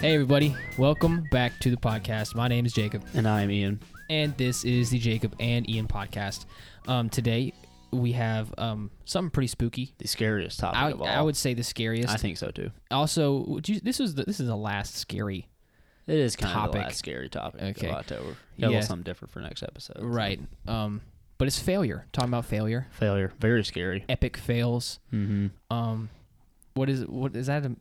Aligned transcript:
Hey, 0.00 0.14
everybody. 0.14 0.56
Welcome 0.78 1.24
back 1.30 1.58
to 1.60 1.70
the 1.70 1.76
podcast. 1.76 2.34
My 2.34 2.48
name 2.48 2.64
is 2.64 2.72
Jacob, 2.72 3.04
And 3.14 3.28
I'm 3.28 3.50
Ean. 3.50 3.80
and 4.08 4.34
this 4.38 4.64
is 4.64 4.88
the 4.90 4.98
Jacob 4.98 5.34
and 5.38 5.68
Ean 5.68 5.86
podcast. 5.86 6.46
Um, 6.88 7.10
today, 7.10 7.52
we 7.90 8.12
have 8.12 8.52
um, 8.56 8.90
something 9.04 9.30
pretty 9.30 9.48
spooky. 9.48 9.92
The 9.98 10.08
scariest 10.08 10.58
topic 10.58 10.78
I, 10.78 10.90
of 10.92 11.02
all. 11.02 11.06
I 11.08 11.20
would 11.20 11.36
say 11.36 11.52
the 11.52 11.62
scariest. 11.62 12.08
I 12.08 12.16
think 12.16 12.38
so 12.38 12.50
too. 12.50 12.70
also, 12.90 13.44
would 13.46 13.68
you, 13.68 13.78
this 13.80 13.98
was 13.98 14.14
the, 14.14 14.24
this 14.24 14.40
is 14.40 14.46
the 14.46 14.56
last 14.56 14.96
scary, 14.96 15.48
It 16.06 16.14
is 16.16 16.34
kind 16.34 16.50
of 16.54 16.56
Topic. 16.60 16.72
the 16.72 16.78
last 16.78 16.96
scary 16.98 17.28
topic 17.28 17.60
Okay. 17.62 17.88
of 17.88 17.94
October. 17.96 18.22
Got 18.22 18.32
a 18.32 18.36
Yeah. 18.56 18.66
little 18.68 18.82
something 18.82 19.04
different 19.04 19.32
for 19.32 19.40
next 19.40 19.62
episode. 19.62 19.98
so. 19.98 20.04
right? 20.06 20.40
Um, 20.66 21.02
but 21.36 21.46
it's 21.46 21.58
failure. 21.58 22.06
Talking 22.12 22.30
about 22.30 22.46
failure, 22.46 22.86
Failure. 22.92 23.32
Very 23.38 23.64
scary. 23.64 24.04
epic 24.08 24.38
fails. 24.38 24.98
Mm-hmm. 25.12 25.48
Um, 25.74 26.08
what 26.74 26.88
is 26.88 27.04
what 27.06 27.36
is 27.36 27.48
that? 27.48 27.66
A, 27.66 27.76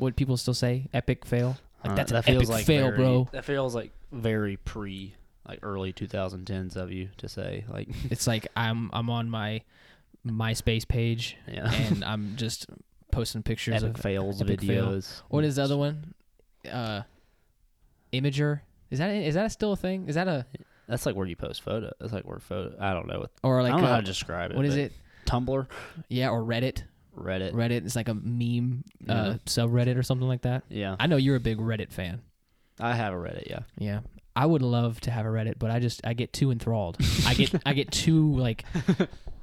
what 0.00 0.16
people 0.16 0.36
still 0.36 0.54
say? 0.54 0.88
Epic 0.92 1.24
fail. 1.24 1.56
Like 1.84 1.96
that's 1.96 2.12
Uh, 2.12 2.20
that 2.20 2.28
an 2.28 2.32
feels 2.34 2.42
epic 2.44 2.48
like 2.56 2.66
fail, 2.66 2.84
very, 2.86 2.96
bro. 2.96 3.28
That 3.32 3.44
feels 3.44 3.74
like 3.74 3.92
very 4.12 4.56
pre, 4.58 5.14
like 5.48 5.60
early 5.62 5.92
2010s 5.92 6.76
of 6.76 6.92
you 6.92 7.08
to 7.18 7.28
say. 7.28 7.64
Like, 7.68 7.88
It's 8.10 8.26
like 8.26 8.48
I'm 8.56 8.90
I'm 8.92 9.08
on 9.10 9.30
my 9.30 9.62
MySpace 10.26 10.86
page 10.86 11.36
yeah. 11.48 11.72
and 11.72 12.04
I'm 12.12 12.36
just 12.36 12.66
posting 13.10 13.42
pictures 13.42 13.82
Epic 13.82 13.96
of 13.96 14.02
fails 14.02 14.40
epic 14.42 14.60
fail. 14.60 14.86
videos. 14.88 15.22
what 15.28 15.44
is 15.44 15.56
the 15.56 15.62
other 15.64 15.76
one? 15.76 16.14
Uh, 16.70 17.02
Imgur. 18.12 18.60
Is 18.90 18.98
that 18.98 19.10
is 19.10 19.34
that 19.34 19.50
still 19.52 19.72
a 19.72 19.76
thing? 19.76 20.08
Is 20.08 20.16
that 20.16 20.28
a 20.28 20.44
That's 20.88 21.06
like 21.06 21.14
where 21.16 21.26
you 21.26 21.36
post 21.36 21.62
photo. 21.62 21.90
That's 22.00 22.12
like 22.12 22.24
where 22.24 22.38
photo. 22.38 22.74
I 22.80 22.92
don't 22.92 23.06
know. 23.06 23.20
What, 23.20 23.30
or 23.42 23.62
like 23.62 23.72
I 23.72 23.76
don't 23.76 23.82
know 23.82 23.88
uh, 23.88 23.94
how 23.94 24.00
to 24.00 24.06
describe 24.06 24.50
it. 24.50 24.56
what 24.56 24.66
is 24.66 24.76
it? 24.76 24.92
Tumblr, 25.26 25.66
Yeah, 26.08 26.30
or 26.30 26.42
Reddit. 26.42 26.82
Reddit. 27.16 27.52
Reddit 27.52 27.84
It's 27.84 27.96
like 27.96 28.08
a 28.08 28.14
meme 28.14 28.84
uh, 29.08 29.12
Yeah. 29.12 29.36
subreddit 29.46 29.96
or 29.96 30.02
something 30.02 30.28
like 30.28 30.42
that. 30.42 30.64
yeah, 30.68 30.96
I 30.98 31.06
know 31.06 31.16
you're 31.16 31.36
a 31.36 31.40
big 31.40 31.58
Reddit 31.58 31.92
fan. 31.92 32.20
I 32.78 32.94
have 32.94 33.12
a 33.12 33.16
Reddit. 33.16 33.48
Yeah. 33.50 33.60
Yeah. 33.78 34.00
I 34.36 34.46
would 34.46 34.62
love 34.62 35.00
to 35.02 35.10
have 35.10 35.26
a 35.26 35.28
Reddit, 35.28 35.58
but 35.58 35.70
I 35.70 35.80
just 35.80 36.00
I 36.06 36.14
get 36.14 36.32
too 36.32 36.50
enthralled. 36.50 36.96
I 37.26 37.34
get 37.34 37.54
I 37.66 37.72
get 37.74 37.90
too 37.90 38.34
like 38.36 38.64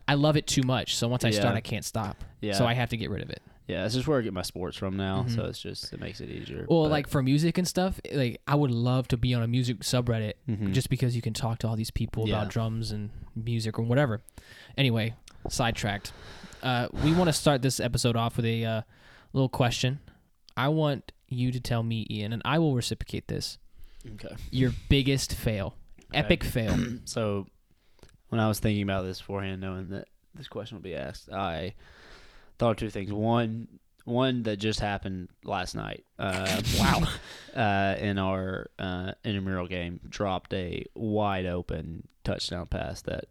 I 0.08 0.14
love 0.16 0.38
it 0.38 0.48
too 0.48 0.64
much. 0.64 0.96
So 0.96 1.08
once 1.08 1.24
I 1.26 1.30
start 1.32 1.56
I 1.56 1.62
can't 1.62 1.86
stop. 1.86 2.24
Yeah. 2.42 2.54
So 2.54 2.66
I 2.66 2.74
have 2.74 2.90
to 2.90 2.98
get 2.98 3.10
rid 3.10 3.22
of 3.22 3.30
it. 3.30 3.42
Yeah, 3.68 3.84
this 3.84 3.96
is 3.96 4.08
where 4.08 4.18
I 4.18 4.22
get 4.22 4.32
my 4.32 4.44
sports 4.44 4.78
from 4.78 4.96
now, 4.96 5.26
so 5.28 5.42
Mhm. 5.42 5.50
it's 5.50 5.60
just 5.62 5.92
it 5.92 6.00
makes 6.00 6.22
it 6.22 6.30
easier. 6.30 6.66
Well, 6.70 6.84
but- 6.84 6.92
like 6.92 7.08
for 7.10 7.22
music 7.22 7.58
and 7.58 7.68
stuff, 7.68 8.00
like 8.14 8.40
I 8.48 8.56
would 8.56 8.72
love 8.72 9.10
to 9.10 9.18
be 9.18 9.34
on 9.34 9.44
a 9.44 9.48
music 9.48 9.80
subreddit 9.82 10.34
Mhm. 10.50 10.72
just 10.72 10.90
because 10.90 11.18
you 11.18 11.22
can 11.22 11.34
talk 11.34 11.60
to 11.60 11.68
all 11.68 11.76
these 11.76 11.92
people 11.92 12.28
Yeah. 12.30 12.38
about 12.38 12.50
drums 12.50 12.92
and 12.92 13.10
music 13.36 13.78
or 13.78 13.82
whatever. 13.84 14.22
Anyway, 14.78 15.16
sidetracked. 15.50 16.14
Uh, 16.64 16.88
we 17.04 17.14
want 17.14 17.28
to 17.28 17.34
start 17.34 17.62
this 17.62 17.80
episode 17.80 18.16
off 18.16 18.38
with 18.38 18.46
a 18.46 18.66
uh, 18.66 18.82
little 19.34 19.50
question. 19.50 20.00
I 20.56 20.70
want 20.70 21.12
you 21.28 21.52
to 21.52 21.60
tell 21.60 21.84
me, 21.84 22.08
Ean, 22.10 22.34
and 22.34 22.42
I 22.46 22.60
will 22.60 22.76
reciprocate 22.76 23.28
this. 23.28 23.58
okay. 24.16 24.36
Your 24.52 24.72
biggest 24.90 25.34
fail, 25.36 25.76
Okay. 26.10 26.20
epic 26.20 26.44
fail. 26.44 26.78
So 27.06 27.48
when 28.30 28.40
I 28.42 28.48
was 28.48 28.60
thinking 28.60 28.84
about 28.84 29.04
this 29.06 29.20
beforehand, 29.20 29.62
knowing 29.62 29.90
that 29.90 30.08
this 30.36 30.48
question 30.48 30.78
would 30.78 30.84
be 30.84 30.96
asked, 30.96 31.30
I 31.32 31.76
thought 32.58 32.72
of 32.72 32.78
two 32.78 32.90
things. 32.90 33.12
One, 33.14 33.68
one 34.06 34.44
that 34.44 34.58
just 34.58 34.80
happened 34.80 35.30
last 35.44 35.76
night. 35.76 36.06
Uh, 36.18 36.62
wow. 36.80 37.04
Uh, 37.56 37.96
in 38.00 38.18
our 38.18 38.70
uh, 38.80 39.12
intramural 39.24 39.68
game, 39.68 40.00
dropped 40.10 40.54
a 40.54 40.86
wide 40.96 41.46
open 41.46 42.08
touchdown 42.24 42.66
pass 42.68 43.02
that 43.04 43.26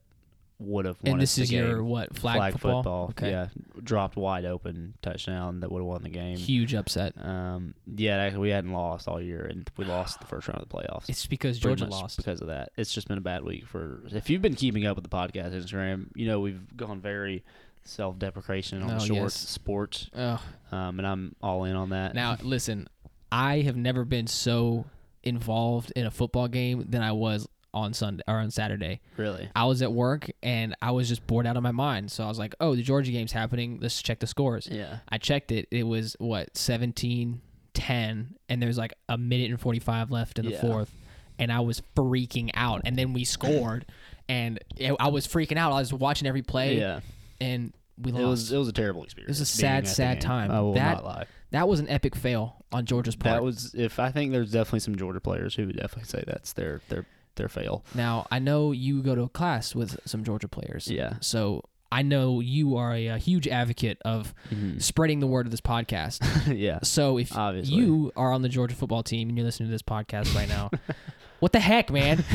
would 0.59 0.87
have 0.87 0.97
won 1.03 1.13
and 1.13 1.21
this 1.21 1.37
is 1.37 1.53
your 1.53 1.85
what 1.85 2.17
flag, 2.17 2.59
football? 2.59 3.09
Okay. 3.11 3.31
Yeah, 3.31 3.49
dropped 3.83 4.17
wide 4.17 4.45
open 4.47 4.95
touchdown 5.03 5.61
that 5.61 5.71
would 5.71 5.81
have 5.81 5.87
won 5.87 6.03
the 6.03 6.09
game. 6.09 6.37
Huge 6.39 6.75
upset. 6.75 7.13
Um, 7.23 7.75
yeah, 7.95 8.37
we 8.39 8.49
hadn't 8.51 8.73
lost 8.73 9.07
all 9.07 9.21
year, 9.21 9.45
and 9.45 9.71
we 9.77 9.85
lost 9.85 10.19
the 10.21 10.27
first 10.27 10.49
round 10.49 10.63
of 10.63 10.69
the 10.69 10.75
playoffs. 10.75 11.09
It's 11.09 11.27
because 11.27 11.59
Georgia 11.59 11.85
lost. 11.87 12.17
because 12.17 12.41
of 12.41 12.47
that. 12.47 12.71
It's 12.77 12.93
just 12.93 13.07
been 13.09 13.19
a 13.19 13.23
bad 13.23 13.45
week 13.45 13.67
for. 13.67 14.03
If 14.11 14.31
you've 14.31 14.43
been 14.43 14.55
keeping 14.55 14.87
up 14.87 14.97
with 14.97 15.05
the 15.05 15.11
podcast 15.15 15.53
Instagram, 15.55 16.07
you 16.15 16.27
know 16.27 16.41
we've 16.41 16.77
gone 16.77 17.01
very 17.01 17.45
self-deprecation 17.85 18.83
on 18.83 18.91
Oh, 18.91 18.95
the 18.95 19.01
shorts 19.01 19.43
yes. 19.43 19.49
sports, 19.49 20.11
Ugh. 20.15 20.41
um, 20.73 20.99
and 20.99 21.07
I'm 21.07 21.37
all 21.43 21.65
in 21.65 21.77
on 21.77 21.91
that. 21.91 22.15
Now, 22.15 22.37
listen, 22.43 22.89
I 23.31 23.61
have 23.61 23.77
never 23.77 24.05
been 24.05 24.27
so 24.27 24.87
involved 25.23 25.93
in 25.97 26.07
a 26.07 26.11
football 26.11 26.49
game 26.49 26.85
than 26.89 27.03
I 27.03 27.13
was 27.13 27.49
on 27.77 27.93
Sunday 27.95 28.23
or 28.27 28.37
on 28.37 28.51
Saturday. 28.51 29.01
really, 29.17 29.49
I 29.55 29.67
was 29.67 29.83
at 29.83 29.93
work 29.93 30.31
and 30.43 30.75
I 30.83 30.91
was 30.93 31.09
just 31.09 31.27
bored 31.27 31.47
out 31.47 31.57
of 31.57 31.63
my 31.63 31.73
mind. 31.73 32.11
So 32.11 32.25
I 32.25 32.29
was 32.29 32.39
like, 32.39 32.55
"Oh, 32.61 32.75
the 32.75 32.83
Georgia 32.83 33.13
game's 33.13 33.33
happening. 33.33 33.79
Let's 33.81 34.01
check 34.03 34.19
the 34.21 34.27
scores." 34.27 34.67
yeah, 34.71 34.99
I 35.09 35.19
checked 35.19 35.53
it. 35.53 35.69
It 35.71 35.83
was 35.85 36.17
what 36.19 36.57
17 36.57 37.41
10 37.75 38.35
and 38.49 38.63
there's 38.63 38.79
like 38.79 38.95
a 39.09 39.19
minute 39.19 39.51
and 39.51 39.61
45 39.61 40.11
left 40.11 40.39
in 40.39 40.47
the 40.47 40.53
Yeah. 40.53 40.61
fourth 40.63 40.91
and 41.39 41.53
I 41.53 41.61
was 41.61 41.83
freaking 41.95 42.51
out. 42.55 42.81
And 42.87 42.97
then 42.97 43.13
we 43.13 43.25
scored 43.25 43.85
and 44.31 44.59
it, 44.77 44.95
I 44.99 45.09
was 45.09 45.27
freaking 45.27 45.59
out. 45.59 45.73
I 45.73 45.81
was 45.81 45.93
watching 45.93 46.27
every 46.27 46.41
play 46.43 46.79
yeah. 46.79 47.01
and 47.39 47.75
we 48.01 48.13
It 48.13 48.15
lost. 48.15 48.27
was 48.29 48.53
it 48.53 48.57
was 48.59 48.69
a 48.69 48.73
terrible 48.73 49.05
experience. 49.05 49.29
It 49.29 49.41
was 49.43 49.49
a 49.49 49.53
sad, 49.53 49.87
sad 49.87 50.21
time. 50.23 50.51
I 50.51 50.61
will 50.61 50.73
That- 50.73 50.97
not 50.97 51.05
lie. 51.05 51.27
that 51.51 51.69
was 51.69 51.81
an 51.81 51.89
epic 51.91 52.15
fail 52.17 52.65
on 52.73 52.87
Georgia's 52.87 53.15
part. 53.15 53.35
That 53.37 53.43
was 53.45 53.75
if 53.75 53.99
I 53.99 54.11
think 54.11 54.33
there's 54.33 54.53
definitely 54.53 54.81
some 54.81 54.97
Georgia 54.97 55.21
players 55.21 55.55
who 55.55 55.67
would 55.67 55.77
definitely 55.77 56.05
say 56.09 56.25
that's 56.27 56.55
their 56.55 56.81
their 56.89 57.05
their 57.37 57.49
fail. 57.49 57.85
Now, 57.95 58.27
I 58.31 58.39
know 58.39 58.73
you 58.73 59.03
go 59.03 59.15
to 59.15 59.23
a 59.23 59.29
class 59.29 59.75
with 59.75 59.99
some 60.05 60.25
Georgia 60.25 60.49
players. 60.49 60.89
Yeah. 60.89 61.15
So 61.21 61.63
I 61.93 62.03
know 62.03 62.41
you 62.41 62.77
are 62.77 62.93
a, 62.93 63.07
a 63.09 63.19
huge 63.19 63.47
advocate 63.47 63.99
of 64.05 64.35
Mhm. 64.53 64.83
spreading 64.83 65.21
the 65.21 65.27
word 65.27 65.47
of 65.47 65.53
this 65.53 65.61
podcast. 65.61 66.21
yeah. 66.57 66.81
So 66.83 67.17
if 67.19 67.37
Obviously. 67.37 67.77
you 67.77 68.13
are 68.17 68.33
on 68.33 68.43
the 68.43 68.49
Georgia 68.49 68.75
football 68.75 69.03
team 69.05 69.29
and 69.29 69.39
you're 69.39 69.45
listening 69.45 69.69
to 69.69 69.73
this 69.73 69.83
podcast 69.83 70.35
right 70.35 70.49
now, 70.49 70.71
what 71.41 71.53
the 71.53 71.61
heck, 71.61 71.91
man? 71.93 72.25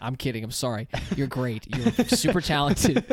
I'm 0.00 0.16
kidding. 0.16 0.44
I'm 0.44 0.50
sorry. 0.50 0.88
You're 1.16 1.26
great. 1.26 1.66
You're 1.74 1.92
super 2.06 2.40
talented. 2.40 3.04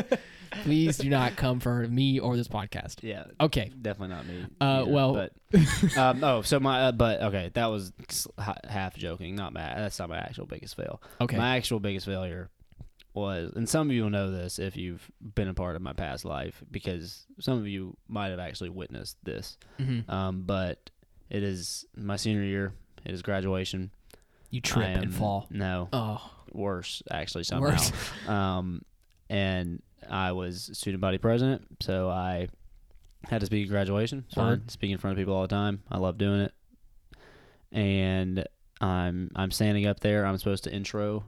Please 0.51 0.97
do 0.97 1.09
not 1.09 1.35
come 1.35 1.59
for 1.59 1.87
me 1.87 2.19
or 2.19 2.35
this 2.37 2.47
podcast. 2.47 2.97
Yeah. 3.03 3.25
Okay. 3.39 3.71
Definitely 3.81 4.15
not 4.15 4.25
me. 4.27 4.45
Uh, 4.59 4.81
either, 4.83 4.91
well- 4.91 5.13
but 5.13 5.33
um, 5.97 6.23
oh, 6.23 6.41
so 6.41 6.59
my 6.59 6.83
uh, 6.87 6.91
but 6.91 7.21
okay, 7.23 7.51
that 7.53 7.65
was 7.67 7.91
half 8.67 8.95
joking, 8.95 9.35
not 9.35 9.53
my. 9.53 9.61
That's 9.61 9.97
not 9.99 10.09
my 10.09 10.17
actual 10.17 10.45
biggest 10.45 10.75
fail. 10.75 11.01
Okay. 11.19 11.37
My 11.37 11.55
actual 11.57 11.79
biggest 11.79 12.05
failure 12.05 12.49
was, 13.13 13.51
and 13.55 13.67
some 13.67 13.89
of 13.89 13.95
you 13.95 14.03
will 14.03 14.09
know 14.09 14.31
this 14.31 14.57
if 14.59 14.77
you've 14.77 15.09
been 15.35 15.47
a 15.49 15.53
part 15.53 15.75
of 15.75 15.81
my 15.81 15.93
past 15.93 16.23
life, 16.25 16.63
because 16.71 17.25
some 17.39 17.57
of 17.57 17.67
you 17.67 17.97
might 18.07 18.29
have 18.29 18.39
actually 18.39 18.69
witnessed 18.69 19.17
this. 19.23 19.57
Mhm. 19.79 20.09
Um, 20.09 20.43
but 20.43 20.89
it 21.29 21.43
is 21.43 21.85
my 21.95 22.15
senior 22.15 22.43
year. 22.43 22.73
It 23.03 23.13
is 23.13 23.21
graduation. 23.21 23.91
You 24.49 24.61
trip 24.61 24.85
am, 24.87 25.03
and 25.03 25.13
fall. 25.13 25.47
No, 25.49 25.87
Oh, 25.93 26.21
worse 26.53 27.01
actually 27.09 27.43
somehow. 27.45 27.71
worse. 27.71 27.91
Um, 28.29 28.81
and 29.29 29.81
I 30.09 30.31
was 30.31 30.69
student 30.73 31.01
body 31.01 31.17
president, 31.17 31.65
so 31.81 32.09
I 32.09 32.47
had 33.29 33.39
to 33.41 33.45
speak 33.45 33.65
at 33.65 33.69
graduation. 33.69 34.25
It's. 34.27 34.35
Word. 34.37 34.69
Speaking 34.71 34.93
in 34.93 34.97
front 34.97 35.13
of 35.17 35.21
people 35.21 35.33
all 35.35 35.43
the 35.43 35.47
time. 35.47 35.83
I 35.91 35.97
love 35.97 36.17
doing 36.17 36.41
it. 36.41 36.53
And 37.71 38.45
I'm 38.79 39.31
I'm 39.35 39.51
standing 39.51 39.85
up 39.87 39.99
there. 39.99 40.25
I'm 40.25 40.37
supposed 40.37 40.63
to 40.65 40.73
intro 40.73 41.23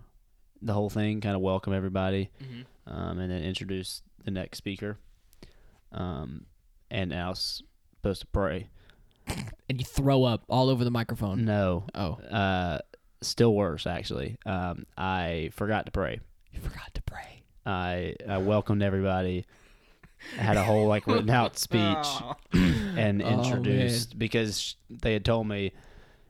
the 0.61 0.73
whole 0.73 0.89
thing, 0.89 1.19
kind 1.21 1.35
of 1.35 1.41
welcome 1.41 1.73
everybody, 1.73 2.29
Mhm. 2.41 2.65
um, 2.87 3.19
and 3.19 3.29
then 3.31 3.43
introduce 3.43 4.01
the 4.23 4.31
next 4.31 4.57
speaker. 4.57 4.97
Um, 5.91 6.45
and 6.89 7.13
I 7.13 7.27
was 7.29 7.61
supposed 7.97 8.21
to 8.21 8.27
pray. 8.27 8.69
And 9.69 9.79
you 9.79 9.85
throw 9.85 10.23
up 10.23 10.43
all 10.49 10.69
over 10.69 10.83
the 10.83 10.91
microphone. 10.91 11.45
No, 11.45 11.85
Oh, 11.95 12.13
uh, 12.13 12.79
still 13.21 13.53
worse 13.53 13.85
actually. 13.87 14.37
Um, 14.45 14.85
I 14.97 15.49
forgot 15.53 15.85
to 15.85 15.91
pray. 15.91 16.19
you 16.51 16.59
forgot 16.59 16.93
to 16.93 17.01
pray. 17.03 17.42
I 17.65 18.15
I 18.27 18.37
welcomed 18.37 18.83
everybody. 18.83 19.45
I 20.37 20.41
Had 20.41 20.57
a 20.57 20.63
whole 20.63 20.87
like 20.87 21.05
written 21.07 21.29
out 21.29 21.57
speech 21.57 21.81
oh. 21.81 22.35
and 22.53 23.21
Oh, 23.21 23.27
introduced 23.27 24.17
because 24.17 24.75
they 24.89 25.13
had 25.13 25.25
told 25.25 25.47
me, 25.47 25.73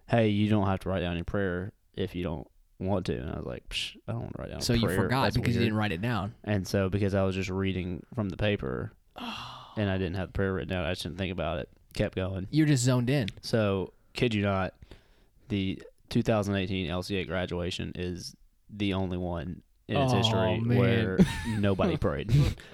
"Hey, 0.08 0.30
you 0.30 0.50
don't 0.50 0.68
have 0.68 0.80
to 0.82 0.90
write 0.90 1.02
down 1.02 1.16
your 1.16 1.26
prayer 1.26 1.72
if 1.96 2.16
you 2.16 2.24
don't 2.24 2.48
want 2.80 3.06
to." 3.08 3.18
And 3.18 3.30
I 3.30 3.38
was 3.38 3.46
like, 3.46 3.68
Psh, 3.70 3.98
"I 4.08 4.14
don't 4.14 4.22
want 4.22 4.36
to 4.36 4.42
write 4.42 4.50
down." 4.50 4.60
a 4.60 4.64
So 4.64 4.74
you 4.74 4.90
forgot 4.90 5.24
That's 5.24 5.38
because 5.38 5.56
you 5.56 5.62
didn't 5.62 5.78
write 5.78 5.92
it 5.92 6.02
down. 6.02 6.34
And 6.44 6.68
so 6.68 6.90
because 6.90 7.14
I 7.14 7.24
was 7.24 7.36
just 7.36 7.50
reading 7.50 8.04
from 8.16 8.30
the 8.30 8.38
paper, 8.38 8.94
oh. 9.16 9.72
and 9.78 9.90
I 9.90 9.98
didn't 9.98 10.16
have 10.16 10.30
the 10.30 10.34
prayer 10.34 10.54
written 10.54 10.70
down, 10.70 10.86
I 10.86 10.92
just 10.92 11.04
didn't 11.04 11.18
think 11.18 11.32
about 11.32 11.60
it. 11.60 11.70
Kept 11.94 12.16
going. 12.16 12.48
You're 12.50 12.66
just 12.66 12.84
zoned 12.84 13.10
in. 13.10 13.30
So 13.42 13.94
kid 14.14 14.34
you 14.34 14.42
not, 14.42 14.74
the 15.50 15.82
2018 16.10 16.88
LCA 16.90 17.28
graduation 17.28 17.92
is 17.96 18.36
the 18.70 18.94
only 18.94 19.18
one 19.18 19.62
in 19.88 19.98
its 19.98 20.14
Oh, 20.14 20.18
history 20.18 20.60
man. 20.60 20.78
where 20.78 21.18
nobody 21.60 21.98
prayed. 21.98 22.32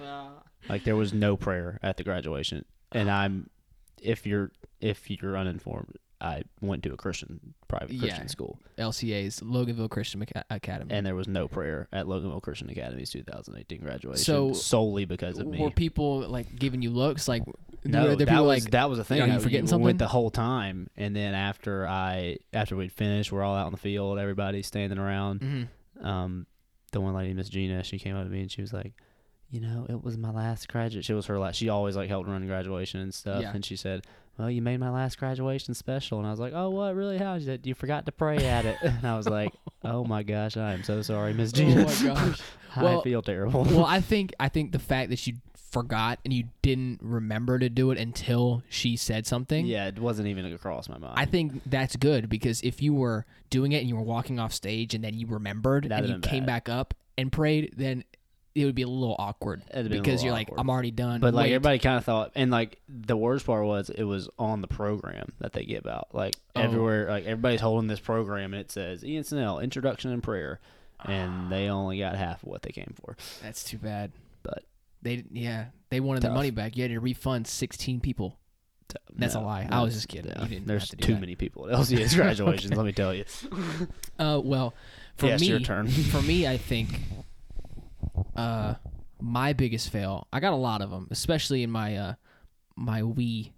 Like 0.68 0.84
there 0.84 0.94
was 0.94 1.12
no 1.12 1.36
prayer 1.36 1.80
at 1.82 1.96
the 1.96 2.04
graduation, 2.04 2.64
and 2.92 3.10
I'm, 3.10 3.48
if 4.00 4.24
you're 4.26 4.52
if 4.80 5.10
you're 5.10 5.36
uninformed, 5.36 5.96
I 6.20 6.42
went 6.60 6.82
to 6.84 6.92
a 6.92 6.96
Christian 6.96 7.54
private 7.66 7.98
Christian 7.98 8.20
Yeah. 8.22 8.26
school, 8.26 8.58
LCA's 8.78 9.40
Loganville 9.40 9.90
Christian 9.90 10.22
Aca- 10.22 10.44
Academy. 10.50 10.92
and 10.94 11.04
there 11.04 11.16
was 11.16 11.26
no 11.26 11.48
prayer 11.48 11.88
at 11.92 12.06
Loganville 12.06 12.42
Christian 12.42 12.70
Academy's 12.70 13.10
2018 13.10 13.80
graduation, 13.80 14.22
So, 14.22 14.52
solely 14.52 15.06
because 15.06 15.38
of 15.38 15.46
me. 15.48 15.60
Were 15.60 15.70
people 15.70 16.20
like 16.28 16.54
giving 16.56 16.82
you 16.82 16.90
looks 16.90 17.26
like 17.26 17.42
No, 17.84 18.02
Were 18.10 18.16
there 18.16 18.26
that 18.26 18.40
was 18.44 18.62
like, 18.64 18.70
that 18.72 18.88
was 18.90 18.98
a 19.00 19.04
thing. 19.04 19.22
"Are 19.22 19.26
you 19.26 19.32
I 19.32 19.38
forgetting 19.38 19.62
went 19.62 19.70
something?" 19.70 19.96
the 19.96 20.08
whole 20.08 20.30
time, 20.30 20.88
and 20.96 21.16
then 21.16 21.34
after 21.34 21.88
I 21.88 22.36
after 22.52 22.76
we'd 22.76 22.92
finished, 22.92 23.32
we're 23.32 23.42
all 23.42 23.56
out 23.56 23.66
in 23.66 23.72
the 23.72 23.78
field, 23.78 24.18
everybody 24.20 24.62
standing 24.62 24.98
around. 24.98 25.40
Mhm. 25.40 26.04
Um, 26.04 26.46
the 26.92 27.00
one 27.00 27.14
lady, 27.14 27.34
Miss 27.34 27.48
Gina, 27.48 27.82
she 27.84 27.98
came 27.98 28.16
up 28.16 28.24
to 28.24 28.30
me 28.30 28.40
and 28.42 28.50
she 28.50 28.60
was 28.60 28.72
like, 28.72 28.92
"You 29.50 29.60
know, 29.60 29.86
it 29.88 30.02
was 30.02 30.16
my 30.16 30.30
last 30.30 30.68
graduate." 30.68 31.04
She 31.04 31.12
was 31.12 31.26
her 31.26 31.38
last. 31.38 31.56
She 31.56 31.68
always 31.68 31.96
like 31.96 32.08
helped 32.08 32.28
run 32.28 32.46
graduation 32.46 33.00
and 33.00 33.12
stuff, 33.14 33.42
Yeah. 33.42 33.52
and 33.54 33.64
she 33.64 33.76
said, 33.76 34.04
"Well, 34.38 34.50
you 34.50 34.62
made 34.62 34.78
my 34.80 34.90
last 34.90 35.18
graduation 35.18 35.74
special," 35.74 36.18
and 36.18 36.26
I 36.26 36.30
was 36.30 36.40
like, 36.40 36.52
"Oh, 36.54 36.70
what? 36.70 36.94
Really? 36.94 37.18
How?" 37.18 37.38
She 37.38 37.44
said, 37.44 37.66
"You 37.66 37.74
forgot 37.74 38.06
to 38.06 38.12
pray 38.12 38.38
at 38.46 38.64
it," 38.64 38.76
and 38.82 39.06
I 39.06 39.16
was 39.16 39.28
like, 39.28 39.52
"Oh 39.84 40.04
my 40.04 40.22
gosh, 40.22 40.56
I 40.56 40.72
am 40.74 40.82
so 40.82 41.02
sorry, 41.02 41.32
Miss 41.32 41.52
Gina." 41.52 41.82
Oh 41.82 41.84
my 41.86 42.14
gosh. 42.14 42.40
I 42.76 42.82
Well- 42.84 43.02
feel 43.02 43.22
terrible. 43.22 43.64
well, 43.64 43.84
I 43.84 44.00
think 44.00 44.32
I 44.40 44.48
think 44.48 44.72
the 44.72 44.78
fact 44.78 45.10
that 45.10 45.26
you 45.26 45.34
forgot 45.70 46.18
and 46.24 46.32
you 46.32 46.44
didn't 46.62 47.00
remember 47.02 47.58
to 47.58 47.68
do 47.68 47.90
it 47.90 47.98
until 47.98 48.62
she 48.68 48.96
said 48.96 49.26
something. 49.26 49.66
yeah, 49.66 49.86
it 49.88 49.98
wasn't 49.98 50.28
even 50.28 50.44
across 50.52 50.88
my 50.88 50.98
mind. 50.98 51.14
I 51.16 51.24
think 51.24 51.62
that's 51.66 51.96
good 51.96 52.28
because 52.28 52.60
if 52.62 52.82
you 52.82 52.92
were 52.94 53.24
doing 53.50 53.72
it 53.72 53.78
and 53.80 53.88
you 53.88 53.96
were 53.96 54.02
walking 54.02 54.38
off 54.38 54.52
stage 54.52 54.94
and 54.94 55.02
then 55.04 55.14
you 55.14 55.26
remembered 55.26 55.88
That'd 55.88 56.10
and 56.10 56.24
you 56.24 56.28
came 56.30 56.42
bad. 56.44 56.64
back 56.64 56.68
up 56.68 56.94
and 57.16 57.30
prayed, 57.30 57.74
then 57.76 58.04
it 58.54 58.64
would 58.64 58.74
be 58.74 58.82
a 58.82 58.88
little 58.88 59.14
awkward 59.18 59.62
It'd 59.70 59.76
have 59.76 59.88
been 59.90 59.98
a 59.98 60.02
because 60.02 60.24
little 60.24 60.26
you're 60.26 60.34
awkward. 60.42 60.56
like, 60.56 60.60
I'm 60.60 60.70
already 60.70 60.90
done. 60.90 61.20
But 61.20 61.34
like 61.34 61.44
Wait. 61.44 61.52
everybody 61.54 61.78
kind 61.78 61.98
of 61.98 62.04
thought, 62.04 62.32
and 62.34 62.50
like 62.50 62.80
the 62.88 63.16
worst 63.16 63.46
part 63.46 63.64
was 63.64 63.90
it 63.90 64.02
was 64.02 64.28
on 64.40 64.60
the 64.60 64.66
program 64.66 65.32
that 65.38 65.52
they 65.52 65.64
give 65.64 65.86
out. 65.86 66.08
Like 66.12 66.34
Oh. 66.56 66.60
everywhere, 66.62 67.08
like 67.08 67.24
everybody's 67.26 67.60
holding 67.60 67.86
this 67.86 68.00
program, 68.00 68.52
and 68.52 68.60
it 68.60 68.72
says 68.72 69.04
Ean 69.04 69.22
Snell 69.22 69.60
Introduction 69.60 70.10
and 70.10 70.20
Prayer, 70.20 70.58
and 71.04 71.50
they 71.50 71.68
only 71.68 71.98
got 72.00 72.16
half 72.16 72.42
of 72.42 72.48
what 72.48 72.62
they 72.62 72.72
came 72.72 72.92
for. 73.00 73.16
that's 73.40 73.62
too 73.62 73.78
bad. 73.78 74.10
But 74.42 74.64
They 75.02 75.24
yeah 75.30 75.66
they 75.90 76.00
wanted 76.00 76.22
their 76.22 76.32
money 76.32 76.50
back. 76.50 76.76
You 76.76 76.82
had 76.84 76.90
to 76.90 77.00
refund 77.00 77.46
16 77.46 78.00
people. 78.00 78.38
That's 79.14 79.34
no, 79.34 79.40
a 79.40 79.42
lie. 79.42 79.68
no, 79.70 79.76
I 79.76 79.82
was 79.82 79.94
just 79.94 80.08
kidding. 80.08 80.32
didn't 80.32 80.66
There's 80.66 80.82
have 80.82 80.90
to 80.90 80.96
do 80.96 81.06
too 81.06 81.14
that. 81.14 81.20
many 81.20 81.36
people 81.36 81.68
at 81.68 81.76
LCS 81.76 82.14
graduations. 82.16 82.72
Let 82.76 82.84
me 82.86 82.92
tell 82.92 83.14
you. 83.14 83.24
Uh, 84.18 84.40
well, 84.42 84.74
for 85.16 85.26
yes, 85.26 85.40
me, 85.40 85.46
your 85.46 85.60
turn. 85.60 85.86
for 86.12 86.20
me, 86.22 86.46
I 86.46 86.56
think 86.70 86.88
uh, 88.34 88.74
my 89.20 89.52
biggest 89.52 89.90
fail. 89.90 90.26
I 90.32 90.40
got 90.40 90.52
a 90.52 90.56
lot 90.56 90.82
of 90.82 90.90
them, 90.90 91.08
especially 91.10 91.62
in 91.62 91.70
my 91.70 91.96
uh, 91.96 92.14
my 92.76 93.02
wee 93.02 93.52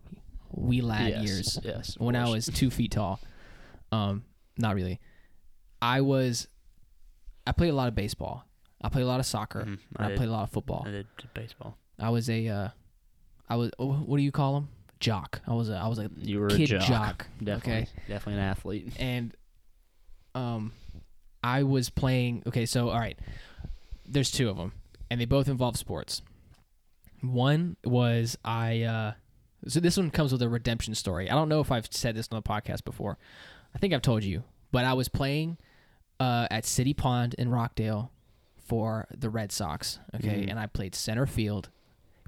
wee 0.50 0.82
lad 0.82 1.08
yes, 1.08 1.24
years 1.24 1.58
Yes. 1.62 1.94
when 1.98 2.14
I 2.14 2.28
was 2.28 2.46
two 2.46 2.70
feet 2.70 2.92
tall. 2.92 3.20
Um, 3.90 4.24
not 4.58 4.74
really. 4.74 5.00
I 5.80 6.00
was. 6.02 6.46
I 7.46 7.52
played 7.52 7.70
a 7.70 7.74
lot 7.74 7.88
of 7.88 7.94
baseball. 7.94 8.44
I 8.82 8.88
played 8.88 9.02
a 9.04 9.06
lot 9.06 9.20
of 9.20 9.26
soccer. 9.26 9.60
And 9.60 9.78
I, 9.96 10.08
did- 10.08 10.16
played 10.16 10.28
a 10.28 10.32
lot 10.32 10.42
of 10.44 10.50
football. 10.50 10.84
I 10.86 10.90
did 10.90 11.06
baseball. 11.34 11.76
I 11.98 12.10
was 12.10 12.28
a. 12.28 12.48
Uh, 12.48 12.68
I 13.48 13.56
was. 13.56 13.70
oh, 13.78 13.92
What 13.92 14.16
do 14.16 14.22
you 14.22 14.32
call 14.32 14.54
them? 14.54 14.68
Jock. 15.00 15.40
I 15.46 15.52
was 15.54 15.68
a. 15.68 15.74
I 15.74 15.88
was 15.88 15.98
a 15.98 16.10
You 16.18 16.40
were 16.40 16.48
kid 16.48 16.72
a 16.72 16.78
jock. 16.78 16.88
jock. 16.88 17.26
Definitely, 17.42 17.72
Okay. 17.82 17.88
definitely 18.08 18.34
an 18.34 18.48
athlete. 18.48 18.92
and 18.98 19.34
um 20.34 20.72
I 21.44 21.62
was 21.64 21.90
playing 21.90 22.42
okay 22.46 22.64
so 22.66 22.88
all 22.88 22.98
right 22.98 23.18
there's 24.06 24.30
two 24.30 24.48
of 24.48 24.56
them 24.56 24.72
and 25.10 25.20
they 25.20 25.26
both 25.26 25.46
involve 25.48 25.76
sports 25.76 26.22
one 27.20 27.76
was 27.84 28.38
I 28.44 28.82
uh 28.82 29.12
so 29.68 29.78
this 29.80 29.96
one 29.96 30.10
comes 30.10 30.32
with 30.32 30.40
a 30.42 30.48
redemption 30.48 30.94
story 30.94 31.28
I 31.30 31.34
don't 31.34 31.48
know 31.50 31.60
if 31.60 31.70
I've 31.70 31.86
said 31.90 32.14
this 32.14 32.28
on 32.32 32.36
the 32.36 32.42
podcast 32.48 32.84
before 32.84 33.18
I 33.74 33.78
think 33.78 33.92
I've 33.92 34.02
told 34.02 34.24
you 34.24 34.42
but 34.70 34.84
I 34.84 34.94
was 34.94 35.08
playing 35.08 35.58
uh 36.18 36.46
at 36.50 36.64
City 36.64 36.94
Pond 36.94 37.34
in 37.38 37.50
Rockdale 37.50 38.10
for 38.64 39.06
the 39.16 39.28
Red 39.30 39.52
Sox 39.52 39.98
okay 40.14 40.44
Mhm. 40.46 40.50
and 40.50 40.58
I 40.58 40.66
played 40.66 40.94
center 40.94 41.26
field 41.26 41.68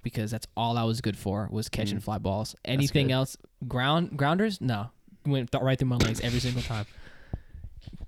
because 0.02 0.30
that's 0.30 0.46
all 0.56 0.76
I 0.76 0.82
was 0.84 1.00
good 1.00 1.16
for 1.16 1.48
was 1.50 1.68
catching 1.68 1.98
Mm. 1.98 2.02
fly 2.02 2.18
balls 2.18 2.54
anything 2.64 3.10
else 3.12 3.36
ground 3.68 4.16
grounders 4.18 4.60
no 4.60 4.90
went 5.24 5.50
th- 5.50 5.62
right 5.62 5.78
through 5.78 5.88
my 5.88 5.96
legs 5.96 6.20
every 6.20 6.40
single 6.40 6.62
time 6.62 6.86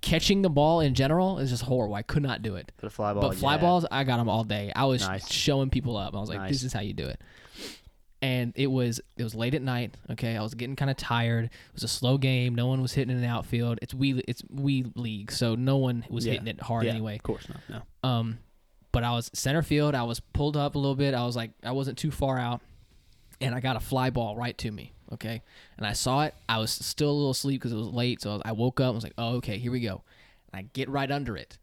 catching 0.00 0.42
the 0.42 0.50
ball 0.50 0.80
in 0.80 0.94
general 0.94 1.38
is 1.38 1.50
just 1.50 1.64
horrible. 1.64 1.94
I 1.94 2.02
could 2.02 2.22
not 2.22 2.40
do 2.42 2.54
it. 2.56 2.70
But 2.76 2.86
a 2.86 2.90
fly 2.90 3.12
ball. 3.12 3.22
but 3.22 3.36
fly 3.36 3.54
yeah. 3.56 3.60
balls, 3.60 3.86
I 3.90 4.04
got 4.04 4.18
them 4.18 4.28
all 4.28 4.44
day. 4.44 4.72
I 4.76 4.84
was 4.84 5.00
Nice. 5.02 5.30
showing 5.30 5.68
people 5.70 5.96
up. 5.96 6.14
I 6.14 6.20
was 6.20 6.28
like, 6.28 6.38
Nice. 6.38 6.50
"This 6.52 6.62
is 6.64 6.72
how 6.72 6.80
you 6.80 6.92
do 6.92 7.06
it." 7.08 7.20
And 8.22 8.52
it 8.56 8.68
was 8.68 9.00
it 9.16 9.22
was 9.24 9.34
late 9.34 9.54
at 9.54 9.60
night. 9.62 9.94
Okay, 10.10 10.36
I 10.36 10.42
was 10.42 10.54
getting 10.54 10.74
kind 10.74 10.90
of 10.90 10.96
tired. 10.96 11.44
It 11.46 11.50
was 11.74 11.82
a 11.82 11.88
slow 11.88 12.16
game. 12.16 12.54
No 12.54 12.66
one 12.66 12.80
was 12.80 12.92
hitting 12.94 13.14
in 13.14 13.20
the 13.20 13.28
outfield. 13.28 13.78
It's 13.82 13.92
we 13.92 14.22
it's 14.26 14.42
we 14.50 14.86
league, 14.94 15.30
so 15.30 15.54
no 15.54 15.76
one 15.76 16.04
was 16.08 16.24
Yeah. 16.26 16.32
hitting 16.32 16.48
it 16.48 16.60
hard 16.62 16.84
Yeah, 16.86 16.92
anyway. 16.92 17.16
Of 17.16 17.22
course 17.22 17.46
not. 17.48 17.60
No. 17.68 18.08
Um, 18.08 18.38
but 18.92 19.04
I 19.04 19.12
was 19.12 19.30
center 19.34 19.62
field. 19.62 19.94
I 19.94 20.04
was 20.04 20.20
pulled 20.20 20.56
up 20.56 20.74
a 20.76 20.78
little 20.78 20.94
bit. 20.94 21.12
I 21.12 21.26
was 21.26 21.36
like, 21.36 21.50
I 21.62 21.72
wasn't 21.72 21.98
too 21.98 22.10
far 22.10 22.38
out, 22.38 22.62
and 23.42 23.54
I 23.54 23.60
got 23.60 23.76
a 23.76 23.80
fly 23.80 24.08
ball 24.08 24.34
right 24.34 24.56
to 24.58 24.70
me. 24.70 24.92
Okay, 25.12 25.42
and 25.76 25.86
I 25.86 25.92
saw 25.92 26.22
it. 26.24 26.34
I 26.48 26.58
was 26.58 26.70
still 26.70 27.10
a 27.10 27.12
little 27.12 27.30
asleep 27.30 27.60
because 27.60 27.72
it 27.72 27.76
was 27.76 27.88
late, 27.88 28.22
so 28.22 28.40
I 28.44 28.52
woke 28.52 28.80
up. 28.80 28.86
and 28.88 28.94
was 28.94 29.04
like, 29.04 29.14
oh, 29.18 29.36
okay, 29.36 29.58
here 29.58 29.70
we 29.70 29.80
go. 29.80 30.02
And 30.52 30.58
I 30.60 30.68
get 30.72 30.88
right 30.88 31.10
under 31.10 31.36
it, 31.36 31.58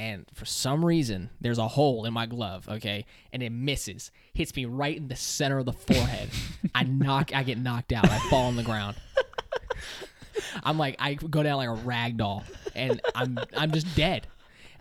and 0.00 0.24
for 0.32 0.46
some 0.46 0.82
reason, 0.82 1.28
there's 1.42 1.58
a 1.58 1.68
hole 1.68 2.06
in 2.06 2.14
my 2.14 2.24
glove. 2.24 2.66
Okay, 2.66 3.04
and 3.34 3.42
it 3.42 3.50
misses, 3.50 4.10
hits 4.32 4.56
me 4.56 4.64
right 4.64 4.96
in 4.96 5.08
the 5.08 5.14
center 5.14 5.58
of 5.58 5.66
the 5.66 5.74
forehead. 5.74 6.30
I 6.74 6.84
knock. 6.84 7.34
I 7.34 7.42
get 7.42 7.58
knocked 7.58 7.92
out. 7.92 8.08
I 8.08 8.18
fall 8.30 8.46
on 8.46 8.56
the 8.56 8.62
ground. 8.62 8.96
I'm 10.64 10.78
like, 10.78 10.96
I 10.98 11.14
go 11.14 11.42
down 11.42 11.58
like 11.58 11.68
a 11.68 11.74
rag 11.74 12.16
doll, 12.16 12.44
and 12.74 12.98
I'm 13.14 13.38
I'm 13.54 13.72
just 13.72 13.94
dead. 13.94 14.26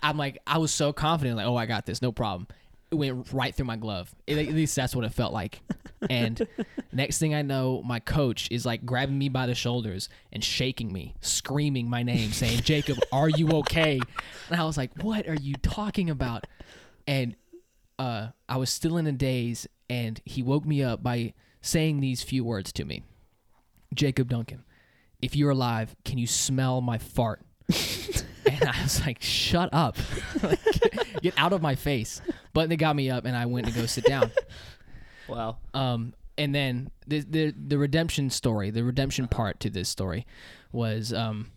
I'm 0.02 0.18
like, 0.18 0.38
I 0.48 0.58
was 0.58 0.72
so 0.72 0.94
confident, 0.94 1.36
like, 1.36 1.48
oh, 1.48 1.58
I 1.58 1.66
got 1.66 1.86
this, 1.86 2.02
no 2.02 2.14
problem. 2.14 2.48
It 2.92 2.96
went 2.96 3.32
right 3.32 3.54
through 3.54 3.68
my 3.68 3.76
glove. 3.76 4.14
At 4.28 4.38
at 4.38 4.48
least 4.50 4.76
that's 4.76 4.96
what 4.96 5.06
it 5.06 5.14
felt 5.14 5.32
like. 5.32 5.62
And 6.10 6.48
next 6.92 7.20
thing 7.20 7.36
I 7.36 7.42
know, 7.42 7.84
my 7.84 8.00
coach 8.00 8.48
is 8.52 8.66
like 8.66 8.86
grabbing 8.86 9.18
me 9.18 9.30
by 9.30 9.46
the 9.46 9.56
shoulders 9.56 10.10
and 10.32 10.44
shaking 10.44 10.92
me, 10.92 11.16
screaming 11.22 11.90
my 11.90 12.04
name, 12.04 12.32
saying, 12.32 12.62
Jacob, 12.62 12.98
are 13.12 13.30
you 13.30 13.50
okay? 13.60 14.00
And 14.50 14.60
I 14.60 14.66
was 14.66 14.78
like, 14.78 14.92
what 15.04 15.28
are 15.28 15.36
you 15.36 15.56
talking 15.56 16.10
about? 16.10 16.48
And 17.06 17.36
uh, 18.00 18.30
I 18.48 18.58
was 18.58 18.70
still 18.70 18.98
in 18.98 19.06
a 19.08 19.12
daze, 19.12 19.68
and 19.90 20.22
he 20.24 20.42
woke 20.42 20.66
me 20.66 20.82
up 20.82 21.04
by 21.04 21.34
saying 21.62 22.00
these 22.00 22.24
few 22.24 22.44
words 22.46 22.72
to 22.72 22.86
me 22.86 23.04
Jacob 23.94 24.30
Duncan, 24.30 24.64
if 25.22 25.36
you're 25.36 25.50
alive, 25.50 25.96
can 26.06 26.18
you 26.18 26.28
smell 26.28 26.80
my 26.82 26.98
fart? 26.98 27.42
and 28.46 28.64
I 28.64 28.82
was 28.84 29.02
like, 29.06 29.22
shut 29.22 29.70
up. 29.74 29.98
Like, 30.42 30.64
get, 30.64 31.22
get 31.22 31.34
out 31.38 31.52
of 31.52 31.62
my 31.62 31.76
face. 31.76 32.22
But 32.54 32.70
they 32.70 32.78
got 32.78 32.96
me 32.96 33.10
up, 33.10 33.26
and 33.26 33.36
I 33.36 33.46
went 33.46 33.68
to 33.68 33.74
go 33.74 33.86
sit 33.86 34.06
down. 34.06 34.32
Wow. 35.28 35.58
Um, 35.76 36.16
and 36.40 36.56
then 36.56 36.90
the, 37.06 37.20
the 37.20 37.52
the 37.56 37.78
redemption 37.78 38.32
story, 38.32 38.72
the 38.72 38.84
redemption 38.84 39.28
part 39.28 39.60
to 39.60 39.70
this 39.70 39.88
story, 39.88 40.26
was 40.72 41.14
um, 41.14 41.52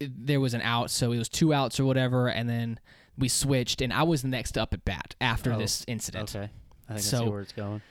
it- 0.00 0.26
there 0.26 0.40
was 0.40 0.54
an 0.54 0.62
out, 0.62 0.90
so 0.90 1.12
it 1.12 1.18
was 1.18 1.28
two 1.28 1.52
outs 1.52 1.78
or 1.78 1.84
whatever, 1.84 2.28
and 2.28 2.48
then 2.48 2.80
we 3.18 3.28
switched, 3.28 3.82
and 3.82 3.92
I 3.92 4.04
was 4.04 4.22
the 4.22 4.28
next 4.28 4.56
up 4.56 4.72
at 4.72 4.86
bat 4.86 5.14
after 5.20 5.52
Oh, 5.52 5.58
this 5.58 5.84
incident. 5.86 6.34
Okay. 6.34 6.48
I 6.88 6.94
think 6.94 6.96
I 6.96 7.00
see 7.24 7.28
where 7.28 7.42
it's 7.42 7.52
going. 7.52 7.82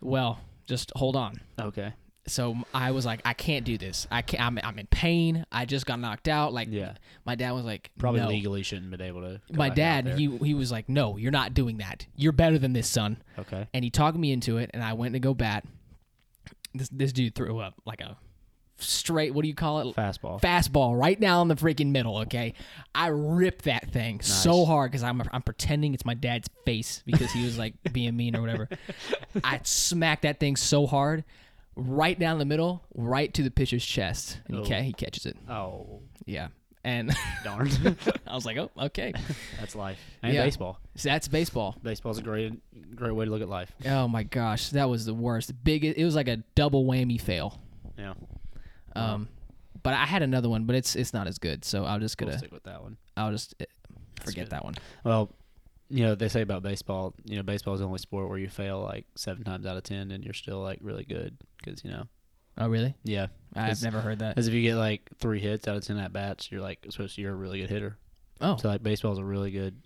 Well, 0.00 0.40
just 0.66 0.90
hold 0.96 1.14
on. 1.14 1.40
Okay. 1.60 1.92
So 2.26 2.56
I 2.72 2.92
was 2.92 3.04
like, 3.04 3.20
I 3.26 3.34
can't 3.34 3.66
do 3.66 3.76
this. 3.76 4.06
I 4.10 4.22
can't. 4.22 4.42
I'm, 4.42 4.58
I'm 4.64 4.78
in 4.78 4.86
pain. 4.86 5.44
I 5.52 5.66
just 5.66 5.84
got 5.84 6.00
knocked 6.00 6.26
out. 6.26 6.54
Like, 6.54 6.68
Yeah. 6.70 6.94
my 7.26 7.34
dad 7.34 7.52
was 7.52 7.64
like, 7.66 7.90
Probably 7.98 8.20
no. 8.22 8.28
legally 8.28 8.62
shouldn't 8.62 8.90
have 8.90 8.98
been 8.98 9.06
able 9.06 9.20
to. 9.20 9.40
My 9.52 9.68
dad, 9.68 10.06
he 10.18 10.34
he 10.38 10.54
was 10.54 10.72
like, 10.72 10.88
no, 10.88 11.18
you're 11.18 11.30
not 11.32 11.52
doing 11.52 11.78
that. 11.78 12.06
You're 12.16 12.32
better 12.32 12.58
than 12.58 12.72
this, 12.72 12.88
son. 12.88 13.18
Okay. 13.38 13.68
and 13.74 13.84
he 13.84 13.90
talked 13.90 14.16
me 14.16 14.32
into 14.32 14.56
it 14.56 14.70
and 14.72 14.82
I 14.82 14.94
went 14.94 15.12
to 15.14 15.20
go 15.20 15.34
bat. 15.34 15.64
This 16.72 16.88
this 16.88 17.12
dude 17.12 17.34
threw 17.34 17.58
up 17.60 17.74
like 17.84 18.00
a 18.00 18.16
straight 18.78 19.32
what 19.34 19.42
do 19.42 19.48
you 19.48 19.54
call 19.54 19.80
it? 19.90 19.94
Fastball. 19.96 20.40
Fastball 20.40 20.98
right 20.98 21.20
now 21.20 21.42
in 21.42 21.48
the 21.48 21.54
freaking 21.54 21.90
middle, 21.92 22.18
okay? 22.18 22.54
I 22.94 23.08
ripped 23.08 23.64
that 23.66 23.90
thing 23.92 24.20
so 24.22 24.64
hard 24.64 24.90
cuz 24.92 25.02
I'm 25.02 25.22
I'm 25.32 25.42
pretending 25.42 25.94
it's 25.94 26.04
my 26.04 26.14
dad's 26.14 26.48
face 26.64 27.02
because 27.06 27.30
he 27.32 27.44
was 27.44 27.58
like 27.58 27.74
being 27.92 28.16
mean 28.16 28.34
or 28.34 28.40
whatever. 28.40 28.68
I 29.44 29.60
smacked 29.62 30.22
that 30.22 30.40
thing 30.40 30.56
so 30.56 30.86
hard 30.86 31.22
right 31.76 32.18
down 32.18 32.38
the 32.38 32.44
middle, 32.44 32.84
right 32.94 33.32
to 33.34 33.42
the 33.42 33.50
pitcher's 33.50 33.84
chest. 33.84 34.38
And 34.46 34.56
he, 34.56 34.62
Oh. 34.62 34.66
ca- 34.66 34.82
he 34.82 34.92
catches 34.92 35.26
it. 35.26 35.36
oh, 35.48 36.00
Yeah. 36.26 36.48
And 36.86 37.10
darn. 37.44 37.70
I 38.26 38.34
was 38.34 38.44
like, 38.44 38.58
"Oh, 38.58 38.70
okay." 38.78 39.12
That's 39.58 39.74
life. 39.74 39.98
And 40.22 40.34
Yeah. 40.34 40.44
baseball. 40.44 40.78
So 40.96 41.08
that's 41.08 41.28
baseball. 41.28 41.74
Baseball's 41.82 42.18
a 42.18 42.22
great, 42.22 42.60
great 42.94 43.12
way 43.12 43.24
to 43.24 43.30
look 43.30 43.40
at 43.40 43.48
life. 43.48 43.72
Oh 43.86 44.06
my 44.06 44.22
gosh, 44.22 44.68
that 44.70 44.88
was 44.90 45.06
the 45.06 45.14
worst. 45.14 45.52
Biggest 45.64 45.96
it 45.98 46.04
was 46.04 46.14
like 46.14 46.28
a 46.28 46.36
double 46.54 46.84
whammy 46.84 47.18
fail. 47.20 47.58
Yeah. 47.98 48.12
Um, 48.94 49.28
but 49.82 49.94
I 49.94 50.04
had 50.04 50.22
another 50.22 50.48
one, 50.50 50.64
but 50.64 50.76
it's 50.76 50.94
it's 50.94 51.12
not 51.14 51.26
as 51.26 51.38
good. 51.38 51.64
So 51.64 51.84
I'll 51.86 51.98
just 51.98 52.20
We'll 52.20 52.28
gonna 52.28 52.38
stick 52.38 52.52
with 52.52 52.64
that 52.64 52.82
one. 52.82 52.96
I'll 53.16 53.32
just 53.32 53.54
uh, 53.60 53.64
forget 54.22 54.44
good. 54.46 54.50
that 54.50 54.64
one. 54.64 54.74
Well, 55.04 55.30
you 55.88 56.04
know 56.04 56.14
they 56.14 56.28
say 56.28 56.42
about 56.42 56.62
baseball. 56.62 57.14
You 57.24 57.36
know, 57.36 57.42
baseball 57.42 57.74
is 57.74 57.80
the 57.80 57.86
only 57.86 57.98
sport 57.98 58.28
where 58.28 58.38
you 58.38 58.48
fail 58.48 58.80
like 58.82 59.06
seven 59.16 59.42
times 59.42 59.64
out 59.66 59.76
of 59.78 59.82
ten, 59.84 60.10
and 60.10 60.22
you're 60.22 60.34
still 60.34 60.60
like 60.60 60.78
really 60.82 61.04
good 61.04 61.36
because 61.64 61.84
you 61.84 61.90
know. 61.90 62.04
Oh 62.58 62.68
really? 62.68 62.94
Yeah. 63.02 63.28
I've 63.56 63.82
never 63.82 64.00
heard 64.00 64.18
that. 64.20 64.36
As 64.38 64.48
if 64.48 64.54
you 64.54 64.62
get 64.62 64.76
like 64.76 65.08
three 65.18 65.40
hits 65.40 65.66
out 65.68 65.76
of 65.76 65.84
ten 65.84 65.98
at 65.98 66.12
bats, 66.12 66.50
you're 66.50 66.60
like 66.60 66.84
supposed 66.90 67.16
to. 67.16 67.22
You're 67.22 67.32
a 67.32 67.36
really 67.36 67.60
good 67.60 67.70
hitter. 67.70 67.98
Oh, 68.40 68.56
So 68.56 68.68
like 68.68 68.82
baseball's 68.82 69.18
a 69.18 69.24
really 69.24 69.50
good 69.50 69.76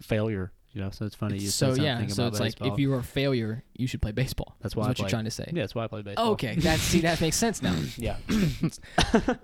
failure. 0.00 0.52
You 0.72 0.80
know, 0.80 0.90
so 0.90 1.04
it's 1.04 1.14
funny. 1.14 1.36
You 1.36 1.48
so 1.48 1.74
yeah, 1.74 2.06
so 2.06 2.26
it's 2.28 2.40
like 2.40 2.54
if 2.62 2.78
you 2.78 2.88
were 2.90 2.98
a 2.98 3.02
failure, 3.02 3.62
you 3.74 3.86
should 3.86 4.00
play 4.00 4.12
baseball. 4.12 4.56
That's 4.62 4.74
why 4.74 4.88
what 4.88 4.98
you're 4.98 5.08
trying 5.08 5.26
to 5.26 5.30
say. 5.30 5.44
yeah, 5.52 5.62
that's 5.62 5.74
why 5.74 5.84
I 5.84 5.86
play 5.86 6.00
baseball. 6.00 6.30
Okay, 6.30 6.54
that 6.56 6.78
see 6.78 7.00
that 7.00 7.20
makes 7.20 7.36
sense 7.36 7.62
now. 7.62 7.76
Yeah. 7.98 8.16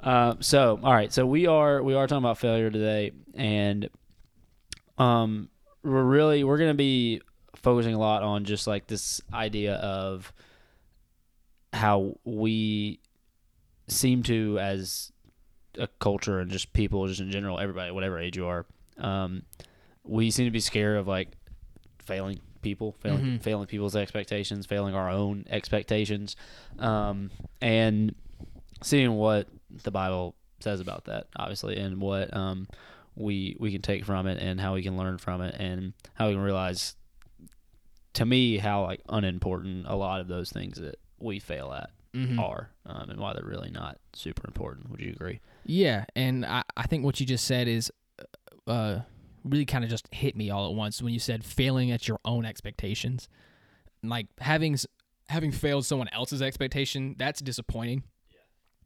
uh, 0.00 0.36
so 0.40 0.80
all 0.82 0.94
right, 0.94 1.12
so 1.12 1.26
we 1.26 1.46
are 1.46 1.82
we 1.82 1.92
are 1.94 2.06
talking 2.06 2.24
about 2.24 2.38
failure 2.38 2.70
today, 2.70 3.12
and 3.34 3.90
um, 4.96 5.50
we're 5.82 6.02
really 6.02 6.42
we're 6.42 6.58
gonna 6.58 6.72
be 6.72 7.20
focusing 7.56 7.94
a 7.94 7.98
lot 7.98 8.22
on 8.22 8.44
just 8.44 8.66
like 8.66 8.86
this 8.86 9.20
idea 9.32 9.74
of 9.76 10.32
how 11.72 12.16
we 12.24 13.00
seem 13.88 14.22
to 14.22 14.58
as 14.60 15.12
a 15.78 15.88
culture 15.98 16.38
and 16.40 16.50
just 16.50 16.72
people 16.72 17.06
just 17.08 17.20
in 17.20 17.30
general 17.30 17.58
everybody 17.58 17.90
whatever 17.90 18.18
age 18.18 18.36
you 18.36 18.46
are 18.46 18.64
um, 18.98 19.42
we 20.04 20.30
seem 20.30 20.46
to 20.46 20.50
be 20.52 20.60
scared 20.60 20.96
of 20.96 21.08
like 21.08 21.28
failing 21.98 22.38
people 22.62 22.92
failing 23.00 23.24
Mhm. 23.24 23.42
failing 23.42 23.66
people's 23.66 23.96
expectations 23.96 24.66
failing 24.66 24.94
our 24.94 25.10
own 25.10 25.44
expectations 25.50 26.36
um, 26.78 27.30
and 27.60 28.14
seeing 28.82 29.12
what 29.14 29.48
the 29.82 29.90
bible 29.90 30.34
says 30.60 30.80
about 30.80 31.04
that 31.06 31.26
obviously 31.36 31.76
and 31.76 32.00
what 32.00 32.34
um, 32.34 32.68
we 33.16 33.56
we 33.58 33.72
can 33.72 33.82
take 33.82 34.04
from 34.04 34.26
it 34.26 34.40
and 34.40 34.60
how 34.60 34.74
we 34.74 34.82
can 34.82 34.96
learn 34.96 35.18
from 35.18 35.40
it 35.42 35.54
and 35.58 35.92
how 36.14 36.28
we 36.28 36.34
can 36.34 36.42
realize 36.42 36.94
to 38.14 38.24
me 38.24 38.58
how 38.58 38.82
like 38.84 39.00
unimportant 39.08 39.86
a 39.88 39.94
lot 39.96 40.20
of 40.20 40.28
those 40.28 40.50
things 40.50 40.80
that 40.80 40.96
we 41.20 41.38
fail 41.38 41.72
at 41.72 41.90
Mhm. 42.14 42.38
are 42.38 42.70
um, 42.86 43.10
and 43.10 43.18
why 43.18 43.32
they're 43.32 43.44
really 43.44 43.70
not 43.72 43.98
super 44.12 44.46
important 44.46 44.88
would 44.90 45.00
you 45.00 45.10
agree 45.10 45.40
Yeah, 45.66 46.04
and 46.14 46.46
I, 46.46 46.62
I 46.76 46.86
think 46.86 47.04
what 47.04 47.18
you 47.18 47.26
just 47.26 47.44
said 47.44 47.66
is 47.66 47.90
uh, 48.66 49.00
really 49.44 49.64
kind 49.66 49.82
of 49.84 49.90
just 49.90 50.06
hit 50.12 50.36
me 50.36 50.48
all 50.50 50.68
at 50.70 50.74
once 50.76 51.02
when 51.02 51.12
you 51.12 51.18
said 51.18 51.44
failing 51.44 51.90
at 51.90 52.06
your 52.08 52.18
own 52.24 52.44
expectations. 52.44 53.28
Like 54.02 54.26
having 54.40 54.76
having 55.28 55.50
failed 55.52 55.86
someone 55.86 56.08
else's 56.12 56.40
expectation, 56.42 57.16
that's 57.18 57.40
disappointing. 57.40 58.04
yeah. 58.30 58.38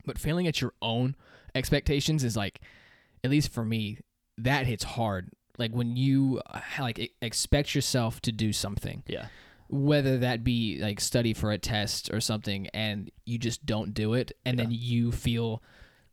But 0.06 0.18
failing 0.18 0.46
at 0.46 0.60
your 0.60 0.72
own 0.80 1.14
expectations 1.54 2.24
is 2.24 2.36
like, 2.36 2.60
at 3.24 3.30
least 3.30 3.52
for 3.52 3.64
me, 3.64 3.98
that 4.38 4.66
hits 4.66 4.84
hard. 4.84 5.30
Like 5.58 5.72
when 5.72 5.96
you 5.96 6.40
uh, 6.46 6.60
like 6.80 7.12
expect 7.20 7.74
yourself 7.74 8.20
to 8.22 8.32
do 8.32 8.52
something, 8.52 9.02
yeah. 9.06 9.26
Whether 9.70 10.16
that 10.18 10.44
be 10.44 10.78
like 10.80 10.98
study 10.98 11.34
for 11.34 11.50
a 11.52 11.58
test 11.58 12.08
or 12.10 12.20
something 12.20 12.68
and 12.68 13.10
you 13.26 13.36
just 13.36 13.66
don't 13.66 13.92
do 13.92 14.14
it 14.14 14.32
and 14.46 14.58
then 14.58 14.68
you 14.70 15.12
feel 15.12 15.62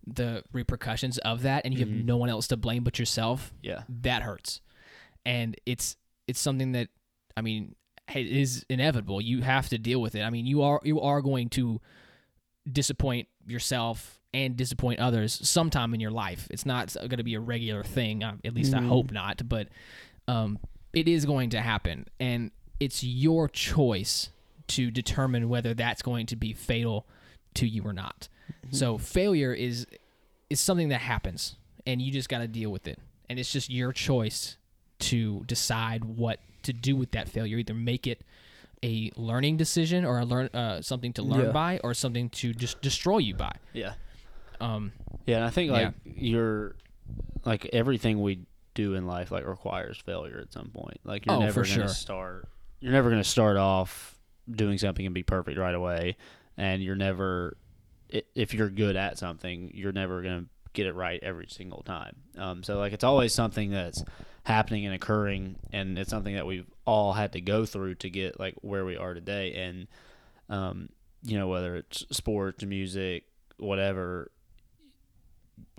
the 0.05 0.43
repercussions 0.51 1.17
of 1.19 1.43
that 1.43 1.63
and 1.63 1.73
you 1.73 1.85
Mhm. 1.85 1.89
have 1.97 2.05
no 2.05 2.17
one 2.17 2.29
else 2.29 2.47
to 2.47 2.57
blame 2.57 2.83
but 2.83 2.99
yourself 2.99 3.53
yeah. 3.61 3.83
that 3.87 4.23
hurts. 4.23 4.59
And 5.25 5.55
it's 5.65 5.95
it's 6.27 6.39
something 6.41 6.73
that 6.73 6.89
i 7.37 7.41
mean 7.41 7.75
it 8.13 8.27
is 8.27 8.65
inevitable. 8.69 9.21
You 9.21 9.41
have 9.41 9.69
to 9.69 9.77
deal 9.77 10.01
with 10.01 10.15
it. 10.15 10.21
I 10.21 10.29
mean 10.29 10.45
you 10.45 10.61
are 10.61 10.81
you 10.83 10.99
are 10.99 11.21
going 11.21 11.47
to 11.51 11.79
disappoint 12.69 13.27
yourself 13.47 14.19
and 14.36 14.58
disappoint 14.58 15.00
others 15.00 15.39
sometime 15.48 15.94
in 15.94 16.00
your 16.01 16.12
life. 16.12 16.48
It's 16.51 16.65
not 16.65 16.94
going 16.94 17.18
to 17.18 17.24
be 17.24 17.36
a 17.36 17.39
regular 17.39 17.84
thing 17.84 18.24
uh, 18.24 18.36
at 18.44 18.54
least 18.54 18.74
i 18.74 18.80
Mhm. 18.80 18.88
hope 18.89 19.12
not 19.12 19.48
but 19.48 19.70
um, 20.27 20.60
it 20.94 21.08
is 21.08 21.25
going 21.25 21.50
to 21.51 21.62
happen. 21.62 22.06
And 22.20 22.51
it's 22.80 23.04
your 23.04 23.48
choice 23.48 24.30
to 24.68 24.89
determine 24.92 25.48
whether 25.50 25.74
that's 25.74 26.01
going 26.01 26.25
to 26.27 26.36
be 26.36 26.51
fatal 26.54 27.06
to 27.54 27.68
you 27.68 27.84
or 27.84 27.94
not. 27.94 28.27
So 28.72 28.98
failure 28.98 29.54
is 29.54 29.86
is 30.50 30.60
something 30.60 30.89
that 30.89 31.01
happens 31.01 31.56
and 31.88 32.01
you 32.01 32.12
just 32.12 32.30
got 32.30 32.39
to 32.39 32.48
deal 32.48 32.72
with 32.72 32.88
it. 32.88 33.00
And 33.30 33.39
it's 33.39 33.51
just 33.54 33.70
your 33.70 33.94
choice 33.94 34.58
to 35.00 35.44
decide 35.46 36.04
what 36.06 36.39
to 36.63 36.74
do 36.74 36.96
with 36.96 37.12
that 37.12 37.30
failure. 37.30 37.58
Either 37.58 37.74
make 37.74 38.06
it 38.08 38.22
a 38.84 39.12
learning 39.15 39.58
decision 39.58 40.04
or 40.06 40.20
a 40.20 40.25
learn 40.25 40.48
uh, 40.54 40.82
something 40.82 41.13
to 41.13 41.24
learn 41.24 41.46
Yeah. 41.48 41.51
by 41.51 41.80
or 41.84 41.94
something 41.94 42.30
to 42.42 42.54
just 42.54 42.82
destroy 42.82 43.20
you 43.20 43.36
by. 43.36 43.54
Yeah 43.74 43.94
um 44.62 44.91
yeah 45.25 45.38
and 45.38 45.45
i 45.45 45.50
think 45.50 45.71
Yeah. 45.71 45.77
like 45.85 45.93
you're 46.05 46.75
like 47.45 47.65
everything 47.74 48.21
we 48.21 48.45
do 48.74 48.93
in 48.95 49.05
life 49.07 49.31
like 49.31 49.45
requires 49.47 49.97
failure 49.97 50.39
at 50.39 50.51
some 50.51 50.69
point 50.69 51.00
like 51.03 51.25
you're 51.25 51.35
Oh, 51.35 51.39
never 51.39 51.62
gonna 51.62 51.74
sure. 51.74 51.88
start 51.88 52.47
you're 52.79 52.91
never 52.91 53.09
gonna 53.09 53.24
start 53.24 53.57
off 53.57 54.17
doing 54.50 54.77
something 54.77 55.05
and 55.05 55.15
be 55.15 55.24
perfect 55.24 55.57
right 55.57 55.74
away 55.75 56.17
and 56.57 56.83
you're 56.83 56.95
never 56.95 57.57
if 58.35 58.53
you're 58.53 58.69
good 58.69 58.95
at 58.95 59.17
something 59.17 59.71
you're 59.74 59.91
never 59.91 60.21
gonna 60.21 60.45
get 60.74 60.85
it 60.88 60.93
right 60.93 61.19
every 61.24 61.47
single 61.47 61.81
time 61.83 62.15
um, 62.38 62.62
so 62.63 62.77
like 62.77 62.91
it's 62.93 63.03
always 63.03 63.33
something 63.33 63.71
that's 63.71 64.03
happening 64.43 64.85
and 64.85 64.93
occurring 64.93 65.55
and 65.71 65.97
it's 65.97 66.09
something 66.09 66.35
that 66.35 66.45
we've 66.45 66.69
all 66.85 67.13
had 67.13 67.31
to 67.31 67.41
go 67.41 67.65
through 67.65 67.95
to 67.95 68.09
get 68.09 68.39
like 68.39 68.53
where 68.62 68.85
we 68.85 68.95
are 68.97 69.13
today 69.13 69.53
and 69.55 69.88
um, 70.50 70.89
you 71.24 71.38
know 71.39 71.47
whether 71.47 71.75
it's 71.77 72.05
sports 72.12 72.63
music 72.63 73.24
whatever 73.57 74.29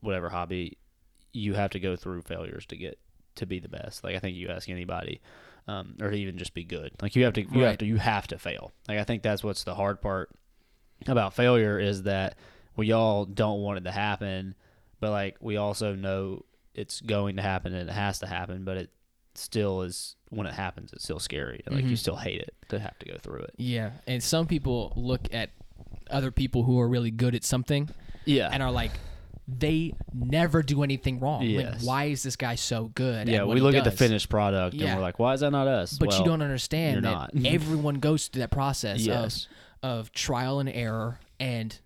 whatever 0.00 0.29
hobby 0.29 0.76
you 1.33 1.55
have 1.55 1.71
to 1.71 1.81
go 1.81 1.97
through 1.97 2.23
failures 2.23 2.65
to 2.67 2.76
get 2.76 2.99
to 3.37 3.47
be 3.47 3.59
the 3.59 3.69
best. 3.69 4.03
Like 4.05 4.17
i 4.17 4.19
think 4.19 4.37
you 4.37 4.49
ask 4.49 4.69
anybody 4.69 5.21
um, 5.69 5.97
or 6.00 6.11
to 6.11 6.17
even 6.17 6.38
just 6.38 6.55
be 6.55 6.65
good. 6.65 6.93
Like 7.03 7.17
you 7.17 7.25
have 7.25 7.35
to 7.35 7.43
you 7.43 7.61
have 7.65 7.79
to 7.79 7.87
you 7.87 7.97
have 7.97 8.26
to 8.29 8.38
fail. 8.38 8.73
Like 8.88 8.99
i 8.99 9.05
think 9.05 9.23
that's 9.23 9.43
what's 9.45 9.65
the 9.65 9.75
hard 9.75 10.00
part 10.00 10.31
about 11.07 11.35
failure 11.35 11.79
is 11.79 12.05
that 12.05 12.37
we 12.76 12.93
all 12.93 13.25
don't 13.26 13.61
want 13.61 13.79
it 13.79 13.85
to 13.85 13.91
happen 13.93 14.55
but 15.00 15.11
like 15.11 15.37
we 15.41 15.57
also 15.59 15.95
know 15.95 16.43
it's 16.75 17.00
going 17.03 17.37
to 17.37 17.43
happen 17.43 17.75
and 17.75 17.88
it 17.88 17.93
has 17.93 18.19
to 18.21 18.26
happen 18.26 18.65
but 18.65 18.76
it 18.79 18.91
still 19.35 19.83
is 19.83 20.17
when 20.31 20.47
it 20.47 20.55
happens 20.55 20.93
it's 20.93 21.05
still 21.05 21.19
scary. 21.19 21.62
Like 21.67 21.85
you 21.85 21.91
Mhm. 21.93 21.99
still 21.99 22.17
hate 22.17 22.41
it 22.41 22.55
to 22.71 22.79
have 22.79 22.99
to 23.00 23.07
go 23.07 23.17
through 23.19 23.41
it. 23.41 23.55
Yeah 23.59 23.91
and 24.07 24.23
some 24.23 24.47
people 24.47 24.93
look 24.97 25.29
at 25.35 25.50
other 26.11 26.31
people 26.31 26.62
who 26.62 26.81
are 26.81 26.88
really 26.88 27.11
good 27.11 27.35
at 27.35 27.45
something 27.45 27.88
yeah. 28.25 28.49
and 28.53 28.62
are 28.62 28.71
like 28.73 28.93
they 29.49 29.93
never 30.12 30.62
do 30.62 30.83
anything 30.83 31.21
wrong 31.21 31.43
Yes. 31.43 31.75
like 31.75 31.83
why 31.87 32.05
is 32.07 32.23
this 32.25 32.35
guy 32.37 32.57
so 32.57 32.87
good 32.95 33.29
yeah 33.29 33.45
we 33.45 33.61
look 33.61 33.75
at 33.76 33.85
the 33.85 33.91
finished 33.93 34.29
product 34.29 34.75
and 34.75 34.83
we're 34.97 35.00
like 35.00 35.19
why 35.19 35.35
is 35.35 35.41
that 35.41 35.50
not 35.50 35.69
us 35.69 35.97
but 35.99 36.09
Well, 36.09 36.19
you 36.19 36.25
don't 36.25 36.43
understand 36.43 36.95
you're 36.95 37.03
that 37.03 37.35
not. 37.35 37.47
everyone 37.47 37.97
goes 37.97 38.26
through 38.29 38.41
that 38.41 38.50
process 38.50 39.00
yes 39.07 39.47
of 39.83 39.91
of 40.00 40.12
trial 40.12 40.59
and 40.59 40.69
error 40.69 41.21
and 41.38 41.79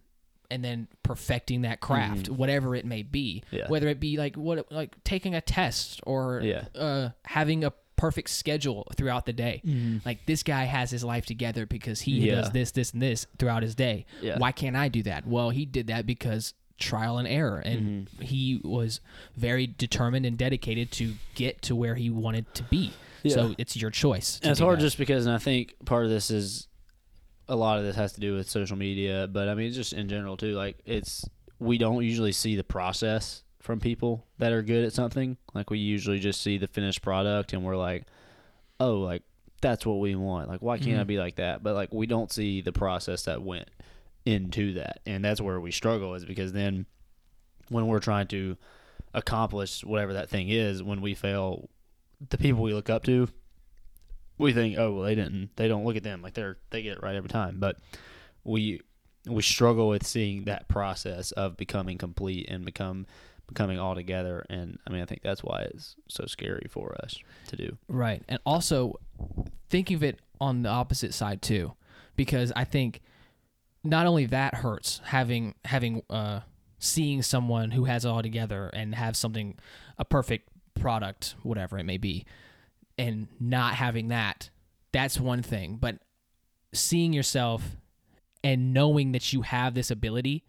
and 0.50 0.64
then 0.64 0.88
perfecting 1.02 1.62
that 1.62 1.80
craft 1.80 2.30
whatever 2.30 2.74
it 2.74 2.86
may 2.86 3.02
be 3.02 3.42
Mm-hmm. 3.46 3.56
Yeah. 3.56 3.68
whether 3.68 3.88
it 3.88 4.00
be 4.00 4.16
like 4.16 4.36
what 4.36 4.72
like 4.72 4.96
taking 5.04 5.34
a 5.34 5.40
test 5.42 6.00
or 6.06 6.40
Yeah. 6.42 6.64
uh 6.74 7.10
having 7.26 7.62
a 7.64 7.72
perfect 7.96 8.30
schedule 8.30 8.86
throughout 8.96 9.26
the 9.26 9.32
day 9.34 9.60
like 10.06 10.24
this 10.24 10.42
guy 10.42 10.64
has 10.64 10.90
his 10.90 11.04
life 11.04 11.26
together 11.26 11.66
because 11.66 12.00
he 12.00 12.14
Mm-hmm. 12.20 12.24
Yeah. 12.26 12.34
does 12.36 12.50
this 12.52 12.70
this 12.70 12.92
and 12.94 13.02
this 13.02 13.26
throughout 13.38 13.62
his 13.62 13.74
day 13.74 14.06
Yeah. 14.22 14.38
why 14.38 14.52
can't 14.52 14.76
i 14.76 14.88
do 14.88 15.02
that 15.02 15.26
well 15.26 15.50
he 15.50 15.66
did 15.66 15.88
that 15.88 16.06
because 16.06 16.54
trial 16.80 17.18
and 17.18 17.28
error 17.28 17.58
and 17.58 18.06
Mm-hmm. 18.08 18.22
he 18.24 18.60
was 18.64 19.00
very 19.36 19.66
determined 19.68 20.26
and 20.26 20.36
dedicated 20.36 20.90
to 20.92 21.14
get 21.36 21.62
to 21.62 21.76
where 21.76 21.94
he 21.94 22.10
wanted 22.10 22.52
to 22.54 22.62
be 22.64 22.92
Yeah. 23.22 23.34
so 23.34 23.54
it's 23.58 23.76
your 23.76 23.90
choice 23.90 24.40
And 24.42 24.50
it's 24.50 24.58
hard 24.60 24.78
that. 24.78 24.82
just 24.82 24.98
because, 24.98 25.26
and 25.26 25.34
I 25.34 25.38
think 25.38 25.74
part 25.84 26.04
of 26.04 26.10
this 26.10 26.30
is 26.30 26.66
a 27.48 27.54
lot 27.56 27.78
of 27.78 27.84
this 27.84 27.96
has 27.96 28.12
to 28.14 28.20
do 28.20 28.34
with 28.34 28.48
social 28.50 28.76
media, 28.76 29.28
but 29.30 29.48
I 29.48 29.54
mean, 29.54 29.72
just 29.72 29.92
in 29.92 30.08
general 30.08 30.36
too. 30.36 30.54
Like, 30.54 30.78
it's 30.86 31.28
we 31.58 31.78
don't 31.78 32.02
usually 32.04 32.32
see 32.32 32.56
the 32.56 32.64
process 32.64 33.42
from 33.60 33.78
people 33.80 34.24
that 34.38 34.52
are 34.52 34.62
good 34.62 34.84
at 34.84 34.92
something. 34.92 35.36
Like, 35.52 35.68
we 35.68 35.78
usually 35.78 36.18
just 36.20 36.40
see 36.40 36.56
the 36.58 36.68
finished 36.68 37.02
product, 37.02 37.52
and 37.52 37.62
we're 37.64 37.76
like, 37.76 38.04
oh, 38.78 39.00
like 39.00 39.22
that's 39.60 39.84
what 39.84 39.98
we 39.98 40.14
want. 40.14 40.48
Like, 40.48 40.62
why 40.62 40.78
can't 40.78 40.98
I 41.00 41.04
Mhm. 41.04 41.08
be 41.08 41.18
like 41.18 41.36
that? 41.36 41.62
But 41.62 41.74
like, 41.74 41.92
we 41.92 42.06
don't 42.06 42.32
see 42.32 42.62
the 42.62 42.72
process 42.72 43.24
that 43.24 43.42
went 43.42 43.68
into 44.24 44.74
that, 44.74 45.00
and 45.06 45.24
that's 45.24 45.40
where 45.40 45.60
we 45.60 45.70
struggle. 45.70 46.14
Is 46.14 46.24
because 46.24 46.52
then 46.52 46.86
when 47.68 47.86
we're 47.86 48.00
trying 48.00 48.26
to 48.28 48.56
accomplish 49.14 49.84
whatever 49.84 50.14
that 50.14 50.30
thing 50.30 50.48
is, 50.48 50.82
when 50.82 51.00
we 51.00 51.14
fail, 51.14 51.68
the 52.28 52.38
people 52.38 52.62
we 52.62 52.74
look 52.74 52.90
up 52.90 53.04
to 53.04 53.28
we 54.40 54.52
think, 54.52 54.78
oh 54.78 54.92
well, 54.92 55.04
they 55.04 55.14
didn't. 55.14 55.50
They 55.56 55.68
don't 55.68 55.84
look 55.84 55.96
at 55.96 56.02
them 56.02 56.22
like 56.22 56.34
they're 56.34 56.56
they 56.70 56.82
get 56.82 56.96
it 56.96 57.02
right 57.02 57.14
every 57.14 57.28
time. 57.28 57.58
But 57.60 57.76
we 58.42 58.80
we 59.26 59.42
struggle 59.42 59.88
with 59.88 60.06
seeing 60.06 60.44
that 60.44 60.66
process 60.66 61.30
of 61.32 61.56
becoming 61.56 61.98
complete 61.98 62.48
and 62.48 62.64
become 62.64 63.06
becoming 63.46 63.78
all 63.78 63.94
together. 63.94 64.46
And 64.48 64.78
I 64.86 64.90
mean, 64.90 65.02
I 65.02 65.04
think 65.04 65.22
that's 65.22 65.44
why 65.44 65.68
it's 65.74 65.94
so 66.08 66.24
scary 66.24 66.66
for 66.70 66.96
us 67.02 67.18
to 67.48 67.56
do. 67.56 67.76
Right. 67.86 68.22
And 68.28 68.40
also 68.46 68.98
think 69.68 69.90
of 69.90 70.02
it 70.02 70.18
on 70.40 70.62
the 70.62 70.70
opposite 70.70 71.12
side 71.12 71.42
too. 71.42 71.74
Because 72.16 72.50
I 72.56 72.64
think 72.64 73.02
not 73.82 74.06
only 74.06 74.26
that 74.26 74.56
hurts 74.56 75.00
having 75.04 75.54
having 75.64 76.02
uh 76.10 76.40
seeing 76.78 77.22
someone 77.22 77.70
who 77.70 77.84
has 77.84 78.04
it 78.04 78.08
all 78.08 78.22
together 78.22 78.70
and 78.72 78.94
have 78.94 79.16
something 79.16 79.58
a 79.98 80.04
perfect 80.04 80.48
product, 80.74 81.34
whatever 81.42 81.78
it 81.78 81.84
may 81.84 81.98
be, 81.98 82.24
and 82.96 83.28
not 83.38 83.74
having 83.74 84.08
that, 84.08 84.48
that's 84.92 85.20
one 85.20 85.42
thing. 85.42 85.76
But 85.78 85.98
seeing 86.72 87.12
yourself 87.12 87.76
and 88.42 88.72
knowing 88.72 89.12
that 89.12 89.32
you 89.32 89.42
have 89.42 89.74
this 89.74 89.90
ability 89.90 90.44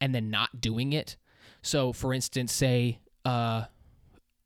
and 0.00 0.14
then 0.14 0.30
not 0.30 0.60
doing 0.60 0.92
it. 0.92 1.16
So 1.62 1.92
for 1.92 2.12
instance, 2.12 2.52
say 2.52 3.00
uh 3.24 3.64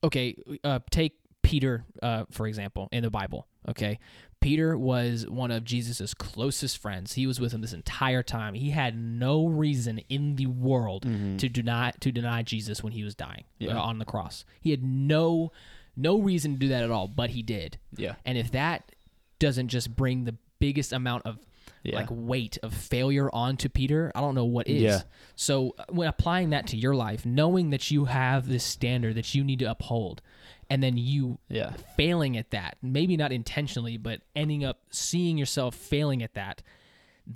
okay, 0.03 0.37
uh, 0.65 0.81
take 0.91 1.19
Peter, 1.43 1.85
uh, 2.03 2.25
for 2.31 2.47
example, 2.47 2.89
in 2.93 3.03
the 3.03 3.11
Bible. 3.11 3.47
Okay, 3.69 3.99
Peter 4.41 4.77
was 4.77 5.29
one 5.29 5.51
of 5.51 5.65
Jesus's 5.65 6.15
closest 6.15 6.79
friends. 6.79 7.13
He 7.13 7.27
was 7.27 7.39
with 7.39 7.53
him 7.53 7.61
this 7.61 7.73
entire 7.75 8.23
time. 8.23 8.55
He 8.55 8.71
had 8.71 8.97
no 8.97 9.47
reason 9.47 9.99
in 10.09 10.37
the 10.37 10.47
world 10.47 11.03
to 11.03 11.49
deny 11.49 11.93
to 12.01 12.11
deny 12.11 12.43
Jesus 12.43 12.83
when 12.83 12.93
he 12.95 13.05
was 13.05 13.15
dying 13.15 13.45
Yeah. 13.59 13.77
uh, 13.77 13.83
on 13.83 13.99
the 13.99 14.05
cross. 14.07 14.45
He 14.61 14.71
had 14.71 14.83
no 14.83 15.53
no 15.97 16.19
reason 16.19 16.53
to 16.55 16.59
do 16.59 16.69
that 16.69 16.83
at 16.85 16.91
all, 16.91 17.07
but 17.09 17.31
he 17.31 17.43
did. 17.43 17.77
Yeah. 17.97 18.15
And 18.25 18.39
if 18.39 18.51
that 18.53 18.93
doesn't 19.39 19.69
just 19.69 19.95
bring 19.95 20.25
the 20.25 20.37
biggest 20.59 20.93
amount 20.93 21.27
of 21.27 21.39
Yeah. 21.83 21.97
like 21.97 22.09
weight 22.11 22.59
of 22.63 22.75
failure 22.75 23.31
onto 23.33 23.69
Peter, 23.69 24.13
I 24.15 24.21
don't 24.21 24.35
know 24.35 24.45
what 24.45 24.69
is. 24.69 24.83
Yeah. 24.83 25.01
So 25.37 25.75
uh, 25.79 25.85
when 25.89 26.09
applying 26.09 26.51
that 26.51 26.67
to 26.69 26.77
your 26.77 26.95
life, 26.95 27.25
knowing 27.25 27.71
that 27.71 27.91
you 27.91 28.05
have 28.05 28.49
this 28.49 28.65
standard 28.65 29.15
that 29.15 29.35
you 29.35 29.43
need 29.45 29.61
to 29.61 29.65
uphold, 29.71 30.21
and 30.69 30.83
then 30.83 30.97
you 30.99 31.39
Yeah. 31.49 31.73
failing 31.97 32.37
at 32.37 32.51
that, 32.51 32.77
maybe 32.83 33.17
not 33.17 33.33
intentionally, 33.33 33.97
but 33.97 34.21
ending 34.37 34.65
up 34.65 34.81
seeing 34.91 35.39
yourself 35.39 35.75
failing 35.75 36.23
at 36.23 36.35
that, 36.35 36.63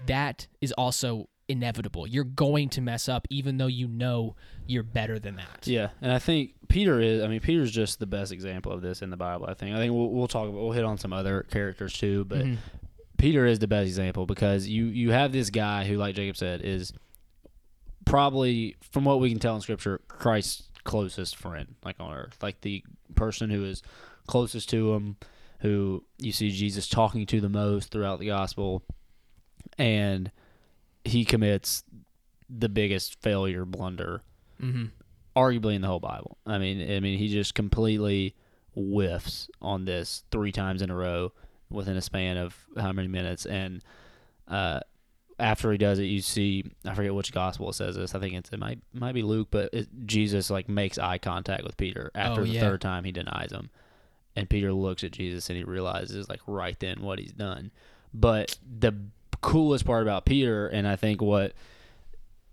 that 0.07 0.47
is 0.61 0.73
also 0.73 1.29
inevitable. 1.49 2.07
You're 2.07 2.25
going 2.25 2.69
to 2.71 2.81
mess 2.81 3.09
up 3.09 3.27
even 3.31 3.59
though 3.59 3.67
you 3.67 3.87
know 3.87 4.35
you're 4.67 4.83
better 4.83 5.19
than 5.19 5.37
that. 5.37 5.67
Yeah, 5.67 5.89
and 6.01 6.11
I 6.13 6.19
think 6.19 6.53
Peter 6.69 7.01
is. 7.01 7.23
I 7.23 7.29
mean, 7.29 7.41
Peter's 7.41 7.71
just 7.71 7.99
the 7.99 8.07
best 8.07 8.33
example 8.33 8.73
of 8.73 8.81
this 8.83 9.03
in 9.03 9.11
the 9.11 9.17
Bible. 9.17 9.47
I 9.47 9.55
think. 9.55 9.75
I 9.77 9.79
think 9.79 9.93
we'll, 9.93 10.09
we'll 10.11 10.27
talk. 10.29 10.49
About, 10.49 10.55
we'll 10.61 10.73
hit 10.73 10.85
on 10.85 10.97
some 10.97 11.13
other 11.13 11.47
characters 11.51 11.93
too, 11.93 12.25
but 12.25 12.39
Mhm. 12.39 12.57
Peter 13.19 13.47
is 13.47 13.59
the 13.59 13.67
best 13.69 13.87
example 13.87 14.27
because 14.27 14.67
you 14.69 14.87
you 14.87 15.11
have 15.13 15.33
this 15.33 15.51
guy 15.51 15.85
who, 15.85 15.97
like 15.97 16.15
Jacob 16.15 16.37
said, 16.37 16.61
is 16.63 16.93
probably 18.05 18.77
from 18.81 19.05
what 19.05 19.21
we 19.21 19.31
can 19.31 19.39
tell 19.39 19.55
in 19.55 19.61
Scripture, 19.61 20.01
Christ's 20.09 20.69
closest 20.85 21.37
friend, 21.37 21.75
like 21.85 21.97
on 22.01 22.13
earth, 22.15 22.39
like 22.43 22.61
the 22.61 22.85
person 23.15 23.51
who 23.51 23.65
is 23.65 23.83
closest 24.27 24.69
to 24.71 24.95
him, 24.95 25.17
who 25.61 26.05
you 26.19 26.33
see 26.33 26.51
Jesus 26.51 26.89
talking 26.89 27.25
to 27.27 27.41
the 27.41 27.49
most 27.49 27.91
throughout 27.91 28.19
the 28.19 28.27
gospel, 28.27 28.83
and 29.79 30.31
he 31.05 31.25
commits 31.25 31.85
the 32.51 32.69
biggest 32.69 33.21
failure 33.23 33.65
blunder 33.65 34.23
Mhm. 34.61 34.91
arguably 35.35 35.75
in 35.75 35.81
the 35.81 35.89
whole 35.89 36.01
Bible. 36.01 36.37
I 36.47 36.59
mean, 36.59 36.91
I 36.91 37.01
mean, 37.01 37.19
he 37.19 37.29
just 37.29 37.55
completely 37.55 38.35
whiffs 38.75 39.49
on 39.63 39.85
this 39.87 40.25
three 40.31 40.53
times 40.53 40.83
in 40.83 40.91
a 40.91 40.95
row 40.95 41.33
within 41.75 41.97
a 41.97 42.01
span 42.03 42.37
of 42.37 42.57
how 42.77 42.93
many 42.93 43.09
minutes, 43.09 43.47
and 43.47 43.83
uh, 44.49 44.81
after 45.39 45.73
he 45.73 45.79
does 45.79 45.99
it, 45.99 46.05
you 46.05 46.21
see 46.21 46.65
I 46.85 46.95
forget 46.95 47.15
which 47.15 47.33
gospel 47.33 47.69
it 47.71 47.75
says 47.75 47.97
this. 47.97 48.15
I 48.15 48.21
think 48.21 48.35
it's 48.35 48.51
it 48.51 48.59
might 48.59 48.79
might 48.93 49.13
be 49.15 49.23
Luke, 49.23 49.49
but 49.51 49.71
it, 49.73 49.89
Jesus 50.07 50.51
like 50.51 50.69
makes 50.69 50.99
eye 50.99 51.19
contact 51.19 51.65
with 51.65 51.77
Peter 51.77 52.11
after 52.15 52.43
Oh, 52.43 52.45
the 52.45 52.51
yeah. 52.51 52.61
third 52.61 52.81
time 52.81 53.05
he 53.05 53.13
denies 53.13 53.51
him, 53.53 53.71
and 54.37 54.49
Peter 54.49 54.73
looks 54.73 55.03
at 55.05 55.13
Jesus 55.13 55.49
and 55.51 55.59
he 55.59 55.65
realizes 55.65 56.29
like 56.29 56.41
right 56.47 56.79
then 56.79 57.01
what 57.03 57.19
he's 57.19 57.33
done. 57.33 57.71
But 58.13 58.59
the 58.79 58.95
coolest 59.41 59.85
part 59.85 60.03
about 60.03 60.25
Peter, 60.25 60.69
and 60.69 60.87
I 60.87 60.97
think 60.97 61.21
what 61.21 61.53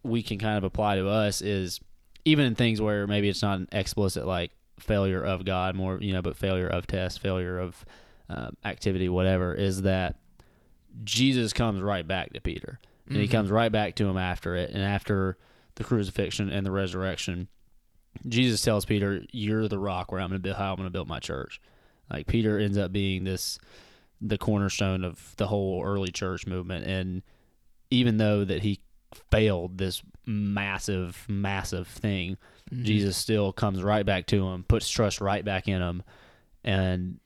we 0.04 0.24
can 0.24 0.40
kind 0.40 0.58
of 0.58 0.63
apply 0.63 0.96
to 0.96 1.08
us 1.08 1.42
is 1.42 1.80
even 2.25 2.46
in 2.46 2.56
things 2.56 2.82
where 2.82 3.06
maybe 3.06 3.30
it's 3.30 3.44
not 3.44 3.60
an 3.60 3.68
explicit 3.72 4.25
like 4.25 4.51
failure 4.80 5.22
of 5.24 5.46
God, 5.46 5.75
more 5.75 6.00
you 6.01 6.13
know, 6.13 6.24
but 6.24 6.36
failure 6.36 6.68
of 6.68 6.88
test, 6.88 7.20
failure 7.20 7.60
of 7.60 7.86
um, 8.34 8.56
activity, 8.64 9.10
whatever, 9.10 9.54
is 9.54 9.82
that 9.82 10.16
Jesus 11.04 11.52
comes 11.54 11.82
right 11.82 12.08
back 12.08 12.34
to 12.34 12.42
Peter, 12.42 12.80
and 13.08 13.18
he 13.18 13.28
Mhm. 13.28 13.32
comes 13.32 13.52
right 13.52 13.72
back 13.72 13.96
to 13.96 14.08
him 14.08 14.18
after 14.18 14.56
it, 14.56 14.70
and 14.72 14.82
after 14.82 15.38
the 15.76 15.84
crucifixion 15.84 16.50
and 16.50 16.66
the 16.66 16.72
resurrection, 16.72 17.48
Jesus 18.28 18.62
tells 18.62 18.86
Peter, 18.86 19.24
"You're 19.32 19.68
the 19.68 19.79
rock 19.79 20.12
where 20.12 20.22
I'm 20.22 20.29
going 20.29 20.40
to 20.40 20.44
build. 20.44 20.58
How 20.58 20.72
I'm 20.72 20.77
going 20.77 20.88
to 20.88 20.92
build 20.92 21.08
my 21.08 21.20
church." 21.20 21.60
Like 22.10 22.27
Peter 22.27 22.60
ends 22.60 22.77
up 22.77 22.92
being 22.92 23.24
this, 23.24 23.58
the 24.20 24.38
cornerstone 24.38 25.03
of 25.03 25.34
the 25.38 25.48
whole 25.48 25.84
early 25.84 26.12
church 26.12 26.46
movement, 26.46 26.86
and 26.86 27.24
even 27.90 28.18
though 28.18 28.44
that 28.46 28.62
he 28.64 28.79
failed 29.29 29.77
this 29.77 30.03
massive, 30.25 31.25
massive 31.27 31.88
thing, 31.88 32.38
Mhm. 32.72 32.84
Jesus 32.84 33.18
still 33.18 33.51
comes 33.51 33.82
right 33.82 34.05
back 34.05 34.27
to 34.27 34.48
him, 34.48 34.64
puts 34.64 34.90
trust 34.90 35.20
right 35.20 35.44
back 35.44 35.68
in 35.68 35.82
him, 35.82 36.03
and 36.64 37.20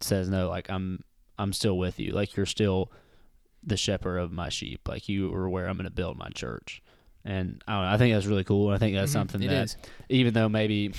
says, 0.00 0.28
"No, 0.28 0.48
like 0.48 0.68
I'm, 0.70 1.02
I'm 1.38 1.52
still 1.52 1.76
with 1.78 1.98
you. 2.00 2.12
Like 2.12 2.36
you're 2.36 2.46
still 2.46 2.90
the 3.62 3.76
shepherd 3.76 4.18
of 4.18 4.32
my 4.32 4.48
sheep. 4.48 4.86
Like 4.88 5.08
you 5.08 5.32
are 5.34 5.48
where 5.48 5.66
I'm 5.68 5.76
going 5.76 5.84
to 5.84 5.90
build 5.90 6.16
my 6.18 6.28
church." 6.30 6.82
And 7.24 7.62
I 7.66 7.72
don't 7.74 7.82
know. 7.84 7.88
I 7.90 7.96
think 7.96 8.14
that's 8.14 8.26
really 8.26 8.44
cool. 8.44 8.68
And 8.68 8.74
I 8.76 8.78
think 8.78 8.94
that's 8.94 9.10
Mhm. 9.10 9.14
something 9.14 9.42
It 9.42 9.48
that, 9.48 9.64
is. 9.64 9.76
even 10.10 10.34
though 10.34 10.48
maybe 10.50 10.92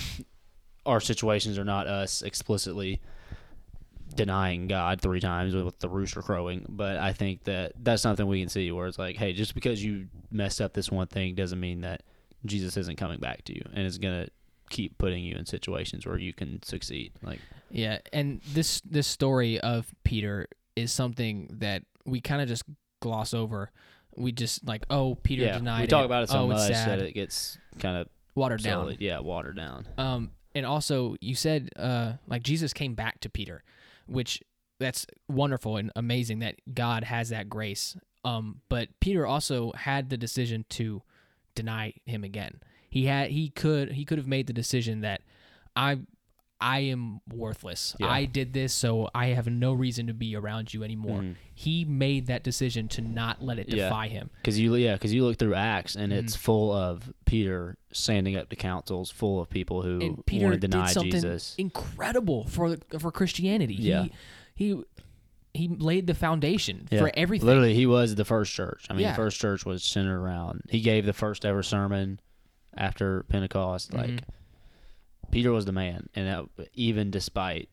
our 0.86 1.00
situations 1.00 1.58
are 1.60 1.64
not 1.64 1.86
us 1.88 2.22
explicitly 2.24 3.00
denying 4.16 4.68
God 4.68 5.02
three 5.02 5.20
times 5.20 5.56
with 5.56 5.78
the 5.80 5.90
rooster 5.90 6.22
crowing, 6.22 6.66
but 6.70 6.98
I 6.98 7.12
think 7.14 7.44
that 7.46 7.74
that's 7.82 8.02
something 8.02 8.26
we 8.28 8.40
can 8.40 8.50
see 8.50 8.72
where 8.72 8.88
it's 8.88 8.98
like, 9.00 9.18
hey, 9.18 9.34
just 9.34 9.54
because 9.54 9.84
you 9.84 10.08
messed 10.32 10.62
up 10.62 10.74
this 10.74 10.90
one 10.92 11.08
thing 11.08 11.36
doesn't 11.36 11.60
mean 11.60 11.82
that 11.82 12.04
Jesus 12.46 12.78
isn't 12.78 12.98
coming 12.98 13.20
back 13.20 13.44
to 13.46 13.54
you 13.56 13.62
and 13.74 13.86
is 13.86 13.98
gonna 13.98 14.28
keep 14.70 14.98
putting 14.98 15.24
you 15.24 15.36
in 15.36 15.46
situations 15.46 16.06
where 16.06 16.18
you 16.18 16.34
can 16.34 16.62
succeed. 16.64 17.12
Like, 17.24 17.40
Yeah, 17.76 18.00
and 18.14 18.42
this 18.54 18.80
this 18.82 19.06
story 19.06 19.60
of 19.60 19.94
Peter 20.06 20.48
is 20.78 20.94
something 20.94 21.50
that 21.60 21.84
we 22.06 22.22
kind 22.22 22.42
of 22.42 22.48
just 22.48 22.64
gloss 23.02 23.34
over. 23.34 23.70
We 24.16 24.32
just 24.32 24.66
like, 24.66 24.86
oh, 24.90 25.16
Peter 25.16 25.44
yeah, 25.44 25.58
denied 25.58 25.82
we 25.82 25.88
talk 25.88 26.04
it. 26.04 26.06
about 26.06 26.24
it 26.24 26.30
so 26.30 26.40
oh, 26.40 26.48
much 26.48 26.70
that 26.70 27.00
it 27.00 27.14
gets 27.14 27.58
kind 27.80 27.98
of 27.98 28.08
watered 28.34 28.64
down. 28.64 28.96
yeah, 29.00 29.20
watered 29.20 29.58
down. 29.58 29.88
Um, 29.98 30.32
and 30.56 30.66
also 30.66 31.18
you 31.20 31.36
said 31.36 31.70
uh, 31.76 32.14
like 32.28 32.44
Jesus 32.44 32.72
came 32.72 32.96
back 32.96 33.20
to 33.20 33.30
Peter, 33.30 33.62
which 34.08 34.42
that's 34.80 35.06
wonderful 35.28 35.76
and 35.76 35.92
amazing 35.98 36.40
that 36.40 36.56
God 36.74 37.04
has 37.04 37.28
that 37.30 37.50
grace. 37.50 37.98
Um, 38.24 38.62
but 38.70 38.88
Peter 39.02 39.26
also 39.26 39.74
had 39.74 40.10
the 40.10 40.18
decision 40.18 40.66
to 40.70 41.02
deny 41.56 41.94
him 42.06 42.24
again. 42.24 42.62
He 42.90 43.08
had 43.08 43.32
he 43.32 43.50
could 43.50 43.92
he 43.92 44.06
could 44.06 44.18
have 44.18 44.28
made 44.28 44.48
the 44.48 44.54
decision 44.54 45.02
that 45.02 45.24
I 45.76 46.00
I 46.68 46.80
am 46.80 47.22
worthless. 47.32 47.96
Yeah. 48.00 48.08
I 48.08 48.26
did 48.26 48.54
this, 48.54 48.74
so 48.74 49.08
I 49.14 49.28
have 49.28 49.46
no 49.46 49.72
reason 49.72 50.08
to 50.08 50.14
be 50.16 50.36
around 50.36 50.74
you 50.74 50.84
anymore. 50.84 51.22
Mhm. 51.22 51.36
He 51.54 51.86
made 51.86 52.26
that 52.26 52.44
decision 52.44 52.88
to 52.90 53.02
not 53.02 53.44
let 53.44 53.60
it 53.60 53.70
Yeah. 53.70 53.84
defy 53.84 54.08
him. 54.08 54.32
Because 54.42 54.60
you, 54.60 54.74
yeah, 54.76 54.94
because 54.94 55.14
you 55.14 55.24
look 55.24 55.38
through 55.38 55.54
Acts 55.54 55.96
and 55.96 56.12
Mhm. 56.12 56.16
it's 56.18 56.36
full 56.36 56.74
of 56.74 57.14
Peter 57.26 57.78
standing 57.92 58.36
up 58.36 58.50
to 58.50 58.56
councils, 58.56 59.12
full 59.12 59.40
of 59.40 59.48
people 59.50 59.84
who 59.84 60.00
and 60.02 60.26
Peter 60.26 60.46
want 60.48 60.60
to 60.60 60.68
deny 60.68 60.88
did 60.88 60.94
something 60.94 61.12
Jesus. 61.12 61.54
incredible 61.60 62.46
for 62.48 62.78
for 62.98 63.12
Christianity. 63.12 63.76
Yeah. 63.76 64.08
He 64.56 64.74
he 64.74 64.84
he 65.54 65.68
laid 65.68 66.08
the 66.08 66.16
foundation 66.16 66.88
Yeah. 66.92 67.00
for 67.00 67.12
everything. 67.14 67.46
Literally, 67.46 67.76
he 67.76 67.86
was 67.86 68.16
the 68.16 68.26
first 68.26 68.52
church. 68.52 68.88
I 68.90 68.94
mean, 68.94 69.08
the 69.08 69.14
first 69.14 69.40
church 69.40 69.66
was 69.66 69.84
centered 69.84 70.18
around. 70.20 70.64
He 70.70 70.82
gave 70.82 71.06
the 71.06 71.14
first 71.14 71.46
ever 71.46 71.62
sermon 71.62 72.20
after 72.76 73.24
Pentecost. 73.30 73.94
Like 73.94 74.10
Mhm. 74.10 74.20
Peter 75.36 75.52
was 75.52 75.66
the 75.66 75.74
man, 75.74 76.08
and 76.16 76.28
that, 76.58 76.70
even 76.74 77.12
despite 77.12 77.68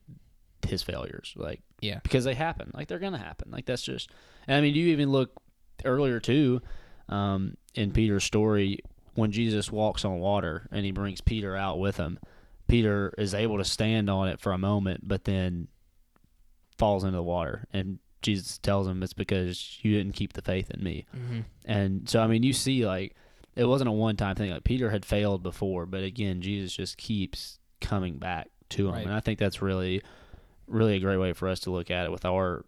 his 0.67 0.83
failures, 0.83 1.33
like 1.37 1.61
Yeah. 1.81 2.01
because 2.03 2.25
they 2.25 2.35
happen, 2.35 2.73
like 2.75 2.89
they're 2.89 2.99
gonna 2.99 3.19
happen. 3.19 3.53
Like 3.53 3.67
that's 3.67 3.83
just. 3.85 4.11
And 4.49 4.57
I 4.57 4.61
mean, 4.61 4.75
you 4.75 4.89
even 4.89 5.11
look 5.11 5.41
earlier 5.85 6.19
too, 6.19 6.61
um, 7.09 7.57
in 7.77 7.93
Peter's 7.93 8.25
story 8.25 8.81
when 9.15 9.31
Jesus 9.31 9.71
walks 9.71 10.05
on 10.05 10.19
water 10.19 10.67
and 10.73 10.85
he 10.85 10.91
brings 10.91 11.21
Peter 11.21 11.55
out 11.57 11.79
with 11.79 11.99
him. 11.99 12.19
Peter 12.67 13.15
is 13.17 13.33
able 13.33 13.59
to 13.59 13.65
stand 13.65 14.11
on 14.11 14.27
it 14.27 14.41
for 14.41 14.51
a 14.51 14.59
moment, 14.59 15.07
but 15.07 15.23
then 15.23 15.69
falls 16.79 17.05
into 17.05 17.17
the 17.17 17.23
water, 17.23 17.69
and 17.73 18.01
Jesus 18.23 18.59
tells 18.59 18.89
him 18.89 19.05
it's 19.05 19.13
because 19.13 19.79
you 19.83 19.97
didn't 19.97 20.15
keep 20.17 20.33
the 20.33 20.43
faith 20.43 20.69
in 20.71 20.83
me. 20.83 21.07
Mhm. 21.15 21.45
And 21.65 22.09
so, 22.09 22.21
I 22.21 22.27
mean, 22.27 22.43
you 22.43 22.53
see, 22.53 22.85
like, 22.87 23.15
it 23.55 23.65
wasn't 23.65 23.89
a 23.89 23.93
one 23.93 24.17
time 24.17 24.37
thing. 24.37 24.51
Like, 24.51 24.65
Peter 24.65 24.91
had 24.91 25.05
failed 25.05 25.43
before, 25.43 25.87
but 25.87 26.03
again, 26.03 26.41
Jesus 26.41 26.75
just 26.75 26.97
keeps 26.97 27.59
coming 27.81 28.19
back 28.19 28.51
to 28.71 28.89
him. 28.89 28.95
Right. 28.95 29.05
And 29.05 29.15
I 29.15 29.21
think 29.21 29.39
that's 29.39 29.61
really, 29.61 30.03
really 30.67 30.97
a 30.97 31.01
great 31.01 31.19
way 31.19 31.33
for 31.33 31.49
us 31.49 31.61
to 31.61 31.71
look 31.71 31.91
at 31.91 32.07
it 32.07 32.13
with 32.13 32.25
our 32.25 32.65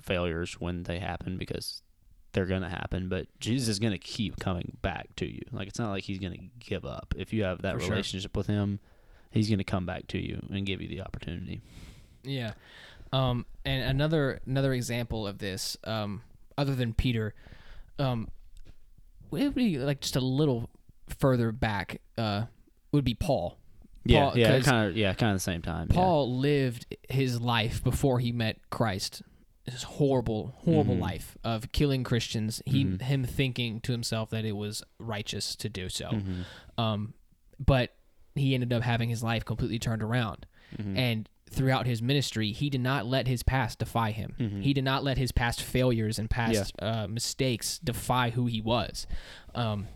failures 0.00 0.54
when 0.60 0.84
they 0.84 0.98
happen 0.98 1.36
because 1.36 1.82
they're 2.32 2.46
going 2.46 2.62
to 2.62 2.68
happen. 2.68 3.08
But 3.08 3.26
Jesus 3.40 3.68
is 3.68 3.78
going 3.78 3.92
to 3.92 3.98
keep 3.98 4.38
coming 4.38 4.78
back 4.82 5.14
to 5.16 5.26
you. 5.26 5.42
Like, 5.52 5.68
it's 5.68 5.78
not 5.78 5.90
like 5.90 6.04
he's 6.04 6.18
going 6.18 6.32
to 6.34 6.44
give 6.58 6.84
up. 6.84 7.14
If 7.16 7.32
you 7.32 7.44
have 7.44 7.62
that 7.62 7.74
For 7.74 7.80
sure. 7.80 7.90
relationship 7.90 8.36
with 8.36 8.46
him, 8.46 8.80
he's 9.30 9.48
going 9.48 9.58
to 9.58 9.64
come 9.64 9.86
back 9.86 10.06
to 10.08 10.18
you 10.18 10.42
and 10.50 10.64
give 10.64 10.80
you 10.80 10.88
the 10.88 11.02
opportunity. 11.02 11.60
Yeah. 12.22 12.52
Um, 13.12 13.44
and 13.64 13.82
another 13.82 14.40
another 14.46 14.72
example 14.72 15.26
of 15.26 15.38
this, 15.38 15.76
um, 15.84 16.22
other 16.56 16.74
than 16.74 16.94
Peter, 16.94 17.34
um, 17.98 18.28
would 19.32 19.54
be 19.54 19.78
like 19.78 20.00
just 20.00 20.16
a 20.16 20.20
little 20.20 20.70
further 21.18 21.52
back, 21.52 22.00
uh, 22.18 22.44
would 22.92 23.04
be 23.04 23.14
Paul. 23.14 23.58
Yeah, 24.04 24.30
Paul- 24.30 24.38
yeah, 24.38 24.60
kind 24.60 24.88
of, 24.90 24.96
yeah, 24.96 25.14
kind 25.14 25.32
of 25.32 25.36
the 25.36 25.40
same 25.40 25.62
time. 25.62 25.86
yeah. 25.90 25.94
Paul 25.94 26.38
lived 26.38 26.94
his 27.08 27.40
life 27.40 27.82
before 27.84 28.18
he 28.18 28.32
met 28.32 28.58
Christ. 28.70 29.22
This 29.64 29.84
horrible, 29.84 30.54
horrible 30.64 30.96
Mhm. 30.96 31.00
life 31.00 31.38
of 31.44 31.70
killing 31.70 32.02
Christians. 32.02 32.60
He 32.66 32.84
Mhm. 32.84 33.00
him 33.02 33.24
thinking 33.24 33.80
to 33.82 33.92
himself 33.92 34.30
that 34.30 34.44
it 34.44 34.56
was 34.56 34.82
righteous 34.98 35.54
to 35.56 35.68
do 35.68 35.88
so. 35.88 36.06
Mhm. 36.10 36.44
Um, 36.76 37.14
but 37.64 37.94
he 38.34 38.54
ended 38.54 38.72
up 38.72 38.82
having 38.82 39.08
his 39.08 39.22
life 39.22 39.44
completely 39.44 39.78
turned 39.78 40.02
around. 40.02 40.46
Mhm. 40.76 40.96
And 40.98 41.28
throughout 41.52 41.86
his 41.86 42.00
ministry, 42.02 42.52
he 42.52 42.70
did 42.70 42.80
not 42.80 43.06
let 43.06 43.26
his 43.28 43.42
past 43.42 43.78
defy 43.78 44.10
him. 44.10 44.34
Mhm. 44.38 44.62
He 44.62 44.72
did 44.72 44.84
not 44.84 45.04
let 45.04 45.18
his 45.18 45.32
past 45.32 45.60
failures 45.62 46.18
and 46.18 46.28
past 46.30 46.72
uh, 46.80 47.06
mistakes 47.08 47.78
defy 47.78 48.30
who 48.30 48.46
he 48.46 48.60
was. 48.60 49.06
Um, 49.54 49.88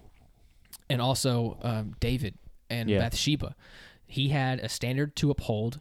and 0.88 1.00
also 1.00 1.58
um, 1.62 1.94
David 2.00 2.34
and 2.70 2.88
Yeah. 2.90 2.98
Bathsheba, 3.00 3.54
he 4.06 4.28
had 4.28 4.60
a 4.60 4.68
standard 4.68 5.16
to 5.16 5.30
uphold 5.30 5.80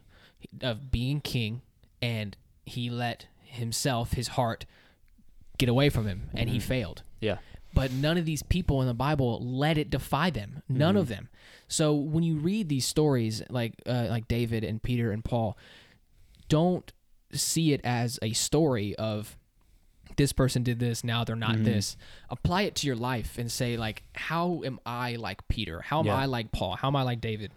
of 0.60 0.90
being 0.90 1.20
king, 1.20 1.62
and 2.02 2.36
he 2.64 2.90
let 2.90 3.26
himself, 3.42 4.12
his 4.14 4.28
heart, 4.28 4.64
get 5.58 5.68
away 5.68 5.88
from 5.88 6.06
him, 6.06 6.28
and 6.34 6.50
he 6.50 6.58
failed. 6.58 7.02
Yeah. 7.20 7.38
But 7.76 7.92
none 7.92 8.16
of 8.18 8.24
these 8.24 8.42
people 8.42 8.80
in 8.80 8.88
the 8.88 8.94
Bible 8.94 9.38
let 9.40 9.78
it 9.78 9.88
defy 9.90 10.30
them. 10.30 10.62
None 10.68 10.96
of 10.96 11.06
them. 11.08 11.28
So 11.68 11.94
when 11.94 12.24
you 12.24 12.36
read 12.38 12.68
these 12.68 12.86
stories, 12.86 13.42
like 13.50 13.74
uh, 13.86 14.06
like 14.10 14.26
David 14.26 14.64
and 14.64 14.82
Peter 14.82 15.12
and 15.12 15.24
Paul, 15.24 15.56
don't 16.48 16.92
see 17.32 17.72
it 17.72 17.80
as 17.84 18.18
a 18.22 18.32
story 18.32 18.94
of 18.96 19.36
this 20.16 20.32
person 20.32 20.62
did 20.62 20.78
this 20.78 21.04
now 21.04 21.24
they're 21.24 21.36
not 21.36 21.62
this 21.64 21.96
apply 22.30 22.62
it 22.62 22.74
to 22.76 22.86
your 22.86 22.96
life 22.96 23.36
and 23.36 23.50
say 23.52 23.76
like 23.76 24.02
how 24.14 24.62
am 24.64 24.78
i 24.86 25.16
like 25.16 25.46
peter 25.48 25.80
how 25.82 25.98
am 26.00 26.06
Yeah. 26.06 26.14
i 26.16 26.24
like 26.24 26.52
paul 26.52 26.76
how 26.76 26.88
am 26.88 26.96
i 26.96 27.02
like 27.02 27.20
david 27.20 27.50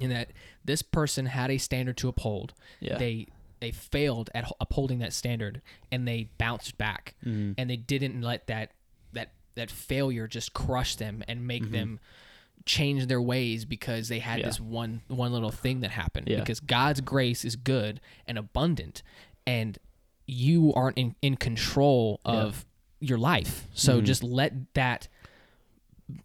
in 0.00 0.10
that 0.10 0.32
this 0.64 0.82
person 0.82 1.26
had 1.26 1.50
a 1.50 1.56
standard 1.56 1.96
to 1.98 2.08
uphold 2.08 2.52
Yeah. 2.80 2.98
they 2.98 3.28
they 3.60 3.70
failed 3.70 4.28
at 4.34 4.50
upholding 4.60 4.98
that 4.98 5.12
standard 5.14 5.62
and 5.90 6.06
they 6.06 6.28
bounced 6.36 6.76
back 6.76 7.14
Mm-hmm. 7.24 7.52
and 7.56 7.70
they 7.70 7.76
didn't 7.76 8.20
let 8.20 8.48
that 8.48 8.72
that 9.58 9.70
failure 9.70 10.26
just 10.26 10.52
crush 10.54 10.96
them 10.96 11.22
and 11.28 11.46
make 11.46 11.70
them 11.70 12.00
change 12.64 13.06
their 13.06 13.20
ways 13.22 13.64
because 13.64 14.08
they 14.08 14.18
had 14.18 14.32
Mm-hmm. 14.32 14.40
Yeah. 14.40 14.46
this 14.46 14.60
one 14.60 15.00
one 15.08 15.32
little 15.32 15.50
thing 15.50 15.80
that 15.80 15.90
happened 15.90 16.28
Yeah. 16.28 16.40
because 16.40 16.60
God's 16.60 17.00
grace 17.00 17.44
is 17.44 17.56
good 17.56 18.00
and 18.26 18.36
abundant 18.36 19.02
and 19.46 19.78
you 20.26 20.72
aren't 20.74 20.98
in, 20.98 21.14
in 21.22 21.36
control 21.36 22.20
of 22.24 22.66
your 23.00 23.16
life 23.18 23.66
so 23.74 23.96
Mm-hmm. 23.96 24.04
just 24.06 24.22
let 24.22 24.52
that 24.74 25.08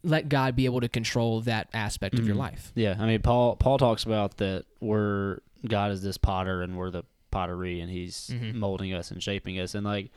let 0.03 0.29
God 0.29 0.55
be 0.55 0.65
able 0.65 0.81
to 0.81 0.89
control 0.89 1.41
that 1.41 1.69
aspect 1.73 2.15
Mm-hmm. 2.15 2.23
of 2.23 2.27
your 2.27 2.35
life 2.37 2.71
Yeah, 2.75 2.95
I 2.99 3.05
mean 3.05 3.21
Paul 3.21 3.55
Paul 3.55 3.77
talks 3.77 4.03
about 4.03 4.37
that 4.37 4.65
we're 4.79 5.39
God 5.67 5.91
is 5.91 6.01
this 6.01 6.17
potter 6.17 6.61
and 6.61 6.77
we're 6.77 6.91
the 6.91 7.03
pottery 7.31 7.79
and 7.79 7.89
he's 7.89 8.29
Mhm. 8.33 8.55
molding 8.55 8.93
us 8.93 9.11
and 9.11 9.21
shaping 9.23 9.59
us 9.59 9.75
and 9.75 9.85
like 9.85 10.11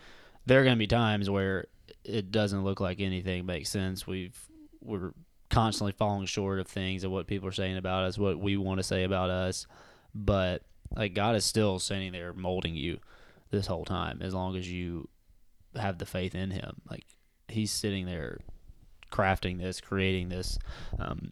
there 0.44 0.60
are 0.60 0.64
going 0.64 0.76
to 0.76 0.78
be 0.78 0.86
times 0.86 1.28
where 1.30 1.66
it 2.08 2.30
doesn't 2.30 2.64
look 2.64 2.80
like 2.80 3.00
anything 3.00 3.46
makes 3.46 3.68
sense. 3.68 4.06
We've 4.06 4.38
we're 4.80 5.12
constantly 5.50 5.92
falling 5.92 6.26
short 6.26 6.58
of 6.58 6.66
things 6.66 7.04
of 7.04 7.10
what 7.10 7.26
people 7.26 7.48
are 7.48 7.52
saying 7.52 7.76
about 7.76 8.04
us, 8.04 8.18
what 8.18 8.38
we 8.38 8.56
want 8.56 8.78
to 8.78 8.84
say 8.84 9.04
about 9.04 9.30
us, 9.30 9.66
but 10.14 10.62
like 10.94 11.14
God 11.14 11.34
is 11.36 11.44
still 11.44 11.78
standing 11.78 12.12
there 12.12 12.32
molding 12.32 12.74
you 12.74 12.98
this 13.50 13.66
whole 13.66 13.84
time 13.84 14.20
as 14.22 14.34
long 14.34 14.56
as 14.56 14.70
you 14.70 15.08
have 15.74 15.98
the 15.98 16.06
faith 16.06 16.34
in 16.34 16.50
him. 16.50 16.80
Like 16.88 17.04
he's 17.48 17.70
sitting 17.70 18.06
there 18.06 18.40
crafting 19.12 19.58
this, 19.58 19.80
creating 19.80 20.28
this 20.28 20.58
um, 20.98 21.30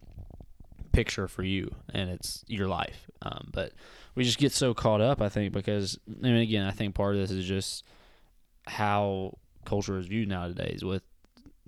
picture 0.91 1.27
for 1.27 1.43
you, 1.43 1.73
and 1.93 2.09
it's 2.09 2.43
your 2.47 2.67
life. 2.67 3.09
Um, 3.21 3.49
but 3.53 3.73
we 4.15 4.23
just 4.23 4.37
get 4.37 4.51
so 4.51 4.73
caught 4.73 5.01
up, 5.01 5.21
I 5.21 5.29
think, 5.29 5.53
because 5.53 5.99
I 6.07 6.27
mean, 6.27 6.35
again, 6.37 6.65
I 6.65 6.71
think 6.71 6.95
part 6.95 7.15
of 7.15 7.21
this 7.21 7.31
is 7.31 7.45
just 7.45 7.83
how 8.65 9.37
culture 9.65 9.97
is 9.97 10.07
viewed 10.07 10.29
nowadays 10.29 10.83
with 10.83 11.03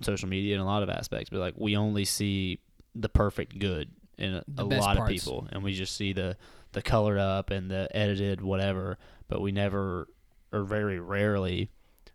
social 0.00 0.28
media 0.28 0.54
and 0.54 0.62
a 0.62 0.66
lot 0.66 0.82
of 0.82 0.90
aspects. 0.90 1.30
But 1.30 1.40
like, 1.40 1.54
we 1.56 1.76
only 1.76 2.04
see 2.04 2.60
the 2.94 3.08
perfect 3.08 3.58
good 3.58 3.90
in 4.16 4.34
a, 4.34 4.44
a 4.58 4.64
lot 4.64 4.96
parts. 4.96 5.00
of 5.00 5.06
people, 5.08 5.48
and 5.52 5.62
we 5.62 5.74
just 5.74 5.96
see 5.96 6.12
the 6.12 6.36
the 6.72 6.82
colored 6.82 7.18
up 7.18 7.50
and 7.50 7.70
the 7.70 7.88
edited 7.94 8.40
whatever. 8.40 8.98
But 9.28 9.40
we 9.40 9.52
never, 9.52 10.08
or 10.52 10.64
very 10.64 10.98
rarely, 10.98 11.70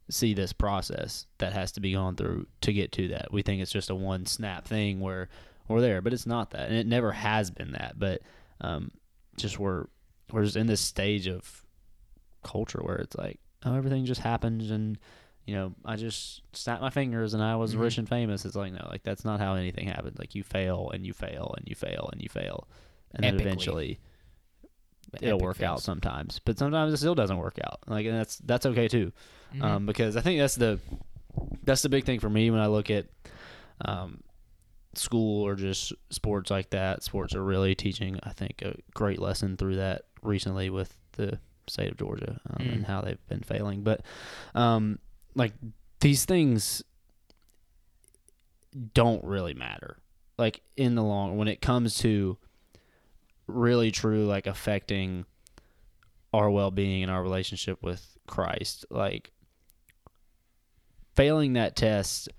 see 0.09 0.33
this 0.33 0.53
process 0.53 1.25
that 1.37 1.53
has 1.53 1.71
to 1.73 1.79
be 1.79 1.93
gone 1.93 2.15
through 2.15 2.47
to 2.61 2.73
get 2.73 2.91
to 2.93 3.09
that. 3.09 3.31
We 3.31 3.41
think 3.41 3.61
it's 3.61 3.71
just 3.71 3.89
a 3.89 3.95
one 3.95 4.25
snap 4.25 4.67
thing 4.67 4.99
where 4.99 5.29
we're 5.67 5.81
there, 5.81 6.01
but 6.01 6.13
it's 6.13 6.25
not 6.25 6.51
that, 6.51 6.67
and 6.69 6.77
it 6.77 6.87
never 6.87 7.11
has 7.11 7.51
been 7.51 7.71
that. 7.71 7.93
But 7.97 8.21
um, 8.61 8.91
just 9.37 9.59
we're 9.59 9.85
we're 10.31 10.43
just 10.43 10.57
in 10.57 10.67
this 10.67 10.81
stage 10.81 11.27
of 11.27 11.63
culture 12.43 12.81
where 12.81 12.97
it's 12.97 13.15
like, 13.15 13.39
oh, 13.65 13.75
everything 13.75 14.05
just 14.05 14.21
happens, 14.21 14.71
and 14.71 14.97
you 15.45 15.53
know, 15.55 15.73
I 15.83 15.95
just 15.97 16.41
snapped 16.53 16.81
my 16.81 16.89
fingers 16.89 17.33
and 17.33 17.43
I 17.43 17.55
was 17.57 17.75
Mhm. 17.75 17.79
rich 17.81 17.97
and 17.97 18.07
famous. 18.07 18.45
It's 18.45 18.55
like 18.55 18.71
no, 18.73 18.87
like 18.89 19.03
that's 19.03 19.25
not 19.25 19.39
how 19.39 19.55
anything 19.55 19.87
happens. 19.87 20.17
Like 20.17 20.35
you 20.35 20.43
fail 20.43 20.89
and 20.93 21.05
you 21.05 21.13
fail 21.13 21.53
and 21.57 21.67
you 21.67 21.75
fail 21.75 22.09
and 22.13 22.21
you 22.21 22.29
fail, 22.29 22.67
and 23.13 23.23
then 23.23 23.35
Epically. 23.35 23.41
eventually 23.41 23.99
it'll 25.21 25.39
work 25.39 25.61
out 25.61 25.81
sometimes. 25.81 26.39
But 26.43 26.57
sometimes 26.57 26.93
it 26.93 26.97
still 26.97 27.15
doesn't 27.15 27.37
work 27.37 27.59
out. 27.63 27.79
Like 27.87 28.05
and 28.05 28.15
that's 28.15 28.37
that's 28.39 28.65
okay 28.65 28.87
too 28.87 29.11
Mhm. 29.55 29.63
um, 29.63 29.85
because 29.85 30.15
I 30.17 30.21
think 30.21 30.39
that's 30.39 30.55
the 30.55 30.79
that's 31.63 31.81
the 31.81 31.89
big 31.89 32.05
thing 32.05 32.19
for 32.19 32.29
me 32.29 32.49
when 32.51 32.59
I 32.61 32.67
look 32.67 32.89
at 32.89 33.05
um, 33.81 34.21
school 34.93 35.45
or 35.45 35.55
just 35.55 35.93
sports 36.09 36.49
like 36.51 36.69
that. 36.69 37.03
Sports 37.03 37.35
are 37.35 37.43
really 37.43 37.75
teaching, 37.75 38.19
I 38.23 38.31
think, 38.33 38.61
a 38.61 38.75
great 38.93 39.19
lesson 39.19 39.57
through 39.57 39.75
that 39.77 40.03
recently 40.21 40.69
with 40.69 40.95
the 41.13 41.39
state 41.67 41.89
of 41.91 41.97
Georgia 41.97 42.39
um, 42.49 42.65
Mm. 42.67 42.73
and 42.73 42.85
how 42.85 43.01
they've 43.01 43.27
been 43.27 43.41
failing. 43.41 43.83
But 43.83 44.01
um, 44.53 44.99
like 45.35 45.53
these 45.99 46.25
things 46.25 46.83
don't 48.93 49.23
really 49.23 49.53
matter. 49.53 49.97
Like 50.37 50.61
in 50.75 50.95
the 50.95 51.03
long 51.03 51.37
when 51.37 51.47
it 51.47 51.61
comes 51.61 51.97
to 51.99 52.37
really 53.47 53.91
true 53.91 54.25
like 54.25 54.47
affecting 54.47 55.25
our 56.33 56.49
well-being 56.49 57.03
and 57.03 57.11
our 57.11 57.21
relationship 57.21 57.83
with 57.83 58.17
Christ 58.25 58.85
like 58.89 59.31
failing 61.13 61.53
that 61.53 61.75
test 61.75 62.29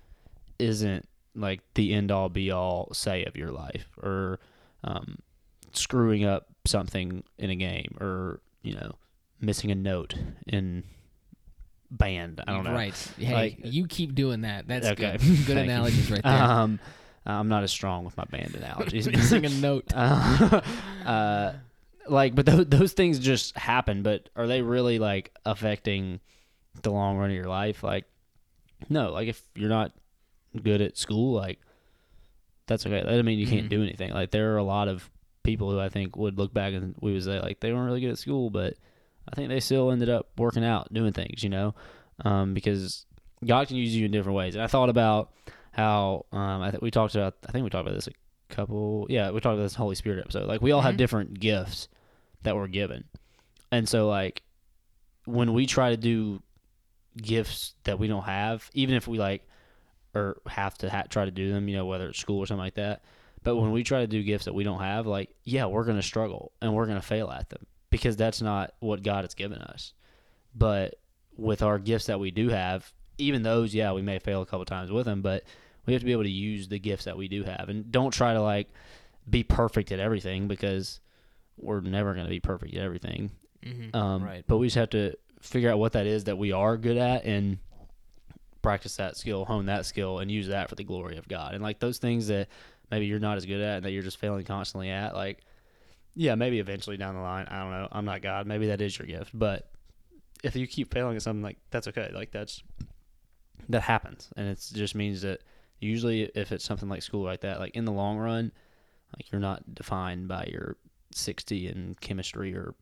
isn't 0.59 1.07
like 1.35 1.61
the 1.75 1.93
end 1.93 2.11
all 2.11 2.27
be 2.29 2.51
all 2.51 2.89
say 2.93 3.23
of 3.25 3.35
your 3.35 3.51
life 3.51 3.87
or 4.01 4.39
um, 4.83 5.19
screwing 5.73 6.25
up 6.25 6.47
something 6.65 7.23
in 7.37 7.49
a 7.49 7.55
game 7.55 7.95
or 7.99 8.41
you 8.63 8.73
know 8.73 8.93
missing 9.39 9.71
a 9.71 9.75
note 9.75 10.15
in 10.47 10.83
band 11.91 12.41
i 12.47 12.51
don't 12.51 12.63
know 12.63 12.73
right 12.73 12.95
hey 13.17 13.33
Like- 13.33 13.59
you 13.63 13.87
keep 13.87 14.15
doing 14.15 14.41
that 14.41 14.67
that's 14.67 14.87
Okay. 14.87 15.17
good 15.17 15.45
good 15.45 15.57
analogies 15.65 16.09
right 16.11 16.23
there 16.23 16.33
um 16.33 16.79
i'm 17.25 17.47
not 17.47 17.63
as 17.63 17.71
strong 17.71 18.05
with 18.05 18.17
my 18.17 18.25
band 18.25 18.55
analogies 18.55 19.07
missing 19.11 19.45
a 19.45 19.49
note 19.49 19.85
uh, 19.93 20.61
uh, 21.05 21.53
like, 22.07 22.35
but 22.35 22.45
those, 22.45 22.65
those 22.67 22.93
things 22.93 23.17
just 23.17 23.57
happen. 23.57 24.03
But 24.03 24.29
are 24.35 24.45
they 24.45 24.61
really 24.61 24.99
like 24.99 25.33
affecting 25.43 26.19
the 26.83 26.91
long 26.91 27.17
run 27.17 27.31
of 27.31 27.35
your 27.35 27.47
life? 27.47 27.81
Like, 27.81 28.05
no. 28.89 29.11
Like, 29.11 29.27
if 29.27 29.41
you're 29.55 29.69
not 29.69 29.91
good 30.61 30.81
at 30.81 30.99
school, 30.99 31.33
like, 31.33 31.59
that's 32.67 32.85
okay. 32.85 32.97
That 32.97 33.07
doesn't 33.07 33.25
mean 33.25 33.39
you 33.39 33.47
can't 33.47 33.65
Mhm. 33.65 33.69
do 33.69 33.81
anything. 33.81 34.11
Like, 34.13 34.29
there 34.29 34.53
are 34.53 34.57
a 34.57 34.63
lot 34.63 34.87
of 34.87 35.09
people 35.41 35.71
who 35.71 35.79
I 35.79 35.89
think 35.89 36.15
would 36.15 36.37
look 36.37 36.53
back 36.53 36.73
and 36.75 36.93
we 37.01 37.11
would 37.13 37.23
say 37.23 37.39
like 37.39 37.59
they 37.59 37.73
weren't 37.73 37.87
really 37.87 38.01
good 38.01 38.11
at 38.11 38.19
school, 38.19 38.51
but 38.51 38.75
I 39.31 39.35
think 39.35 39.49
they 39.49 39.59
still 39.59 39.91
ended 39.91 40.09
up 40.09 40.27
working 40.37 40.63
out, 40.63 40.93
doing 40.93 41.13
things. 41.13 41.43
You 41.43 41.49
know, 41.49 41.75
um, 42.23 42.53
because 42.53 43.05
God 43.45 43.67
can 43.67 43.77
use 43.77 43.95
you 43.95 44.05
in 44.05 44.11
different 44.11 44.35
ways. 44.37 44.55
And 44.55 44.63
I 44.63 44.67
thought 44.67 44.89
about 44.89 45.31
how 45.71 46.25
um, 46.31 46.61
I 46.61 46.71
think 46.71 46.81
we 46.83 46.91
talked 46.91 47.15
about. 47.15 47.35
I 47.47 47.51
think 47.51 47.63
we 47.63 47.69
talked 47.69 47.87
about 47.87 47.95
this 47.95 48.07
a 48.07 48.53
couple. 48.53 49.07
Yeah, 49.09 49.31
we 49.31 49.39
talked 49.39 49.55
about 49.55 49.63
this 49.63 49.75
Holy 49.75 49.95
Spirit 49.95 50.19
episode. 50.19 50.47
Like 50.47 50.61
we 50.61 50.71
all 50.71 50.81
have 50.81 50.95
Mhm. 50.95 50.97
different 50.99 51.39
gifts 51.39 51.87
that 52.43 52.55
we're 52.55 52.67
given, 52.67 53.05
and 53.71 53.89
so 53.89 54.07
like 54.07 54.43
when 55.25 55.53
we 55.53 55.65
try 55.65 55.89
to 55.89 55.97
do 55.97 56.41
gifts 57.17 57.73
that 57.85 57.97
we 57.97 58.07
don't 58.07 58.23
have, 58.25 58.69
even 58.73 58.95
if 58.95 59.07
we 59.07 59.17
like 59.17 59.41
or 60.13 60.37
have 60.47 60.77
to 60.77 60.89
ha- 60.89 61.03
try 61.09 61.25
to 61.25 61.31
do 61.31 61.51
them, 61.51 61.67
you 61.67 61.75
know, 61.75 61.85
whether 61.85 62.07
it's 62.09 62.19
school 62.19 62.39
or 62.39 62.45
something 62.45 62.59
like 62.63 62.75
that. 62.75 63.03
But 63.43 63.57
when 63.57 63.71
we 63.71 63.83
try 63.83 63.99
to 64.01 64.07
do 64.07 64.23
gifts 64.23 64.45
that 64.45 64.53
we 64.53 64.63
don't 64.63 64.79
have, 64.79 65.07
like 65.07 65.29
yeah, 65.43 65.65
we're 65.65 65.83
gonna 65.83 66.01
struggle 66.01 66.51
and 66.61 66.73
we're 66.73 66.85
gonna 66.85 67.01
fail 67.01 67.29
at 67.31 67.49
them 67.49 67.65
because 67.95 68.17
that's 68.17 68.41
not 68.41 68.73
what 68.79 69.03
God 69.03 69.23
has 69.23 69.33
given 69.33 69.59
us. 69.61 69.93
But 70.53 70.95
with 71.37 71.61
our 71.61 71.79
gifts 71.79 72.07
that 72.07 72.19
we 72.19 72.31
do 72.31 72.49
have, 72.49 72.91
even 73.17 73.43
those, 73.43 73.73
yeah, 73.73 73.93
we 73.93 74.01
may 74.01 74.19
fail 74.19 74.41
a 74.41 74.45
couple 74.45 74.65
times 74.65 74.91
with 74.91 75.05
them, 75.05 75.21
but 75.21 75.43
we 75.85 75.93
have 75.93 76.01
to 76.01 76.05
be 76.05 76.11
able 76.11 76.23
to 76.23 76.29
use 76.29 76.67
the 76.67 76.79
gifts 76.79 77.05
that 77.05 77.15
we 77.17 77.27
do 77.27 77.43
have 77.43 77.69
and 77.69 77.91
don't 77.91 78.11
try 78.11 78.33
to 78.33 78.41
like 78.41 78.67
be 79.29 79.43
perfect 79.43 79.91
at 79.91 79.99
everything 79.99 80.47
because 80.47 80.99
we're 81.57 81.79
never 81.81 82.13
going 82.13 82.25
to 82.25 82.29
be 82.29 82.39
perfect 82.39 82.73
at 82.75 82.81
everything. 82.81 83.31
Mhm. 83.63 83.95
Um, 83.95 84.23
right 84.23 84.43
But 84.47 84.57
we 84.57 84.67
just 84.67 84.75
have 84.75 84.89
to 84.91 85.13
figure 85.41 85.71
out 85.71 85.79
what 85.79 85.93
that 85.93 86.05
is 86.05 86.25
that 86.25 86.37
we 86.37 86.51
are 86.51 86.75
good 86.77 86.97
at 86.97 87.23
and 87.23 87.59
practice 88.61 88.95
that 88.97 89.15
skill, 89.15 89.45
hone 89.45 89.67
that 89.67 89.85
skill, 89.85 90.19
and 90.19 90.29
use 90.29 90.47
that 90.47 90.69
for 90.69 90.75
the 90.75 90.83
glory 90.83 91.17
of 91.17 91.27
God. 91.27 91.53
And 91.53 91.63
like 91.63 91.79
those 91.79 91.97
things 91.99 92.27
that 92.27 92.47
maybe 92.91 93.05
you're 93.05 93.19
not 93.19 93.37
as 93.37 93.45
good 93.45 93.61
at 93.61 93.77
and 93.77 93.85
that 93.85 93.91
you're 93.91 94.03
just 94.03 94.17
failing 94.17 94.43
constantly 94.45 94.89
at, 94.89 95.13
like, 95.15 95.39
yeah, 96.15 96.35
maybe 96.35 96.59
eventually 96.59 96.97
down 96.97 97.15
the 97.15 97.21
line, 97.21 97.45
I 97.49 97.59
don't 97.59 97.71
know, 97.71 97.87
I'm 97.91 98.05
not 98.05 98.21
God. 98.21 98.47
Maybe 98.47 98.67
that 98.67 98.81
is 98.81 98.97
your 98.97 99.07
gift. 99.07 99.31
But 99.33 99.69
if 100.43 100.55
you 100.55 100.67
keep 100.67 100.93
failing 100.93 101.15
at 101.15 101.21
something, 101.21 101.43
like, 101.43 101.57
that's 101.71 101.87
okay. 101.87 102.11
Like, 102.13 102.31
that's, 102.31 102.63
that 103.69 103.81
happens. 103.81 104.29
And 104.35 104.47
it 104.47 104.63
just 104.73 104.95
means 104.95 105.21
that 105.21 105.41
usually 105.79 106.23
if 106.35 106.51
it's 106.51 106.63
something 106.65 106.89
like 106.89 107.01
school 107.01 107.23
like 107.23 107.41
that, 107.41 107.59
like 107.59 107.75
in 107.75 107.85
the 107.85 107.91
long 107.91 108.17
run, 108.17 108.51
like 109.15 109.31
you're 109.31 109.41
not 109.41 109.75
defined 109.75 110.27
by 110.27 110.47
your 110.51 110.77
60 111.13 111.67
in 111.67 111.95
chemistry 112.01 112.55
or 112.55 112.75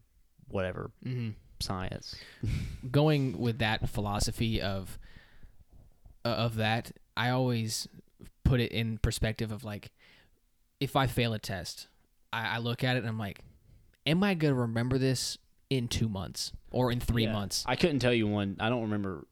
whatever 0.48 0.92
hmm 1.04 1.30
science. 1.60 2.16
going 2.92 3.40
with 3.40 3.60
that 3.60 3.88
philosophy 3.90 4.62
of 4.62 5.00
uh, 6.26 6.30
of 6.30 6.56
that, 6.56 6.92
I 7.16 7.30
always 7.30 7.88
put 8.44 8.60
it 8.60 8.72
in 8.72 8.98
perspective 8.98 9.52
of 9.52 9.64
like, 9.64 9.92
if 10.80 10.96
I 10.96 11.08
fail 11.08 11.34
a 11.34 11.40
test, 11.40 11.88
I, 12.34 12.56
I 12.56 12.58
look 12.58 12.84
at 12.84 12.96
it 12.96 13.00
and 13.00 13.08
I'm 13.08 13.20
like, 13.20 13.40
am 14.06 14.24
I 14.24 14.34
gonna 14.34 14.54
remember 14.56 14.98
this 14.98 15.38
in 15.70 15.88
two 15.88 16.10
months 16.10 16.52
or 16.72 16.92
in 16.92 17.00
three 17.00 17.24
Yeah. 17.24 17.34
months? 17.34 17.64
I 17.68 17.76
couldn't 17.76 18.00
tell 18.00 18.14
you 18.14 18.28
one. 18.28 18.58
I 18.60 18.70
don't 18.70 18.82
remember. 18.84 19.26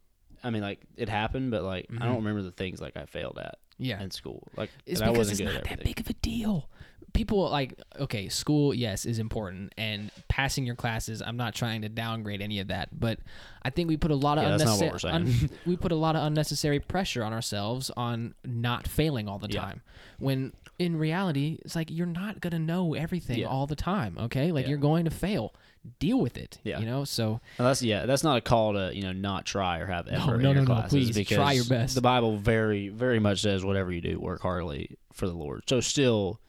I 0.44 0.50
mean, 0.50 0.62
like 0.62 0.80
it 0.98 1.10
happened, 1.10 1.52
but 1.52 1.64
like 1.64 1.88
I 1.90 1.94
Mhm. 1.96 2.00
don't 2.06 2.16
remember 2.18 2.42
the 2.42 2.52
things 2.52 2.80
like 2.82 2.98
I 2.98 3.06
failed 3.06 3.38
at 3.38 3.56
Yeah, 3.78 4.02
in 4.02 4.12
school. 4.12 4.48
Like 4.56 4.70
it's 4.86 5.02
I 5.02 5.06
because 5.06 5.18
wasn't 5.18 5.42
it's 5.42 5.56
not 5.56 5.64
at 5.64 5.70
that 5.78 5.84
big 5.84 6.00
of 6.00 6.10
a 6.10 6.14
deal. 6.14 6.70
People 7.14 7.50
like 7.50 7.80
okay, 8.00 8.30
school 8.30 8.74
yes 8.74 9.06
is 9.06 9.20
important, 9.20 9.74
and 9.78 10.10
passing 10.30 10.66
your 10.66 10.76
classes. 10.76 11.22
I'm 11.22 11.36
not 11.36 11.54
trying 11.54 11.82
to 11.82 11.90
downgrade 11.90 12.42
any 12.42 12.60
of 12.60 12.70
that, 12.70 12.98
but 12.98 13.20
I 13.64 13.70
think 13.70 13.90
we 13.90 13.98
put 13.98 14.12
a 14.12 14.16
lot 14.16 14.38
of 14.38 14.46
Yeah, 14.46 14.52
that's 14.58 14.64
not 14.80 14.80
what 14.80 15.04
unnecessary. 15.04 15.50
saying. 15.50 15.60
we 15.66 15.76
put 15.76 15.92
a 15.92 15.96
lot 15.96 16.16
of 16.16 16.24
unnecessary 16.24 16.80
pressure 16.80 17.24
on 17.24 17.34
ourselves 17.34 17.92
on 17.98 18.34
not 18.46 18.88
failing 18.88 19.28
all 19.28 19.40
the 19.40 19.50
Yeah. 19.52 19.60
time. 19.62 19.82
When 20.20 20.54
in 20.82 20.98
reality, 20.98 21.60
it's 21.64 21.76
like 21.76 21.90
you're 21.92 22.06
not 22.08 22.42
gonna 22.42 22.60
know 22.60 22.94
everything 22.94 23.40
Yeah. 23.40 23.48
all 23.48 23.68
the 23.68 23.76
time. 23.76 24.18
Okay, 24.18 24.52
like 24.52 24.64
Yeah. 24.66 24.70
you're 24.70 24.78
going 24.80 25.06
to 25.06 25.12
fail. 25.12 25.54
Deal 26.00 26.20
with 26.20 26.38
it. 26.38 26.60
Yeah. 26.64 26.80
you 26.80 26.86
know. 26.86 27.06
So 27.06 27.40
Well, 27.58 27.68
that's 27.68 27.82
yeah. 27.82 28.06
That's 28.06 28.24
not 28.24 28.38
a 28.38 28.42
call 28.42 28.74
to 28.74 28.92
you 28.96 29.02
know 29.04 29.14
not 29.14 29.46
try 29.46 29.80
or 29.80 29.86
have 29.88 30.08
effort 30.08 30.38
no, 30.40 30.54
no, 30.54 30.62
no, 30.62 30.66
classes 30.66 30.90
please, 30.92 31.16
because 31.16 31.38
try 31.38 31.54
your 31.54 31.66
best. 31.66 31.96
The 31.96 32.02
Bible 32.02 32.38
very 32.38 32.90
very 32.90 33.20
much 33.20 33.42
says 33.42 33.64
whatever 33.66 33.92
you 33.92 34.02
do, 34.02 34.20
work 34.20 34.42
heartily 34.42 34.98
for 35.14 35.28
the 35.28 35.34
Lord. 35.34 35.64
So 35.68 35.80
still 35.82 36.40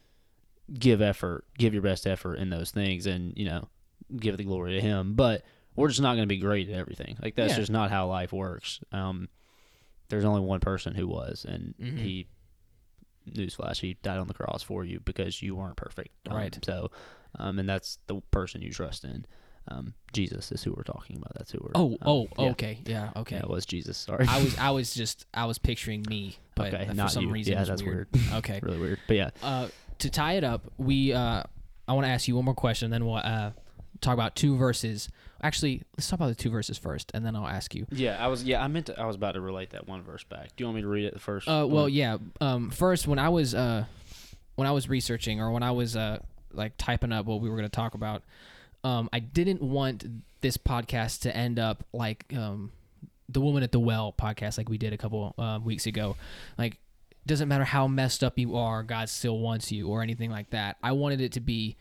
give 0.72 1.00
effort, 1.02 1.44
give 1.58 1.72
your 1.72 1.82
best 1.82 2.06
effort 2.06 2.36
in 2.36 2.50
those 2.50 2.70
things, 2.70 3.06
and 3.06 3.32
you 3.36 3.44
know 3.46 3.68
give 4.16 4.36
the 4.36 4.44
glory 4.44 4.74
to 4.74 4.80
Him. 4.80 5.14
But 5.14 5.44
we're 5.76 5.88
just 5.88 6.02
not 6.02 6.12
going 6.14 6.24
to 6.28 6.34
be 6.34 6.38
great 6.38 6.68
at 6.68 6.74
everything. 6.76 7.16
Like 7.22 7.34
that's 7.34 7.52
Yeah. 7.52 7.58
just 7.60 7.70
not 7.70 7.90
how 7.90 8.06
life 8.08 8.32
works. 8.32 8.80
Um, 8.92 9.28
there's 10.10 10.24
only 10.26 10.42
one 10.42 10.60
person 10.60 10.94
who 10.94 11.06
was, 11.08 11.46
and 11.48 11.74
Mhm. 11.80 11.98
he. 11.98 12.26
Newsflash: 13.30 13.80
He 13.80 13.94
died 14.02 14.18
on 14.18 14.26
the 14.28 14.34
cross 14.34 14.62
for 14.62 14.84
you 14.84 15.00
because 15.04 15.42
you 15.42 15.54
weren't 15.56 15.76
perfect. 15.76 16.10
Um, 16.28 16.36
Right. 16.36 16.58
So, 16.64 16.90
um, 17.38 17.58
and 17.58 17.68
that's 17.68 17.98
the 18.06 18.20
person 18.30 18.62
you 18.62 18.70
trust 18.70 19.04
in. 19.04 19.26
Um, 19.68 19.94
Jesus 20.12 20.50
is 20.50 20.62
who 20.64 20.72
we're 20.76 20.82
talking 20.82 21.16
about. 21.16 21.34
That's 21.36 21.52
who 21.52 21.58
we're. 21.62 21.70
oh 21.76 21.92
um, 21.92 21.98
oh 22.02 22.28
yeah. 22.38 22.50
okay 22.50 22.78
yeah 22.84 23.10
okay. 23.16 23.36
Yeah, 23.36 23.42
it 23.42 23.48
was 23.48 23.64
Jesus. 23.64 23.96
Sorry. 23.96 24.26
I 24.28 24.42
was 24.42 24.58
I 24.68 24.70
was 24.70 24.92
just 24.94 25.26
I 25.32 25.44
was 25.44 25.58
picturing 25.58 26.04
me, 26.08 26.36
but 26.56 26.74
Okay, 26.74 26.86
for 26.86 26.94
not 26.94 27.12
some 27.12 27.26
you. 27.26 27.30
reason 27.30 27.52
Yeah, 27.54 27.64
that's 27.64 27.82
weird. 27.82 28.08
Okay. 28.34 28.58
really 28.62 28.78
weird. 28.80 28.98
But 29.06 29.16
yeah, 29.16 29.30
Uh, 29.42 29.68
to 30.00 30.10
tie 30.10 30.32
it 30.34 30.42
up, 30.44 30.72
we 30.78 31.12
uh, 31.12 31.44
I 31.86 31.92
want 31.92 32.06
to 32.06 32.10
ask 32.10 32.26
you 32.26 32.34
one 32.34 32.44
more 32.44 32.54
question, 32.54 32.90
then 32.90 33.06
we'll 33.06 33.16
uh, 33.16 33.50
talk 34.02 34.14
about 34.14 34.34
two 34.36 34.56
verses. 34.56 35.08
Actually, 35.42 35.82
let's 35.96 36.08
talk 36.08 36.18
about 36.20 36.28
the 36.28 36.34
two 36.34 36.50
verses 36.50 36.78
first, 36.78 37.10
and 37.14 37.24
then 37.26 37.34
I'll 37.34 37.48
ask 37.48 37.74
you. 37.74 37.86
yeah. 37.90 38.22
I 38.22 38.28
was 38.28 38.44
yeah. 38.44 38.62
I 38.62 38.68
meant 38.68 38.86
to. 38.86 39.00
I 39.00 39.06
was 39.06 39.16
about 39.16 39.32
to 39.32 39.40
relate 39.40 39.70
that 39.70 39.88
one 39.88 40.02
verse 40.02 40.22
back. 40.24 40.54
Do 40.56 40.62
you 40.62 40.66
want 40.66 40.76
me 40.76 40.82
to 40.82 40.88
read 40.88 41.04
it 41.06 41.20
first? 41.20 41.48
Uh, 41.48 41.66
well, 41.68 41.84
Or- 41.84 41.88
yeah. 41.88 42.18
Um, 42.40 42.70
first, 42.70 43.08
when 43.08 43.18
I 43.18 43.28
was 43.30 43.54
uh, 43.54 43.84
when 44.56 44.68
I 44.68 44.72
was 44.72 44.88
researching 44.88 45.40
or 45.40 45.50
when 45.50 45.62
I 45.62 45.70
was 45.72 45.96
uh, 45.96 46.18
like 46.52 46.74
typing 46.76 47.10
up 47.12 47.26
what 47.26 47.40
we 47.40 47.48
were 47.48 47.56
going 47.56 47.68
to 47.68 47.74
talk 47.74 47.94
about, 47.94 48.22
um, 48.84 49.08
I 49.12 49.18
didn't 49.20 49.62
want 49.62 50.04
this 50.42 50.56
podcast 50.56 51.20
to 51.22 51.36
end 51.36 51.58
up 51.58 51.84
like 51.92 52.24
um, 52.36 52.70
the 53.28 53.40
woman 53.40 53.62
at 53.62 53.72
the 53.72 53.80
well 53.80 54.14
podcast, 54.16 54.58
like 54.58 54.68
we 54.68 54.78
did 54.78 54.92
a 54.92 54.98
couple 54.98 55.34
uh, 55.38 55.58
weeks 55.62 55.86
ago. 55.86 56.16
Like, 56.58 56.78
doesn't 57.26 57.48
matter 57.48 57.64
how 57.64 57.88
messed 57.88 58.22
up 58.22 58.38
you 58.38 58.56
are, 58.56 58.82
God 58.82 59.08
still 59.08 59.38
wants 59.38 59.72
you, 59.72 59.88
or 59.88 60.02
anything 60.02 60.30
like 60.30 60.50
that. 60.50 60.76
I 60.82 60.92
wanted 60.92 61.20
it 61.20 61.32
to 61.32 61.40
be 61.40 61.76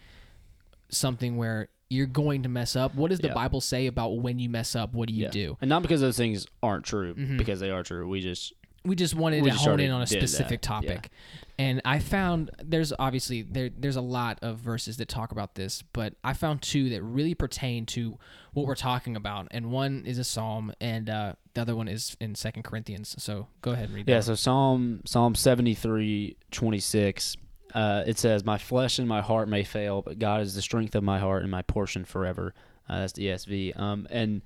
something 0.89 1.37
where 1.37 1.69
you're 1.91 2.07
going 2.07 2.43
to 2.43 2.49
mess 2.49 2.75
up. 2.75 2.95
What 2.95 3.09
does 3.09 3.19
the 3.19 3.27
Yeah. 3.27 3.33
Bible 3.33 3.59
say 3.61 3.87
about 3.87 4.17
when 4.19 4.39
you 4.39 4.49
mess 4.49 4.75
up? 4.75 4.93
What 4.93 5.07
do 5.09 5.13
you 5.13 5.25
yeah. 5.25 5.29
do? 5.31 5.57
And 5.61 5.69
not 5.69 5.81
because 5.81 6.01
those 6.01 6.17
things 6.17 6.47
aren't 6.63 6.85
true, 6.85 7.13
Mhm. 7.13 7.37
because 7.37 7.59
they 7.59 7.69
are 7.69 7.83
true. 7.83 8.07
We 8.07 8.21
just 8.21 8.53
we 8.83 8.95
just 8.95 9.13
wanted 9.13 9.43
We 9.43 9.49
to 9.51 9.55
just 9.55 9.65
hone 9.67 9.79
in 9.79 9.91
on 9.91 10.01
a 10.01 10.05
that, 10.05 10.09
specific 10.09 10.59
yeah. 10.63 10.67
topic 10.67 11.11
and 11.59 11.81
i 11.85 11.99
found 11.99 12.49
there's 12.63 12.91
obviously 12.97 13.43
there 13.43 13.69
there's 13.77 13.95
a 13.95 14.01
lot 14.01 14.39
of 14.41 14.57
verses 14.57 14.97
that 14.97 15.07
talk 15.07 15.31
about 15.31 15.53
this 15.53 15.83
but 15.93 16.15
i 16.23 16.33
found 16.33 16.63
two 16.63 16.89
that 16.89 17.03
really 17.03 17.35
pertain 17.35 17.85
to 17.85 18.17
what 18.53 18.65
we're 18.65 18.73
talking 18.73 19.15
about 19.15 19.47
and 19.51 19.71
one 19.71 20.01
is 20.07 20.17
a 20.17 20.23
psalm 20.23 20.73
and 20.81 21.11
uh, 21.11 21.33
the 21.53 21.61
other 21.61 21.75
one 21.75 21.87
is 21.87 22.17
in 22.19 22.33
second 22.33 22.63
corinthians 22.63 23.13
so 23.19 23.45
go 23.61 23.69
ahead 23.69 23.85
and 23.85 23.93
read 23.93 24.09
yeah. 24.09 24.17
that 24.17 24.23
So 24.23 24.33
Psalm 24.33 25.01
Psalm 25.05 25.35
seventy 25.35 25.75
three 25.75 26.35
twenty 26.49 26.79
six. 26.79 27.37
Uh, 27.73 28.03
it 28.05 28.17
says, 28.19 28.43
"My 28.43 28.57
flesh 28.57 28.99
and 28.99 29.07
my 29.07 29.21
heart 29.21 29.47
may 29.49 29.63
fail, 29.63 30.01
but 30.01 30.19
God 30.19 30.41
is 30.41 30.55
the 30.55 30.61
strength 30.61 30.95
of 30.95 31.03
my 31.03 31.19
heart 31.19 31.41
and 31.43 31.51
my 31.51 31.61
portion 31.61 32.05
forever." 32.05 32.53
Uh, 32.89 32.99
that's 32.99 33.13
the 33.13 33.27
ESV. 33.27 33.79
Um, 33.79 34.07
and 34.09 34.41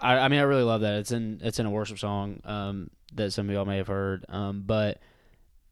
I, 0.00 0.18
I 0.18 0.28
mean, 0.28 0.38
I 0.40 0.44
really 0.44 0.62
love 0.62 0.82
that. 0.82 0.94
It's 1.00 1.10
in 1.12 1.40
it's 1.42 1.58
in 1.58 1.66
a 1.66 1.70
worship 1.70 1.98
song 1.98 2.40
um, 2.44 2.90
that 3.14 3.32
some 3.32 3.48
of 3.48 3.54
y'all 3.54 3.64
may 3.64 3.78
have 3.78 3.88
heard. 3.88 4.24
Um, 4.28 4.62
but 4.66 5.00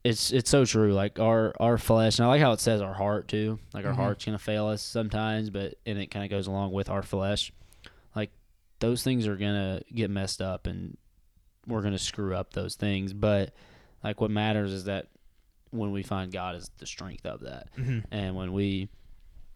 it's 0.02 0.32
it's 0.32 0.50
so 0.50 0.64
true. 0.64 0.92
Like 0.92 1.18
our 1.20 1.54
our 1.60 1.78
flesh, 1.78 2.18
and 2.18 2.26
I 2.26 2.28
like 2.28 2.40
how 2.40 2.52
it 2.52 2.60
says 2.60 2.80
our 2.80 2.94
heart 2.94 3.28
too. 3.28 3.58
Like 3.72 3.84
our 3.86 3.92
Mhm. 3.92 3.96
heart's 3.96 4.24
gonna 4.24 4.38
fail 4.38 4.66
us 4.66 4.82
sometimes, 4.82 5.50
but 5.50 5.74
and 5.86 5.98
it 5.98 6.08
kind 6.08 6.24
of 6.24 6.30
goes 6.30 6.46
along 6.46 6.72
with 6.72 6.90
our 6.90 7.02
flesh. 7.02 7.52
Like 8.16 8.30
those 8.80 9.02
things 9.02 9.26
are 9.26 9.36
gonna 9.36 9.82
get 9.94 10.10
messed 10.10 10.42
up, 10.42 10.66
and 10.66 10.96
we're 11.66 11.82
gonna 11.82 11.98
screw 11.98 12.34
up 12.34 12.52
those 12.52 12.74
things. 12.74 13.12
But 13.12 13.54
like 14.02 14.20
what 14.20 14.30
matters 14.30 14.72
is 14.72 14.84
that 14.84 15.06
when 15.74 15.92
we 15.92 16.02
find 16.02 16.32
God 16.32 16.56
is 16.56 16.70
the 16.78 16.86
strength 16.86 17.26
of 17.26 17.40
that. 17.40 17.68
Hmm 17.76 18.00
and 18.10 18.34
when 18.36 18.52
we 18.52 18.88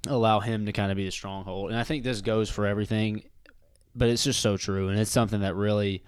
allow 0.06 0.40
him 0.40 0.66
to 0.66 0.72
kind 0.72 0.90
of 0.90 0.96
be 0.96 1.04
the 1.04 1.10
stronghold 1.10 1.70
and 1.70 1.78
i 1.78 1.82
think 1.82 2.04
this 2.04 2.20
goes 2.20 2.48
for 2.48 2.66
everything 2.66 3.22
but 3.96 4.08
it's 4.08 4.22
just 4.22 4.40
so 4.40 4.56
true 4.56 4.88
and 4.88 4.98
it's 4.98 5.10
something 5.10 5.40
that 5.40 5.56
really 5.56 6.04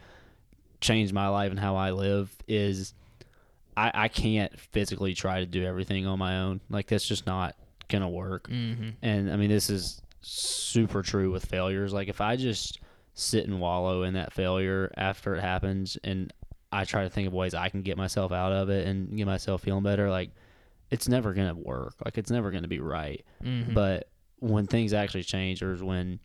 changed 0.81 1.13
my 1.13 1.27
life 1.27 1.51
and 1.51 1.59
how 1.59 1.75
i 1.75 1.91
live 1.91 2.33
is 2.47 2.95
i 3.77 3.91
i 3.93 4.09
can't 4.09 4.59
physically 4.59 5.13
try 5.13 5.41
to 5.41 5.47
do 5.47 5.65
everything 5.65 6.07
on 6.07 6.19
my 6.19 6.39
own. 6.39 6.61
Like 6.71 6.87
that's 6.87 7.07
just 7.07 7.27
not 7.27 7.57
gonna 7.89 8.09
work. 8.09 8.47
Hmm 8.49 8.91
and 9.03 9.31
i 9.31 9.37
mean 9.37 9.51
this 9.51 9.69
is 9.71 10.01
super 10.23 11.03
true 11.03 11.31
with 11.33 11.45
failures. 11.45 11.93
Like 11.93 12.09
if 12.09 12.21
i 12.21 12.37
just 12.37 12.81
sit 13.15 13.47
and 13.47 13.61
wallow 13.61 14.05
in 14.05 14.15
that 14.15 14.33
failure 14.33 14.93
after 14.97 15.35
it 15.35 15.41
happens 15.41 15.99
and 16.05 16.33
i 16.73 16.85
try 16.85 17.03
to 17.05 17.11
think 17.11 17.27
of 17.27 17.33
ways 17.35 17.55
i 17.55 17.69
can 17.69 17.83
get 17.83 17.97
myself 17.97 18.33
out 18.33 18.53
of 18.53 18.69
it 18.71 18.87
and 18.87 19.17
get 19.17 19.27
myself 19.27 19.63
feeling 19.63 19.83
better 19.83 20.09
like 20.11 20.31
it's 20.91 21.07
never 21.09 21.33
gonna 21.35 21.55
work. 21.55 21.95
Like 22.05 22.19
it's 22.19 22.33
never 22.33 22.51
gonna 22.51 22.67
be 22.67 22.81
right. 22.81 23.25
Hmm 23.43 23.75
but 23.75 24.09
when 24.41 24.67
things 24.67 24.93
actually 24.93 25.23
change 25.23 25.63
or 25.63 25.73
is 25.73 25.83
when 25.83 26.19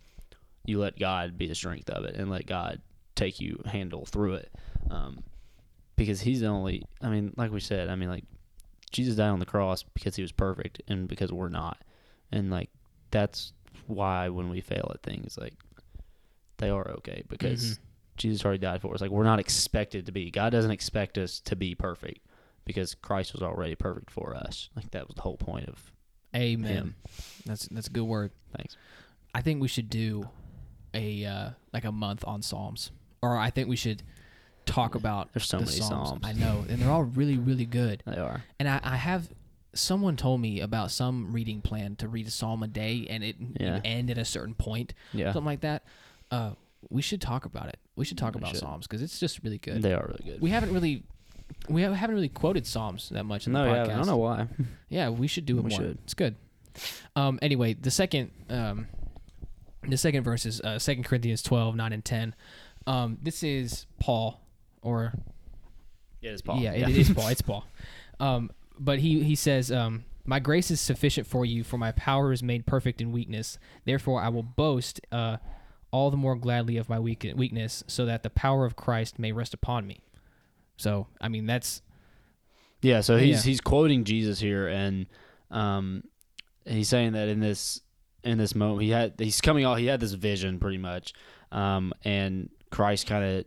you 0.66 0.80
let 0.80 0.98
god 0.98 1.38
be 1.38 1.46
the 1.48 1.54
strength 1.54 1.90
of 1.92 2.06
it 2.06 2.16
and 2.16 2.32
let 2.32 2.48
god 2.48 2.82
take 3.14 3.40
you 3.40 3.62
handle 3.66 4.06
through 4.06 4.34
it 4.36 4.52
um, 4.90 5.20
because 5.96 6.22
he's 6.22 6.40
the 6.42 6.48
only 6.48 6.84
i 7.02 7.10
mean 7.10 7.32
like 7.38 7.52
we 7.52 7.60
said 7.60 7.90
i 7.90 7.96
mean 7.96 8.10
like 8.10 8.24
jesus 8.92 9.16
died 9.16 9.30
on 9.30 9.40
the 9.40 9.46
cross 9.46 9.84
because 9.94 10.16
he 10.16 10.22
was 10.22 10.32
perfect 10.32 10.82
and 10.88 11.08
because 11.08 11.32
we're 11.32 11.50
not. 11.50 11.78
And 12.32 12.50
like 12.50 12.70
that's 13.12 13.54
why 13.88 14.30
when 14.30 14.50
we 14.50 14.62
fail 14.62 14.90
at 14.94 15.04
things 15.04 15.38
like 15.38 15.54
they 16.58 16.70
are 16.70 16.90
okay 16.92 17.24
because 17.30 17.64
Mhm. 17.64 17.80
Jesus 18.18 18.46
already 18.46 18.60
died 18.60 18.82
for 18.82 18.94
us. 18.94 19.02
Like 19.02 19.12
we're 19.12 19.24
not 19.24 19.40
expected 19.40 20.06
to 20.06 20.12
be. 20.12 20.32
God 20.32 20.52
doesn't 20.52 20.72
expect 20.72 21.18
us 21.18 21.40
to 21.42 21.56
be 21.56 21.76
perfect 21.76 22.20
because 22.66 22.96
christ 22.96 23.34
was 23.34 23.42
already 23.42 23.76
perfect 23.76 24.10
for 24.12 24.36
us. 24.36 24.70
Like 24.76 24.92
that 24.92 25.08
was 25.08 25.16
the 25.16 25.22
whole 25.22 25.38
point 25.38 25.68
of 25.70 25.92
amen. 26.36 26.74
him. 26.74 26.96
That's 27.46 27.68
that's 27.68 27.88
a 27.88 27.92
good 27.92 28.04
word. 28.04 28.32
Thanks. 28.56 28.78
I 29.34 29.42
think 29.42 29.62
we 29.62 29.68
should 29.68 29.90
do 29.90 30.30
a 30.94 31.26
uh, 31.26 31.50
like 31.74 31.84
a 31.86 31.92
month 31.92 32.24
on 32.26 32.42
psalms 32.42 32.92
or 33.22 33.38
i 33.38 33.50
think 33.50 33.68
we 33.68 33.76
should 33.76 34.02
talk 34.66 34.96
about 34.96 35.34
there's 35.34 35.46
so 35.48 35.58
the 35.58 35.66
many 35.66 35.78
psalms. 35.78 36.10
psalms. 36.10 36.22
I 36.26 36.32
know 36.34 36.66
and 36.70 36.80
they're 36.82 36.90
all 36.92 37.04
really 37.04 37.38
really 37.38 37.66
good. 37.66 38.02
They 38.06 38.18
are. 38.18 38.44
And 38.60 38.68
I, 38.70 38.80
I 38.84 38.96
have 38.96 39.30
someone 39.74 40.16
told 40.16 40.40
me 40.40 40.62
about 40.62 40.90
some 40.90 41.34
reading 41.34 41.62
plan 41.62 41.96
to 41.98 42.08
read 42.08 42.26
a 42.28 42.32
psalm 42.32 42.64
a 42.64 42.68
day 42.68 43.06
and 43.10 43.24
it 43.24 43.36
Yeah. 43.60 43.82
end 43.84 44.10
at 44.10 44.18
a 44.18 44.24
certain 44.26 44.56
point, 44.56 44.94
yeah. 45.14 45.34
something 45.34 45.46
like 45.46 45.62
that. 45.62 45.84
Uh, 46.32 46.52
we 46.90 47.02
should 47.02 47.20
talk 47.22 47.46
about 47.46 47.68
it. 47.68 47.78
We 47.96 48.06
should 48.06 48.18
talk 48.18 48.36
about 48.36 48.50
should. 48.52 48.60
psalms 48.60 48.88
because 48.88 49.02
it's 49.02 49.20
just 49.20 49.42
really 49.44 49.58
good. 49.58 49.82
they 49.82 49.94
are 49.94 50.06
really 50.06 50.24
good 50.32 50.42
we 50.42 50.50
haven't 50.50 50.74
really 50.74 51.04
we 51.70 51.82
have, 51.84 51.94
haven't 51.94 52.16
really 52.16 52.30
quoted 52.30 52.66
psalms 52.66 53.10
that 53.10 53.24
much 53.24 53.48
in 53.48 53.54
no 53.54 53.64
the 53.66 53.70
yeah, 53.72 53.86
podcast. 53.86 53.90
i 53.94 53.96
don't 53.98 54.08
know 54.08 54.18
why 54.18 54.48
Yeah, 54.90 55.10
we 55.10 55.28
should 55.28 55.46
do 55.46 55.58
it 55.58 55.64
We 55.64 55.70
more. 55.72 55.80
should. 55.80 55.98
It's 56.04 56.14
good. 56.14 56.36
Um, 57.16 57.38
anyway, 57.42 57.74
the 57.74 57.92
second 57.92 58.32
um, 58.50 58.88
the 59.88 59.98
second 59.98 60.24
verse 60.24 60.46
is 60.46 60.62
uh, 60.62 60.80
2 60.80 61.04
Corinthians 61.04 61.42
12, 61.44 61.76
9 61.76 61.94
and 61.94 62.04
10. 62.06 62.36
Um, 62.88 63.18
this 63.22 63.44
is 63.44 63.86
Paul 64.00 64.40
or 64.82 65.14
yeah 66.22 66.32
it's 66.32 66.42
Paul 66.42 66.60
yeah, 66.60 66.72
it, 66.74 66.90
it 66.90 66.98
is 66.98 67.10
Paul. 67.12 67.28
It's 67.30 67.42
Paul. 67.50 67.66
Um, 68.20 68.52
but 68.80 69.00
he 69.00 69.24
he 69.24 69.36
says, 69.36 69.72
um, 69.72 70.06
"My 70.26 70.40
grace 70.40 70.70
is 70.72 70.82
sufficient 70.82 71.28
for 71.28 71.46
you, 71.46 71.64
for 71.64 71.78
my 71.78 71.92
power 71.94 72.32
is 72.34 72.42
made 72.44 72.66
perfect 72.66 73.00
in 73.02 73.12
weakness. 73.12 73.58
Therefore, 73.86 74.22
I 74.22 74.30
will 74.30 74.44
boast 74.44 75.00
uh, 75.12 75.38
all 75.96 76.12
the 76.12 76.18
more 76.18 76.36
gladly 76.36 76.76
of 76.78 76.90
my 76.90 77.00
weak- 77.00 77.34
weakness, 77.36 77.84
so 77.88 78.06
that 78.06 78.22
the 78.24 78.30
power 78.30 78.66
of 78.66 78.76
Christ 78.76 79.18
may 79.18 79.32
rest 79.32 79.54
upon 79.54 79.88
me." 79.88 80.00
So, 80.78 81.08
I 81.22 81.28
mean, 81.30 81.46
that's 81.46 81.82
Yeah, 82.82 83.02
so 83.02 83.18
he's 83.18 83.38
Yeah. 83.46 83.50
he's 83.52 83.62
quoting 83.62 84.04
Jesus 84.04 84.40
here, 84.40 84.68
and 84.68 85.08
um, 85.50 86.04
he's 86.66 86.90
saying 86.90 87.14
that 87.14 87.30
in 87.30 87.40
this 87.40 87.82
in 88.24 88.38
this 88.38 88.54
moment. 88.54 88.82
He 88.84 88.90
had 88.90 89.14
he's 89.18 89.42
coming 89.42 89.66
off. 89.66 89.78
He 89.80 89.86
had 89.86 90.00
this 90.00 90.14
vision 90.14 90.60
pretty 90.60 90.78
much, 90.78 91.14
um, 91.52 91.94
and 92.04 92.50
Christ 92.72 93.08
kind 93.08 93.24
of 93.24 93.46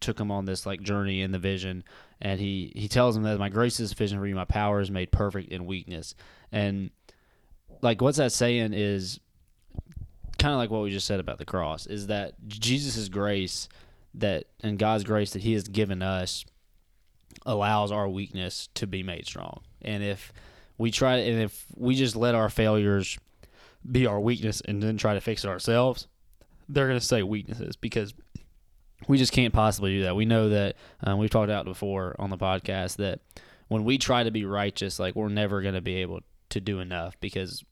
took 0.00 0.20
him 0.20 0.30
on 0.30 0.44
this 0.44 0.66
like 0.66 0.82
journey 0.82 1.22
in 1.22 1.32
the 1.32 1.38
vision, 1.38 1.82
and 2.20 2.38
he 2.38 2.72
he 2.76 2.86
tells 2.88 3.16
him 3.16 3.22
that 3.24 3.38
my 3.38 3.48
grace 3.48 3.80
is 3.80 3.88
sufficient 3.90 4.20
for 4.20 4.26
you. 4.26 4.34
My 4.34 4.44
power 4.44 4.80
is 4.80 4.90
made 4.90 5.10
perfect 5.10 5.50
in 5.50 5.66
weakness, 5.66 6.14
and 6.52 6.90
like 7.82 8.00
what's 8.02 8.18
that 8.18 8.32
saying 8.32 8.72
is 8.74 9.18
kind 10.46 10.54
of 10.54 10.58
like 10.58 10.70
what 10.70 10.82
we 10.82 10.92
just 10.92 11.08
said 11.08 11.18
about 11.18 11.38
the 11.38 11.44
cross 11.44 11.88
is 11.88 12.06
that 12.06 12.34
Jesus' 12.46 13.08
grace 13.08 13.68
that 14.14 14.44
and 14.60 14.78
God's 14.78 15.02
grace 15.02 15.32
that 15.32 15.42
He 15.42 15.54
has 15.54 15.64
given 15.66 16.02
us 16.02 16.44
allows 17.44 17.90
our 17.90 18.08
weakness 18.08 18.68
to 18.74 18.86
be 18.86 19.02
made 19.02 19.26
strong. 19.26 19.62
And 19.82 20.04
if 20.04 20.32
we 20.78 20.92
try 20.92 21.16
and 21.16 21.42
if 21.42 21.66
we 21.74 21.96
just 21.96 22.14
let 22.14 22.36
our 22.36 22.48
failures 22.48 23.18
be 23.90 24.06
our 24.06 24.20
weakness 24.20 24.60
and 24.60 24.80
then 24.80 24.96
try 24.96 25.14
to 25.14 25.20
fix 25.20 25.44
it 25.44 25.48
ourselves, 25.48 26.06
they're 26.68 26.86
going 26.86 27.00
to 27.00 27.04
say 27.04 27.24
weaknesses 27.24 27.74
because 27.74 28.14
we 29.08 29.18
just 29.18 29.32
can't 29.32 29.52
possibly 29.52 29.96
do 29.96 30.02
that. 30.04 30.14
We 30.14 30.26
know 30.26 30.50
that 30.50 30.76
um, 31.02 31.18
we've 31.18 31.28
talked 31.28 31.50
about 31.50 31.64
before 31.64 32.14
on 32.20 32.30
the 32.30 32.38
podcast 32.38 32.98
that 32.98 33.18
when 33.66 33.82
we 33.82 33.98
try 33.98 34.22
to 34.22 34.30
be 34.30 34.44
righteous, 34.44 35.00
like 35.00 35.16
we're 35.16 35.28
never 35.28 35.60
going 35.60 35.74
to 35.74 35.80
be 35.80 35.96
able 35.96 36.20
to 36.50 36.60
do 36.60 36.78
enough 36.78 37.18
because 37.18 37.64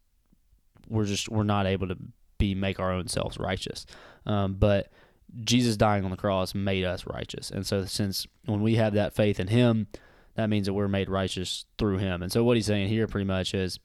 we're 0.89 1.05
just 1.05 1.29
we're 1.29 1.45
not 1.45 1.67
able 1.67 1.87
to 1.87 1.97
be 2.38 2.55
make 2.55 2.81
our 2.81 2.92
own 2.92 3.09
selves 3.09 3.38
righteous. 3.38 3.87
Um, 4.27 4.55
but 4.55 4.90
Jesus 5.42 5.77
dying 5.77 6.05
on 6.05 6.11
the 6.11 6.16
cross 6.16 6.55
made 6.55 6.85
us 6.85 7.07
righteous, 7.07 7.51
and 7.51 7.66
so 7.66 7.85
since 7.85 8.27
when 8.44 8.61
we 8.61 8.77
have 8.77 8.94
that 8.94 9.14
faith 9.14 9.40
in 9.40 9.49
Him, 9.49 9.88
that 10.35 10.49
means 10.49 10.66
that 10.66 10.75
we're 10.75 10.88
made 10.88 11.09
righteous 11.09 11.64
through 11.79 11.99
Him. 11.99 12.23
And 12.23 12.31
so 12.31 12.44
what 12.44 12.57
He's 12.57 12.66
saying 12.66 12.88
here 12.88 13.07
pretty 13.07 13.27
much 13.27 13.55
is 13.55 13.79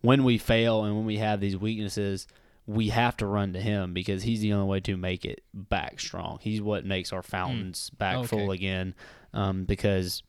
when 0.00 0.24
we 0.24 0.38
fail 0.38 0.84
and 0.84 0.96
when 0.96 1.06
we 1.06 1.18
have 1.18 1.40
these 1.40 1.56
weaknesses 1.56 2.26
we 2.66 2.88
have 2.88 3.16
to 3.16 3.26
run 3.26 3.52
to 3.52 3.60
him 3.60 3.92
because 3.92 4.24
he's 4.24 4.40
the 4.40 4.52
only 4.52 4.66
way 4.66 4.80
to 4.80 4.96
make 4.96 5.24
it 5.24 5.42
back 5.54 6.00
strong. 6.00 6.38
He's 6.40 6.60
what 6.60 6.84
makes 6.84 7.12
our 7.12 7.22
fountains 7.22 7.90
mm. 7.94 7.98
back 7.98 8.16
okay. 8.16 8.26
full 8.26 8.50
again. 8.50 8.94
Um, 9.32 9.64
because 9.64 10.22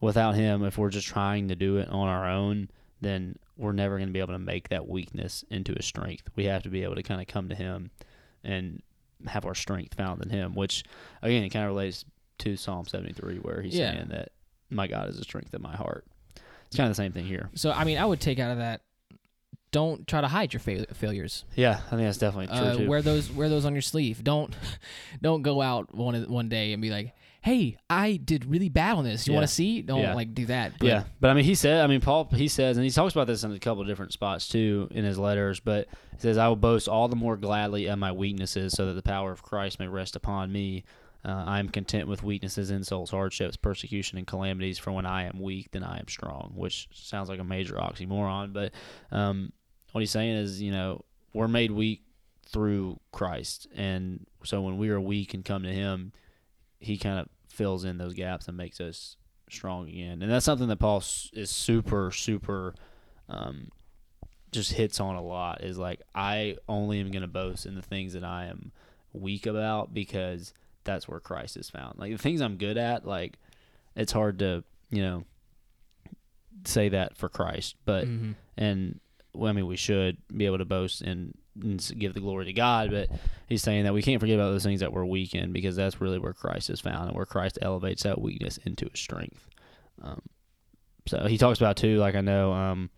without 0.00 0.34
him, 0.34 0.64
if 0.64 0.76
we're 0.76 0.90
just 0.90 1.06
trying 1.06 1.48
to 1.48 1.54
do 1.54 1.76
it 1.76 1.88
on 1.88 2.08
our 2.08 2.28
own, 2.28 2.70
then 3.00 3.38
we're 3.60 3.72
never 3.72 3.96
going 3.96 4.08
to 4.08 4.12
be 4.12 4.20
able 4.20 4.32
to 4.32 4.38
make 4.38 4.70
that 4.70 4.88
weakness 4.88 5.44
into 5.50 5.74
a 5.78 5.82
strength. 5.82 6.30
We 6.34 6.46
have 6.46 6.62
to 6.62 6.70
be 6.70 6.82
able 6.82 6.94
to 6.94 7.02
kind 7.02 7.20
of 7.20 7.26
come 7.26 7.48
to 7.50 7.54
him 7.54 7.90
and 8.42 8.82
have 9.26 9.44
our 9.44 9.54
strength 9.54 9.94
found 9.94 10.22
in 10.22 10.30
him, 10.30 10.54
which 10.54 10.82
again, 11.22 11.44
it 11.44 11.50
kind 11.50 11.66
of 11.66 11.70
relates 11.70 12.04
to 12.38 12.56
Psalm 12.56 12.86
73 12.86 13.36
where 13.36 13.60
he's 13.60 13.76
yeah. 13.76 13.92
saying 13.92 14.08
that 14.08 14.30
my 14.70 14.86
God 14.86 15.10
is 15.10 15.18
the 15.18 15.24
strength 15.24 15.52
of 15.52 15.60
my 15.60 15.76
heart. 15.76 16.06
It's 16.66 16.76
kind 16.76 16.88
of 16.88 16.96
the 16.96 17.02
same 17.02 17.12
thing 17.12 17.26
here. 17.26 17.50
So, 17.54 17.70
I 17.70 17.84
mean, 17.84 17.98
I 17.98 18.06
would 18.06 18.20
take 18.20 18.38
out 18.38 18.52
of 18.52 18.58
that 18.58 18.80
don't 19.72 20.06
try 20.06 20.20
to 20.20 20.28
hide 20.28 20.52
your 20.52 20.60
fa- 20.60 20.86
failures. 20.94 21.44
Yeah, 21.54 21.80
I 21.86 21.90
think 21.90 22.02
that's 22.02 22.18
definitely 22.18 22.48
true 22.48 22.66
uh, 22.66 22.76
too. 22.76 22.88
Wear 22.88 23.02
those 23.02 23.30
wear 23.30 23.48
those 23.48 23.64
on 23.64 23.72
your 23.72 23.82
sleeve. 23.82 24.24
Don't 24.24 24.54
don't 25.22 25.42
go 25.42 25.62
out 25.62 25.94
one 25.94 26.22
one 26.28 26.48
day 26.48 26.72
and 26.72 26.82
be 26.82 26.90
like, 26.90 27.14
"Hey, 27.42 27.76
I 27.88 28.16
did 28.16 28.44
really 28.44 28.68
bad 28.68 28.96
on 28.96 29.04
this. 29.04 29.26
You 29.26 29.32
yeah. 29.32 29.38
want 29.38 29.48
to 29.48 29.54
see?" 29.54 29.82
Don't 29.82 30.00
yeah. 30.00 30.14
like 30.14 30.34
do 30.34 30.46
that. 30.46 30.72
But, 30.78 30.86
yeah, 30.86 31.04
but 31.20 31.30
I 31.30 31.34
mean, 31.34 31.44
he 31.44 31.54
said. 31.54 31.82
I 31.82 31.86
mean, 31.86 32.00
Paul. 32.00 32.28
He 32.32 32.48
says, 32.48 32.76
and 32.76 32.84
he 32.84 32.90
talks 32.90 33.14
about 33.14 33.26
this 33.26 33.44
in 33.44 33.52
a 33.52 33.58
couple 33.58 33.82
of 33.82 33.88
different 33.88 34.12
spots 34.12 34.48
too 34.48 34.88
in 34.90 35.04
his 35.04 35.18
letters. 35.18 35.60
But 35.60 35.88
he 36.12 36.20
says, 36.20 36.38
"I 36.38 36.48
will 36.48 36.56
boast 36.56 36.88
all 36.88 37.08
the 37.08 37.16
more 37.16 37.36
gladly 37.36 37.86
of 37.86 37.98
my 37.98 38.12
weaknesses, 38.12 38.72
so 38.72 38.86
that 38.86 38.94
the 38.94 39.02
power 39.02 39.32
of 39.32 39.42
Christ 39.42 39.78
may 39.78 39.88
rest 39.88 40.16
upon 40.16 40.52
me." 40.52 40.84
Uh, 41.22 41.44
I 41.46 41.58
am 41.58 41.68
content 41.68 42.08
with 42.08 42.22
weaknesses, 42.22 42.70
insults, 42.70 43.10
hardships, 43.10 43.56
persecution, 43.56 44.16
and 44.16 44.26
calamities. 44.26 44.78
For 44.78 44.90
when 44.90 45.04
I 45.04 45.24
am 45.24 45.38
weak, 45.38 45.70
then 45.72 45.84
I 45.84 45.98
am 45.98 46.08
strong. 46.08 46.52
Which 46.54 46.88
sounds 46.92 47.28
like 47.28 47.40
a 47.40 47.44
major 47.44 47.74
oxymoron, 47.74 48.54
but 48.54 48.72
um, 49.10 49.52
what 49.92 50.00
he's 50.00 50.10
saying 50.10 50.36
is, 50.36 50.62
you 50.62 50.72
know, 50.72 51.04
we're 51.34 51.48
made 51.48 51.72
weak 51.72 52.02
through 52.46 52.98
Christ, 53.12 53.68
and 53.74 54.26
so 54.44 54.62
when 54.62 54.78
we 54.78 54.90
are 54.90 55.00
weak 55.00 55.34
and 55.34 55.44
come 55.44 55.62
to 55.62 55.72
Him, 55.72 56.12
He 56.80 56.98
kind 56.98 57.18
of 57.18 57.28
fills 57.48 57.84
in 57.84 57.98
those 57.98 58.14
gaps 58.14 58.48
and 58.48 58.56
makes 58.56 58.80
us 58.80 59.16
strong 59.48 59.88
again. 59.88 60.22
And 60.22 60.30
that's 60.30 60.44
something 60.44 60.68
that 60.68 60.78
Paul 60.78 60.98
is 61.32 61.50
super, 61.50 62.10
super, 62.10 62.74
um, 63.28 63.68
just 64.50 64.72
hits 64.72 65.00
on 65.00 65.16
a 65.16 65.22
lot. 65.22 65.62
Is 65.62 65.78
like 65.78 66.00
I 66.14 66.56
only 66.68 67.00
am 67.00 67.10
going 67.10 67.22
to 67.22 67.28
boast 67.28 67.66
in 67.66 67.74
the 67.74 67.82
things 67.82 68.14
that 68.14 68.24
I 68.24 68.46
am 68.46 68.72
weak 69.12 69.46
about 69.46 69.92
because 69.94 70.52
that's 70.84 71.08
where 71.08 71.20
Christ 71.20 71.56
is 71.56 71.70
found. 71.70 71.98
Like 71.98 72.12
the 72.12 72.18
things 72.18 72.40
I'm 72.40 72.56
good 72.56 72.78
at, 72.78 73.06
like 73.06 73.38
it's 73.94 74.12
hard 74.12 74.38
to 74.40 74.64
you 74.90 75.02
know 75.02 75.24
say 76.64 76.88
that 76.88 77.16
for 77.16 77.28
Christ, 77.28 77.76
but 77.84 78.06
mm-hmm. 78.06 78.32
and 78.56 79.00
well, 79.32 79.50
I 79.50 79.52
mean, 79.52 79.66
we 79.66 79.76
should 79.76 80.18
be 80.34 80.46
able 80.46 80.58
to 80.58 80.64
boast 80.64 81.02
and, 81.02 81.36
and, 81.62 81.92
give 81.98 82.14
the 82.14 82.20
glory 82.20 82.46
to 82.46 82.52
God, 82.52 82.90
but 82.90 83.08
he's 83.48 83.62
saying 83.62 83.84
that 83.84 83.94
we 83.94 84.02
can't 84.02 84.20
forget 84.20 84.36
about 84.36 84.50
those 84.50 84.64
things 84.64 84.80
that 84.80 84.92
we're 84.92 85.04
weak 85.04 85.34
in 85.34 85.52
because 85.52 85.76
that's 85.76 86.00
really 86.00 86.18
where 86.18 86.32
Christ 86.32 86.70
is 86.70 86.80
found 86.80 87.08
and 87.08 87.16
where 87.16 87.26
Christ 87.26 87.58
elevates 87.62 88.02
that 88.02 88.20
weakness 88.20 88.58
into 88.64 88.88
a 88.92 88.96
strength. 88.96 89.46
Um, 90.02 90.22
so 91.06 91.26
he 91.26 91.38
talks 91.38 91.58
about 91.58 91.76
too, 91.76 91.98
like 91.98 92.14
I 92.14 92.20
know, 92.20 92.52
um, 92.52 92.90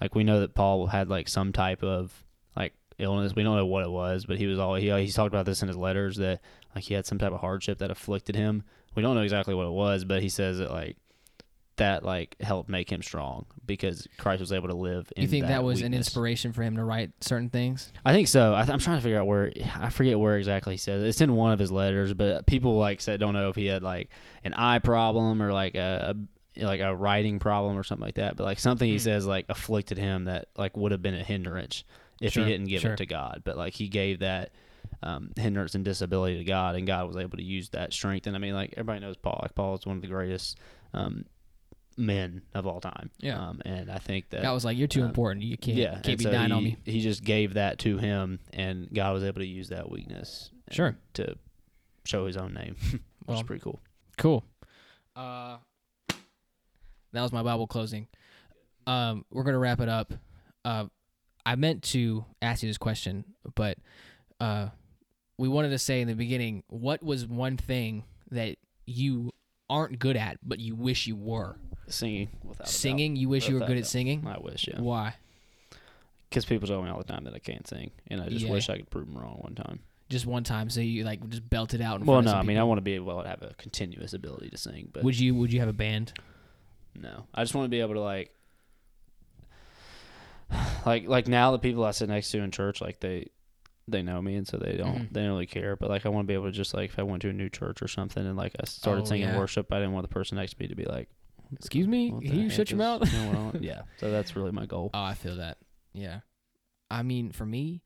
like 0.00 0.14
we 0.14 0.24
know 0.24 0.40
that 0.40 0.54
Paul 0.54 0.86
had 0.86 1.08
like 1.08 1.28
some 1.28 1.52
type 1.52 1.82
of 1.82 2.24
like 2.56 2.74
illness. 2.98 3.34
We 3.34 3.42
don't 3.42 3.56
know 3.56 3.66
what 3.66 3.84
it 3.84 3.90
was, 3.90 4.26
but 4.26 4.38
he 4.38 4.46
was 4.46 4.58
all 4.58 4.74
he 4.74 4.90
he's 4.90 5.14
talked 5.14 5.32
about 5.32 5.46
this 5.46 5.62
in 5.62 5.68
his 5.68 5.76
letters 5.76 6.16
that 6.16 6.40
like 6.74 6.84
he 6.84 6.94
had 6.94 7.06
some 7.06 7.18
type 7.18 7.32
of 7.32 7.40
hardship 7.40 7.78
that 7.78 7.90
afflicted 7.90 8.36
him. 8.36 8.64
We 8.94 9.02
don't 9.02 9.14
know 9.14 9.22
exactly 9.22 9.54
what 9.54 9.66
it 9.66 9.72
was, 9.72 10.04
but 10.04 10.22
he 10.22 10.28
says 10.28 10.58
that 10.58 10.70
like 10.70 10.96
that 11.76 12.04
like 12.04 12.36
helped 12.40 12.68
make 12.68 12.90
him 12.90 13.02
strong 13.02 13.46
because 13.66 14.06
Christ 14.18 14.40
was 14.40 14.52
able 14.52 14.68
to 14.68 14.76
live. 14.76 15.12
you 15.16 15.26
think 15.26 15.44
that, 15.44 15.48
that 15.48 15.64
was 15.64 15.76
weakness. 15.76 15.86
an 15.86 15.94
inspiration 15.94 16.52
for 16.52 16.62
him 16.62 16.76
to 16.76 16.84
write 16.84 17.12
certain 17.20 17.50
things? 17.50 17.92
I 18.04 18.12
think 18.12 18.28
so. 18.28 18.54
I 18.54 18.60
am 18.60 18.78
trying 18.78 18.98
to 18.98 19.02
figure 19.02 19.18
out 19.18 19.26
where 19.26 19.52
I 19.78 19.90
forget 19.90 20.18
where 20.18 20.36
exactly 20.36 20.74
he 20.74 20.78
says 20.78 21.02
it. 21.02 21.08
it's 21.08 21.20
in 21.20 21.34
one 21.34 21.52
of 21.52 21.58
his 21.58 21.72
letters, 21.72 22.14
but 22.14 22.46
people 22.46 22.76
like 22.78 23.00
said 23.00 23.20
don't 23.20 23.34
know 23.34 23.48
if 23.48 23.56
he 23.56 23.66
had 23.66 23.82
like 23.82 24.10
an 24.44 24.54
eye 24.54 24.78
problem 24.78 25.42
or 25.42 25.52
like 25.52 25.74
a, 25.74 26.14
a 26.14 26.64
like 26.64 26.80
a 26.80 26.94
writing 26.94 27.38
problem 27.38 27.76
or 27.76 27.82
something 27.82 28.04
like 28.04 28.16
that. 28.16 28.36
But 28.36 28.44
like 28.44 28.58
something 28.58 28.88
he 28.88 28.96
mm. 28.96 29.00
says 29.00 29.26
like 29.26 29.46
afflicted 29.48 29.98
him 29.98 30.24
that 30.24 30.48
like 30.56 30.76
would 30.76 30.92
have 30.92 31.02
been 31.02 31.14
a 31.14 31.24
hindrance 31.24 31.84
if 32.20 32.32
sure, 32.32 32.44
he 32.44 32.52
didn't 32.52 32.68
give 32.68 32.82
sure. 32.82 32.92
it 32.92 32.98
to 32.98 33.06
God. 33.06 33.42
But 33.44 33.56
like 33.56 33.74
he 33.74 33.88
gave 33.88 34.20
that 34.20 34.50
um, 35.02 35.30
hindrance 35.36 35.74
and 35.74 35.84
disability 35.84 36.38
to 36.38 36.44
God, 36.44 36.76
and 36.76 36.86
God 36.86 37.06
was 37.06 37.16
able 37.16 37.36
to 37.38 37.44
use 37.44 37.70
that 37.70 37.92
strength. 37.92 38.26
And 38.26 38.36
I 38.36 38.38
mean, 38.38 38.54
like 38.54 38.74
everybody 38.76 39.00
knows 39.00 39.16
Paul. 39.16 39.40
Like 39.42 39.54
Paul 39.54 39.74
is 39.74 39.86
one 39.86 39.96
of 39.96 40.02
the 40.02 40.08
greatest 40.08 40.58
um, 40.92 41.24
men 41.96 42.42
of 42.54 42.66
all 42.66 42.80
time. 42.80 43.10
Yeah. 43.20 43.38
Um, 43.38 43.62
and 43.64 43.90
I 43.90 43.98
think 43.98 44.30
that 44.30 44.42
God 44.42 44.54
was 44.54 44.64
like, 44.64 44.76
"You're 44.76 44.88
too 44.88 45.02
um, 45.02 45.08
important. 45.08 45.44
You 45.44 45.56
can't. 45.56 45.76
Yeah. 45.76 46.00
Can't 46.00 46.18
be 46.18 46.24
so 46.24 46.32
dying 46.32 46.48
he, 46.48 46.52
on 46.52 46.64
me." 46.64 46.76
He 46.84 47.00
just 47.00 47.24
gave 47.24 47.54
that 47.54 47.78
to 47.80 47.98
him, 47.98 48.40
and 48.52 48.88
God 48.92 49.14
was 49.14 49.24
able 49.24 49.40
to 49.40 49.46
use 49.46 49.68
that 49.68 49.90
weakness. 49.90 50.50
Sure. 50.70 50.96
To 51.14 51.36
show 52.04 52.26
His 52.26 52.36
own 52.36 52.54
name, 52.54 52.76
which 52.90 53.00
well, 53.26 53.38
is 53.38 53.42
pretty 53.44 53.62
cool. 53.62 53.80
Cool. 54.18 54.44
Uh, 55.16 55.58
that 57.12 57.22
was 57.22 57.32
my 57.32 57.42
Bible 57.42 57.66
closing. 57.66 58.08
Um, 58.86 59.24
we're 59.30 59.44
gonna 59.44 59.58
wrap 59.58 59.80
it 59.80 59.88
up. 59.88 60.12
Uh, 60.64 60.86
I 61.46 61.56
meant 61.56 61.82
to 61.84 62.24
ask 62.42 62.62
you 62.62 62.68
this 62.68 62.78
question, 62.78 63.24
but 63.54 63.78
uh, 64.40 64.68
we 65.38 65.48
wanted 65.48 65.70
to 65.70 65.78
say 65.78 66.00
in 66.00 66.08
the 66.08 66.14
beginning, 66.14 66.62
what 66.68 67.02
was 67.02 67.26
one 67.26 67.56
thing 67.56 68.04
that 68.30 68.56
you 68.86 69.32
aren't 69.68 69.98
good 69.98 70.16
at, 70.16 70.38
but 70.42 70.58
you 70.58 70.74
wish 70.74 71.06
you 71.06 71.16
were? 71.16 71.56
Singing. 71.88 72.28
singing. 72.64 73.16
You 73.16 73.28
wish 73.28 73.48
you 73.48 73.58
were 73.58 73.66
good 73.66 73.76
at 73.76 73.86
singing. 73.86 74.26
I 74.26 74.38
wish. 74.38 74.68
Yeah. 74.68 74.80
Why? 74.80 75.14
Because 76.28 76.44
people 76.44 76.66
tell 76.66 76.82
me 76.82 76.90
all 76.90 76.98
the 76.98 77.04
time 77.04 77.24
that 77.24 77.34
I 77.34 77.38
can't 77.38 77.66
sing, 77.66 77.90
and 78.08 78.20
I 78.20 78.28
just 78.28 78.46
yeah. 78.46 78.50
wish 78.50 78.68
I 78.68 78.76
could 78.78 78.90
prove 78.90 79.06
them 79.06 79.16
wrong 79.16 79.38
one 79.40 79.54
time. 79.54 79.80
Just 80.08 80.26
one 80.26 80.44
time, 80.44 80.68
so 80.68 80.80
you 80.80 81.04
like 81.04 81.26
just 81.28 81.48
belt 81.48 81.74
it 81.74 81.80
out. 81.80 82.04
well, 82.04 82.22
no, 82.22 82.32
I 82.32 82.42
mean 82.42 82.58
I 82.58 82.64
want 82.64 82.78
to 82.78 82.82
be 82.82 82.94
able 82.94 83.22
to 83.22 83.28
have 83.28 83.42
a 83.42 83.54
continuous 83.54 84.12
ability 84.12 84.50
to 84.50 84.56
sing. 84.56 84.88
But 84.92 85.04
would 85.04 85.18
you? 85.18 85.34
Would 85.34 85.52
you 85.52 85.60
have 85.60 85.68
a 85.68 85.74
band? 85.74 86.12
No, 86.94 87.26
I 87.34 87.42
just 87.42 87.54
want 87.54 87.66
to 87.66 87.70
be 87.70 87.80
able 87.80 87.94
to 87.94 88.00
like, 88.00 88.34
like, 90.86 91.08
like 91.08 91.28
now 91.28 91.52
the 91.52 91.58
people 91.58 91.84
I 91.84 91.92
sit 91.92 92.08
next 92.08 92.30
to 92.30 92.38
in 92.40 92.50
church, 92.50 92.80
like 92.80 93.00
they 93.00 93.30
they 93.86 94.02
know 94.02 94.20
me 94.22 94.36
and 94.36 94.46
so 94.46 94.56
they 94.56 94.76
don't 94.76 94.94
mm-hmm. 94.94 95.12
they 95.12 95.20
don't 95.20 95.30
really 95.30 95.46
care. 95.46 95.76
But 95.76 95.90
like 95.90 96.06
I 96.06 96.08
want 96.08 96.26
to 96.26 96.28
be 96.28 96.34
able 96.34 96.46
to 96.46 96.52
just 96.52 96.74
like 96.74 96.90
if 96.90 96.98
I 96.98 97.02
went 97.02 97.22
to 97.22 97.30
a 97.30 97.32
new 97.32 97.48
church 97.48 97.82
or 97.82 97.88
something 97.88 98.24
and 98.24 98.36
like 98.36 98.54
I 98.60 98.64
started 98.64 99.02
oh, 99.02 99.04
singing 99.04 99.28
yeah. 99.28 99.38
worship, 99.38 99.72
I 99.72 99.76
didn't 99.76 99.92
want 99.92 100.08
the 100.08 100.14
person 100.14 100.36
next 100.36 100.54
to 100.54 100.56
me 100.60 100.68
to 100.68 100.74
be 100.74 100.84
like, 100.84 101.08
"Excuse 101.58 101.86
me, 101.86 102.10
can 102.10 102.38
you 102.38 102.50
shut 102.50 102.70
your 102.70 102.78
mouth?" 102.78 103.08
yeah, 103.60 103.82
so 103.98 104.10
that's 104.10 104.36
really 104.36 104.52
my 104.52 104.66
goal. 104.66 104.90
Oh, 104.94 105.02
I 105.02 105.14
feel 105.14 105.36
that. 105.36 105.58
Yeah, 105.92 106.20
I 106.90 107.02
mean, 107.02 107.32
for 107.32 107.46
me, 107.46 107.82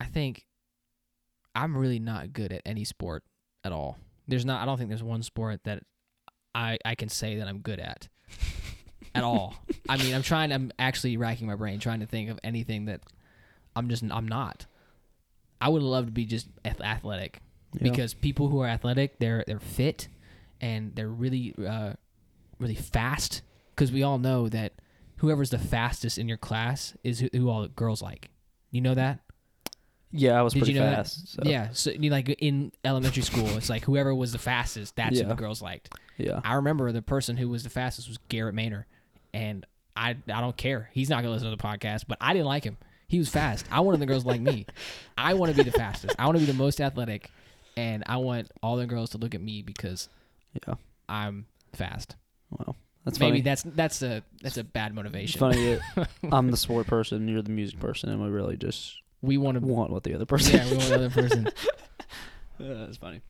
I 0.00 0.06
think 0.06 0.44
I'm 1.54 1.76
really 1.76 1.98
not 1.98 2.32
good 2.32 2.52
at 2.52 2.62
any 2.64 2.84
sport 2.84 3.24
at 3.64 3.72
all. 3.72 3.98
There's 4.26 4.44
not. 4.44 4.62
I 4.62 4.66
don't 4.66 4.78
think 4.78 4.90
there's 4.90 5.02
one 5.02 5.22
sport 5.22 5.64
that 5.64 5.82
I 6.54 6.78
I 6.84 6.94
can 6.94 7.08
say 7.08 7.36
that 7.36 7.48
I'm 7.48 7.58
good 7.58 7.80
at. 7.80 8.08
at 9.14 9.24
all. 9.24 9.54
I 9.88 9.96
mean, 9.96 10.14
I'm 10.14 10.22
trying. 10.22 10.52
I'm 10.52 10.72
actually 10.78 11.16
racking 11.16 11.46
my 11.46 11.54
brain 11.54 11.80
trying 11.80 12.00
to 12.00 12.06
think 12.06 12.30
of 12.30 12.38
anything 12.44 12.86
that 12.86 13.00
I'm 13.74 13.88
just. 13.88 14.04
I'm 14.10 14.28
not. 14.28 14.66
I 15.60 15.68
would 15.68 15.82
love 15.82 16.06
to 16.06 16.12
be 16.12 16.24
just 16.24 16.48
athletic 16.64 17.40
yeah. 17.72 17.82
because 17.82 18.14
people 18.14 18.48
who 18.48 18.60
are 18.60 18.68
athletic, 18.68 19.18
they're 19.18 19.44
they're 19.46 19.58
fit 19.58 20.08
and 20.60 20.94
they're 20.94 21.08
really 21.08 21.54
uh, 21.66 21.94
really 22.58 22.74
fast. 22.74 23.42
Because 23.74 23.92
we 23.92 24.02
all 24.02 24.18
know 24.18 24.48
that 24.48 24.72
whoever's 25.16 25.50
the 25.50 25.58
fastest 25.58 26.18
in 26.18 26.28
your 26.28 26.36
class 26.38 26.94
is 27.04 27.20
who, 27.20 27.28
who 27.32 27.48
all 27.48 27.62
the 27.62 27.68
girls 27.68 28.02
like. 28.02 28.30
You 28.70 28.80
know 28.80 28.94
that? 28.94 29.20
Yeah, 30.10 30.38
I 30.38 30.42
was 30.42 30.54
Did 30.54 30.60
pretty 30.60 30.72
you 30.72 30.80
know 30.80 30.90
fast. 30.94 31.28
so, 31.34 31.42
Yeah. 31.44 31.68
So 31.72 31.90
you 31.90 32.10
like 32.10 32.28
in 32.40 32.72
elementary 32.84 33.22
school, 33.22 33.46
it's 33.56 33.68
like 33.68 33.84
whoever 33.84 34.14
was 34.14 34.32
the 34.32 34.38
fastest, 34.38 34.96
that's 34.96 35.18
who 35.20 35.26
the 35.26 35.34
girls 35.34 35.60
liked. 35.62 35.90
yeah. 36.16 36.40
I 36.44 36.54
remember 36.54 36.90
the 36.92 37.02
person 37.02 37.36
who 37.36 37.48
was 37.48 37.62
the 37.62 37.70
fastest 37.70 38.08
was 38.08 38.18
Garrett 38.28 38.54
Maynor, 38.54 38.84
and 39.34 39.66
I 39.96 40.16
I 40.32 40.40
don't 40.40 40.56
care. 40.56 40.88
He's 40.94 41.10
not 41.10 41.22
gonna 41.22 41.34
listen 41.34 41.50
to 41.50 41.56
the 41.56 41.62
podcast, 41.62 42.04
but 42.08 42.16
I 42.22 42.32
didn't 42.32 42.46
like 42.46 42.64
him. 42.64 42.78
He 43.06 43.18
was 43.18 43.28
fast. 43.28 43.66
I 43.70 43.80
wanted 43.80 44.00
the 44.00 44.06
girls 44.06 44.24
like 44.24 44.40
me. 44.40 44.66
I 45.18 45.34
want 45.34 45.54
to 45.54 45.56
be 45.62 45.68
the 45.68 45.76
fastest. 45.76 46.14
I 46.18 46.24
want 46.26 46.38
to 46.38 46.44
be 46.44 46.50
the 46.50 46.56
most 46.58 46.80
athletic, 46.80 47.30
and 47.76 48.02
I 48.06 48.16
want 48.16 48.50
all 48.62 48.76
the 48.76 48.86
girls 48.86 49.10
to 49.10 49.18
look 49.18 49.34
at 49.34 49.40
me 49.42 49.60
because 49.62 50.08
Yeah. 50.66 50.74
I'm 51.08 51.46
fast. 51.74 52.16
Well, 52.50 52.76
that's 53.04 53.18
Maybe 53.20 53.30
funny. 53.32 53.40
that's 53.42 53.62
that's 53.62 54.02
a 54.02 54.22
that's 54.42 54.56
a 54.58 54.64
bad 54.64 54.94
motivation. 54.94 55.38
funny 55.38 55.78
that 55.96 56.08
I'm 56.32 56.50
the 56.50 56.56
sport 56.56 56.86
person, 56.86 57.26
you're 57.28 57.42
the 57.42 57.50
music 57.50 57.78
person, 57.80 58.10
and 58.10 58.22
we 58.22 58.28
really 58.28 58.56
just 58.56 58.96
We 59.22 59.36
want 59.38 59.58
to. 59.60 59.66
want 59.66 59.90
what 59.90 60.02
the 60.04 60.14
other 60.14 60.26
person. 60.26 60.56
Yeah, 60.56 60.64
we 60.70 60.76
want 60.76 60.88
the 60.88 60.94
other 60.94 61.10
person. 61.10 61.48
Yeah, 62.60 62.74
that's 62.74 62.96
funny. 62.96 63.20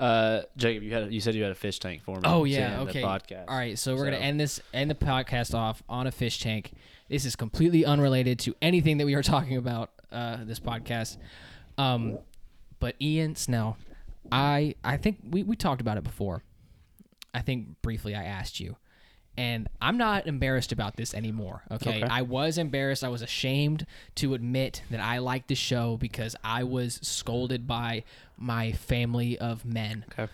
Uh, 0.00 0.42
Jacob, 0.56 0.84
you 0.84 0.92
had 0.94 1.12
you 1.12 1.20
said 1.20 1.34
you 1.34 1.42
had 1.42 1.52
a 1.52 1.56
fish 1.56 1.78
tank 1.80 2.02
for 2.02 2.16
me. 2.16 2.22
Oh, 2.24 2.44
yeah, 2.44 2.80
okay. 2.82 3.02
podcast. 3.02 3.44
All 3.48 3.56
right, 3.56 3.78
so 3.78 3.92
we're 3.94 3.98
So- 4.00 4.04
gonna 4.06 4.16
end 4.16 4.40
this 4.40 4.60
end 4.72 4.90
the 4.90 4.94
podcast 4.94 5.54
off 5.54 5.82
on 5.88 6.06
a 6.06 6.12
fish 6.12 6.40
tank. 6.40 6.72
This 7.08 7.24
is 7.26 7.36
completely 7.36 7.84
unrelated 7.84 8.38
to 8.40 8.54
anything 8.62 8.96
that 8.98 9.06
we 9.06 9.14
are 9.14 9.22
talking 9.22 9.56
about 9.58 9.90
uh, 10.10 10.38
this 10.44 10.60
podcast. 10.60 11.18
Um, 11.76 12.18
but 12.80 12.94
Ean 13.02 13.34
Snell, 13.34 13.76
I 14.30 14.76
I 14.82 14.96
think 14.96 15.18
we 15.28 15.42
we 15.42 15.56
talked 15.56 15.80
about 15.82 15.98
it 15.98 16.04
before. 16.04 16.42
I 17.34 17.40
think 17.42 17.80
briefly 17.82 18.14
I 18.14 18.24
asked 18.24 18.60
you, 18.60 18.76
and 19.36 19.68
I'm 19.80 19.96
not 19.96 20.26
embarrassed 20.26 20.72
about 20.72 20.96
this 20.96 21.14
anymore. 21.14 21.62
Okay, 21.70 21.98
Okay. 22.02 22.06
I 22.08 22.22
was 22.22 22.58
embarrassed. 22.58 23.02
I 23.02 23.08
was 23.08 23.22
ashamed 23.22 23.86
to 24.16 24.34
admit 24.34 24.82
that 24.90 25.00
I 25.00 25.18
liked 25.18 25.48
the 25.48 25.54
show 25.54 25.96
because 25.96 26.36
I 26.44 26.64
was 26.64 26.98
scolded 27.02 27.66
by 27.66 28.04
my 28.36 28.72
family 28.72 29.38
of 29.38 29.64
men. 29.64 30.04
Okay. 30.12 30.30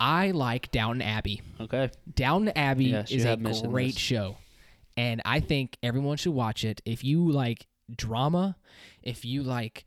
I 0.00 0.32
like 0.32 0.70
Downton 0.72 1.02
Abbey. 1.02 1.40
Okay. 1.60 1.90
Downton 2.14 2.52
Abbey 2.56 2.86
Yes, 2.86 3.10
is 3.12 3.24
a 3.24 3.36
great 3.36 3.94
this. 3.94 4.02
show, 4.02 4.36
and 4.96 5.22
I 5.24 5.38
think 5.40 5.76
everyone 5.82 6.16
should 6.16 6.34
watch 6.34 6.64
it. 6.64 6.82
If 6.84 7.04
you 7.04 7.30
like 7.30 7.66
drama, 7.94 8.56
if 9.02 9.24
you 9.24 9.44
like, 9.44 9.84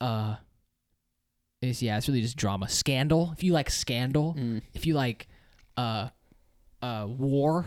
uh, 0.00 0.36
is 1.60 1.82
yeah, 1.82 1.96
it's 1.98 2.06
really 2.08 2.22
just 2.22 2.36
drama. 2.36 2.68
Scandal. 2.68 3.32
If 3.36 3.42
you 3.42 3.52
like 3.52 3.68
scandal, 3.68 4.34
Mm. 4.38 4.62
if 4.74 4.86
you 4.86 4.94
like, 4.94 5.26
uh, 5.78 6.08
uh, 6.82 7.06
war, 7.08 7.66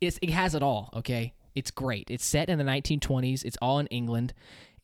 it's 0.00 0.18
it 0.22 0.30
has 0.30 0.54
it 0.54 0.62
all. 0.62 0.90
Okay, 0.94 1.32
it's 1.54 1.70
great. 1.70 2.10
It's 2.10 2.24
set 2.24 2.48
in 2.48 2.58
the 2.58 2.64
1920s. 2.64 3.44
It's 3.44 3.56
all 3.60 3.78
in 3.78 3.86
England. 3.88 4.32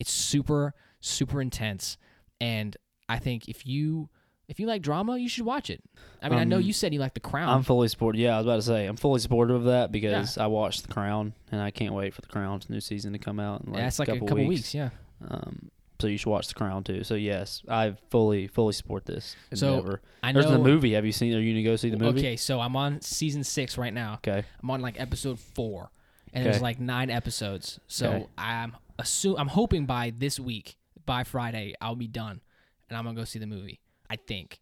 It's 0.01 0.11
super 0.11 0.75
super 1.01 1.41
intense, 1.41 1.99
and 2.41 2.77
I 3.09 3.19
think 3.19 3.49
if 3.49 3.67
you 3.67 4.09
if 4.49 4.61
you 4.61 4.67
like 4.67 4.81
drama, 4.83 5.19
you 5.19 5.29
should 5.29 5.45
watch 5.45 5.71
it. 5.71 5.83
I 6.23 6.29
mean, 6.29 6.39
I 6.39 6.45
know 6.45 6.57
Um, 6.57 6.63
you 6.63 6.73
said 6.73 6.93
you 6.95 7.01
like 7.01 7.15
The 7.15 7.21
Crown. 7.21 7.49
I'm 7.49 7.63
fully 7.65 7.89
supportive. 7.89 8.21
Yeah, 8.21 8.35
I 8.35 8.39
was 8.39 8.47
about 8.47 8.57
to 8.57 8.63
say 8.63 8.87
I'm 8.87 8.97
fully 8.97 9.19
supportive 9.21 9.57
of 9.57 9.65
that 9.65 9.91
because 9.91 10.39
I 10.39 10.47
watched 10.47 10.87
The 10.87 10.93
Crown 10.93 11.33
and 11.51 11.61
I 11.61 11.71
can't 11.71 11.95
wait 11.95 12.15
for 12.15 12.21
The 12.21 12.29
Crown's 12.29 12.71
new 12.71 12.81
season 12.81 13.13
to 13.13 13.19
come 13.19 13.41
out. 13.41 13.63
In 13.63 13.73
like 13.73 13.81
yeah, 13.81 13.91
like 13.99 14.09
a 14.09 14.13
a 14.13 14.15
couple, 14.15 14.29
couple 14.29 14.47
weeks. 14.47 14.61
weeks. 14.61 14.75
Yeah. 14.75 14.91
Um, 15.29 15.71
so 16.01 16.07
you 16.07 16.18
should 16.18 16.30
watch 16.30 16.49
The 16.49 16.55
Crown 16.55 16.84
too. 16.84 17.05
So 17.05 17.14
yes, 17.14 17.62
I 17.68 17.97
fully 18.11 18.47
fully 18.49 18.72
support 18.72 19.07
this 19.07 19.34
So, 19.55 19.74
endeavor. 19.76 20.03
I 20.22 20.32
know. 20.32 20.40
There's 20.40 20.53
the 20.53 20.59
movie. 20.59 20.92
Have 20.94 21.05
you 21.07 21.12
seen? 21.12 21.34
Are 21.34 21.40
you 21.40 21.53
gonna 21.53 21.64
go 21.64 21.76
see 21.76 21.90
the 21.90 21.97
movie? 21.97 22.20
Okay, 22.20 22.36
so 22.36 22.61
I'm 22.61 22.76
on 22.76 23.01
season 23.01 23.44
six 23.44 23.78
right 23.78 23.92
now. 23.94 24.14
Okay. 24.14 24.44
I'm 24.62 24.70
on 24.70 24.80
like 24.80 25.01
episode 25.01 25.38
four, 25.38 25.90
and 26.32 26.44
there's 26.44 26.57
Okay. 26.57 26.62
like 26.62 26.80
nine 26.80 27.11
episodes. 27.11 27.80
So 27.86 28.09
Okay. 28.11 28.26
I'm 28.38 28.76
assume 28.99 29.36
I'm 29.38 29.49
hoping 29.49 29.86
by 29.86 30.12
this 30.16 30.38
week, 30.40 30.76
by 31.05 31.24
Friday, 31.24 31.74
I'll 31.80 31.97
be 31.97 32.09
done, 32.09 32.40
and 32.88 32.97
I'm 32.99 33.05
gonna 33.05 33.16
go 33.16 33.24
see 33.24 33.38
the 33.38 33.47
movie. 33.47 33.80
I 34.09 34.16
think. 34.16 34.61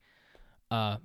Uh, 0.70 0.96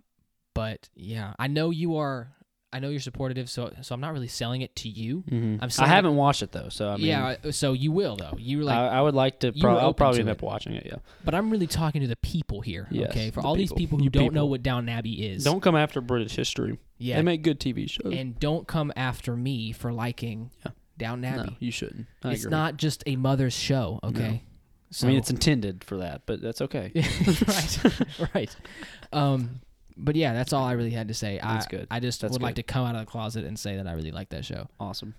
but 0.53 0.89
yeah, 0.95 1.33
I 1.39 1.47
know 1.47 1.69
you 1.71 1.97
are. 1.97 2.31
I 2.71 2.79
know 2.79 2.89
you're 2.89 2.99
supportive, 2.99 3.49
so 3.49 3.73
so 3.81 3.95
I'm 3.95 4.01
not 4.01 4.13
really 4.13 4.27
selling 4.27 4.61
it 4.61 4.75
to 4.77 4.89
you. 4.89 5.23
hmm 5.27 5.57
I'm 5.59 5.69
I 5.79 5.87
haven't 5.87 6.15
watched 6.15 6.43
it 6.43 6.51
though, 6.51 6.69
so 6.69 6.89
I 6.89 6.97
mean, 6.97 7.05
yeah, 7.07 7.35
so 7.51 7.73
you 7.73 7.91
will 7.91 8.15
though. 8.15 8.35
You 8.37 8.61
like, 8.61 8.77
I, 8.77 8.87
I 8.87 9.01
would 9.01 9.15
like 9.15 9.39
to. 9.39 9.51
Pro- 9.53 9.77
I'll 9.77 9.93
probably 9.93 10.19
end 10.19 10.29
it. 10.29 10.33
up 10.33 10.41
watching 10.43 10.73
it. 10.73 10.85
Yeah. 10.85 10.97
but 11.25 11.33
I'm 11.33 11.49
really 11.49 11.65
talking 11.67 12.01
to 12.01 12.07
the 12.07 12.15
people 12.17 12.61
here. 12.61 12.87
Yes, 12.91 13.09
okay, 13.09 13.31
for 13.31 13.41
the 13.41 13.47
all 13.47 13.55
these 13.55 13.69
people. 13.69 13.77
people 13.79 13.97
who 13.99 14.03
You 14.05 14.09
don't 14.11 14.33
know 14.33 14.45
what 14.45 14.61
Downton 14.61 14.89
Abbey 14.89 15.27
is. 15.27 15.43
Don't 15.43 15.61
come 15.61 15.75
after 15.75 15.99
British 15.99 16.35
history. 16.35 16.77
yeah, 16.99 17.15
They 17.15 17.23
make 17.23 17.41
good 17.41 17.59
TV 17.59 17.89
shows. 17.89 18.13
and 18.15 18.39
don't 18.39 18.67
come 18.67 18.93
after 18.95 19.35
me 19.35 19.71
for 19.71 19.91
liking 19.91 20.51
Yeah. 20.65 20.71
Downton 20.97 21.25
Abbey. 21.25 21.49
no, 21.51 21.55
you 21.59 21.71
shouldn't. 21.71 22.05
I 22.23 22.33
it's 22.33 22.41
agree. 22.43 22.51
not 22.51 22.77
just 22.77 23.03
a 23.07 23.15
mother's 23.15 23.53
show, 23.53 23.99
okay? 24.03 24.43
So, 24.91 25.05
I 25.07 25.09
mean, 25.09 25.19
it's 25.19 25.29
intended 25.29 25.83
for 25.83 25.97
that, 25.97 26.23
but 26.25 26.41
that's 26.41 26.61
okay. 26.61 26.91
right, 27.47 27.79
right. 28.35 28.55
Um, 29.11 29.61
but 29.99 30.15
yeah, 30.15 30.33
that's 30.33 30.53
all 30.53 30.63
I 30.63 30.71
really 30.73 30.91
had 30.91 31.07
to 31.09 31.13
say. 31.13 31.39
That's 31.41 31.67
I, 31.67 31.69
good. 31.69 31.87
I 31.91 31.99
just 31.99 32.21
That's 32.21 32.31
would 32.33 32.41
like 32.41 32.55
to 32.55 32.63
come 32.63 32.85
out 32.85 32.95
of 32.95 33.01
the 33.01 33.11
closet 33.11 33.45
and 33.45 33.57
say 33.57 33.75
that 33.77 33.87
I 33.87 33.93
really 33.93 34.11
like 34.11 34.29
that 34.29 34.45
show. 34.45 34.67
Awesome. 34.79 35.13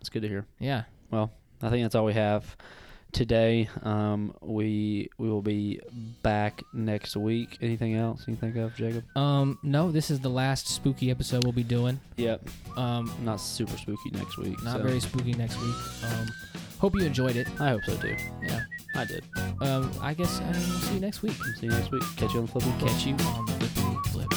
It's 0.00 0.08
good 0.08 0.22
to 0.22 0.28
hear. 0.28 0.46
Yeah. 0.58 0.84
Well, 1.10 1.30
I 1.62 1.70
think 1.70 1.84
that's 1.84 1.94
all 1.94 2.04
we 2.04 2.12
have 2.12 2.56
today. 3.12 3.68
Um, 3.82 4.34
we 4.42 5.08
we 5.18 5.28
will 5.28 5.42
be 5.42 5.80
back 6.22 6.62
next 6.72 7.16
week. 7.16 7.58
Anything 7.62 7.94
else 7.94 8.24
you 8.28 8.36
think 8.36 8.56
of, 8.56 8.74
Jacob? 8.76 9.04
Um, 9.16 9.58
no, 9.62 9.90
this 9.90 10.10
is 10.10 10.20
the 10.20 10.28
last 10.28 10.68
spooky 10.68 11.10
episode 11.10 11.44
we'll 11.44 11.52
be 11.52 11.62
doing. 11.62 11.98
Yep. 12.16 12.48
Um, 12.76 13.10
Not 13.22 13.40
super 13.40 13.76
spooky 13.76 14.10
next 14.12 14.36
week. 14.38 14.62
not 14.62 14.76
so 14.76 14.82
very 14.82 15.00
spooky 15.00 15.32
next 15.32 15.58
week. 15.60 15.74
Um, 16.04 16.26
hope 16.78 16.94
you 16.94 17.04
enjoyed 17.06 17.36
it. 17.36 17.48
I 17.60 17.70
hope 17.70 17.84
so 17.84 17.96
too. 17.96 18.16
Yeah. 18.42 18.64
I 18.96 19.04
did. 19.04 19.24
Um, 19.60 19.90
I 20.00 20.14
guess 20.14 20.40
I 20.40 20.46
will 20.46 20.54
see 20.54 20.94
you 20.94 21.00
next 21.00 21.22
week. 21.22 21.32
See 21.60 21.66
you 21.66 21.72
next 21.72 21.90
week. 21.90 22.02
Catch 22.16 22.32
you 22.32 22.40
on 22.40 22.46
the 22.46 22.52
flip. 22.52 22.64
Catch 22.78 23.06
you 23.06 23.14
on 23.14 23.46
the 23.46 23.66
flip. 24.10 24.35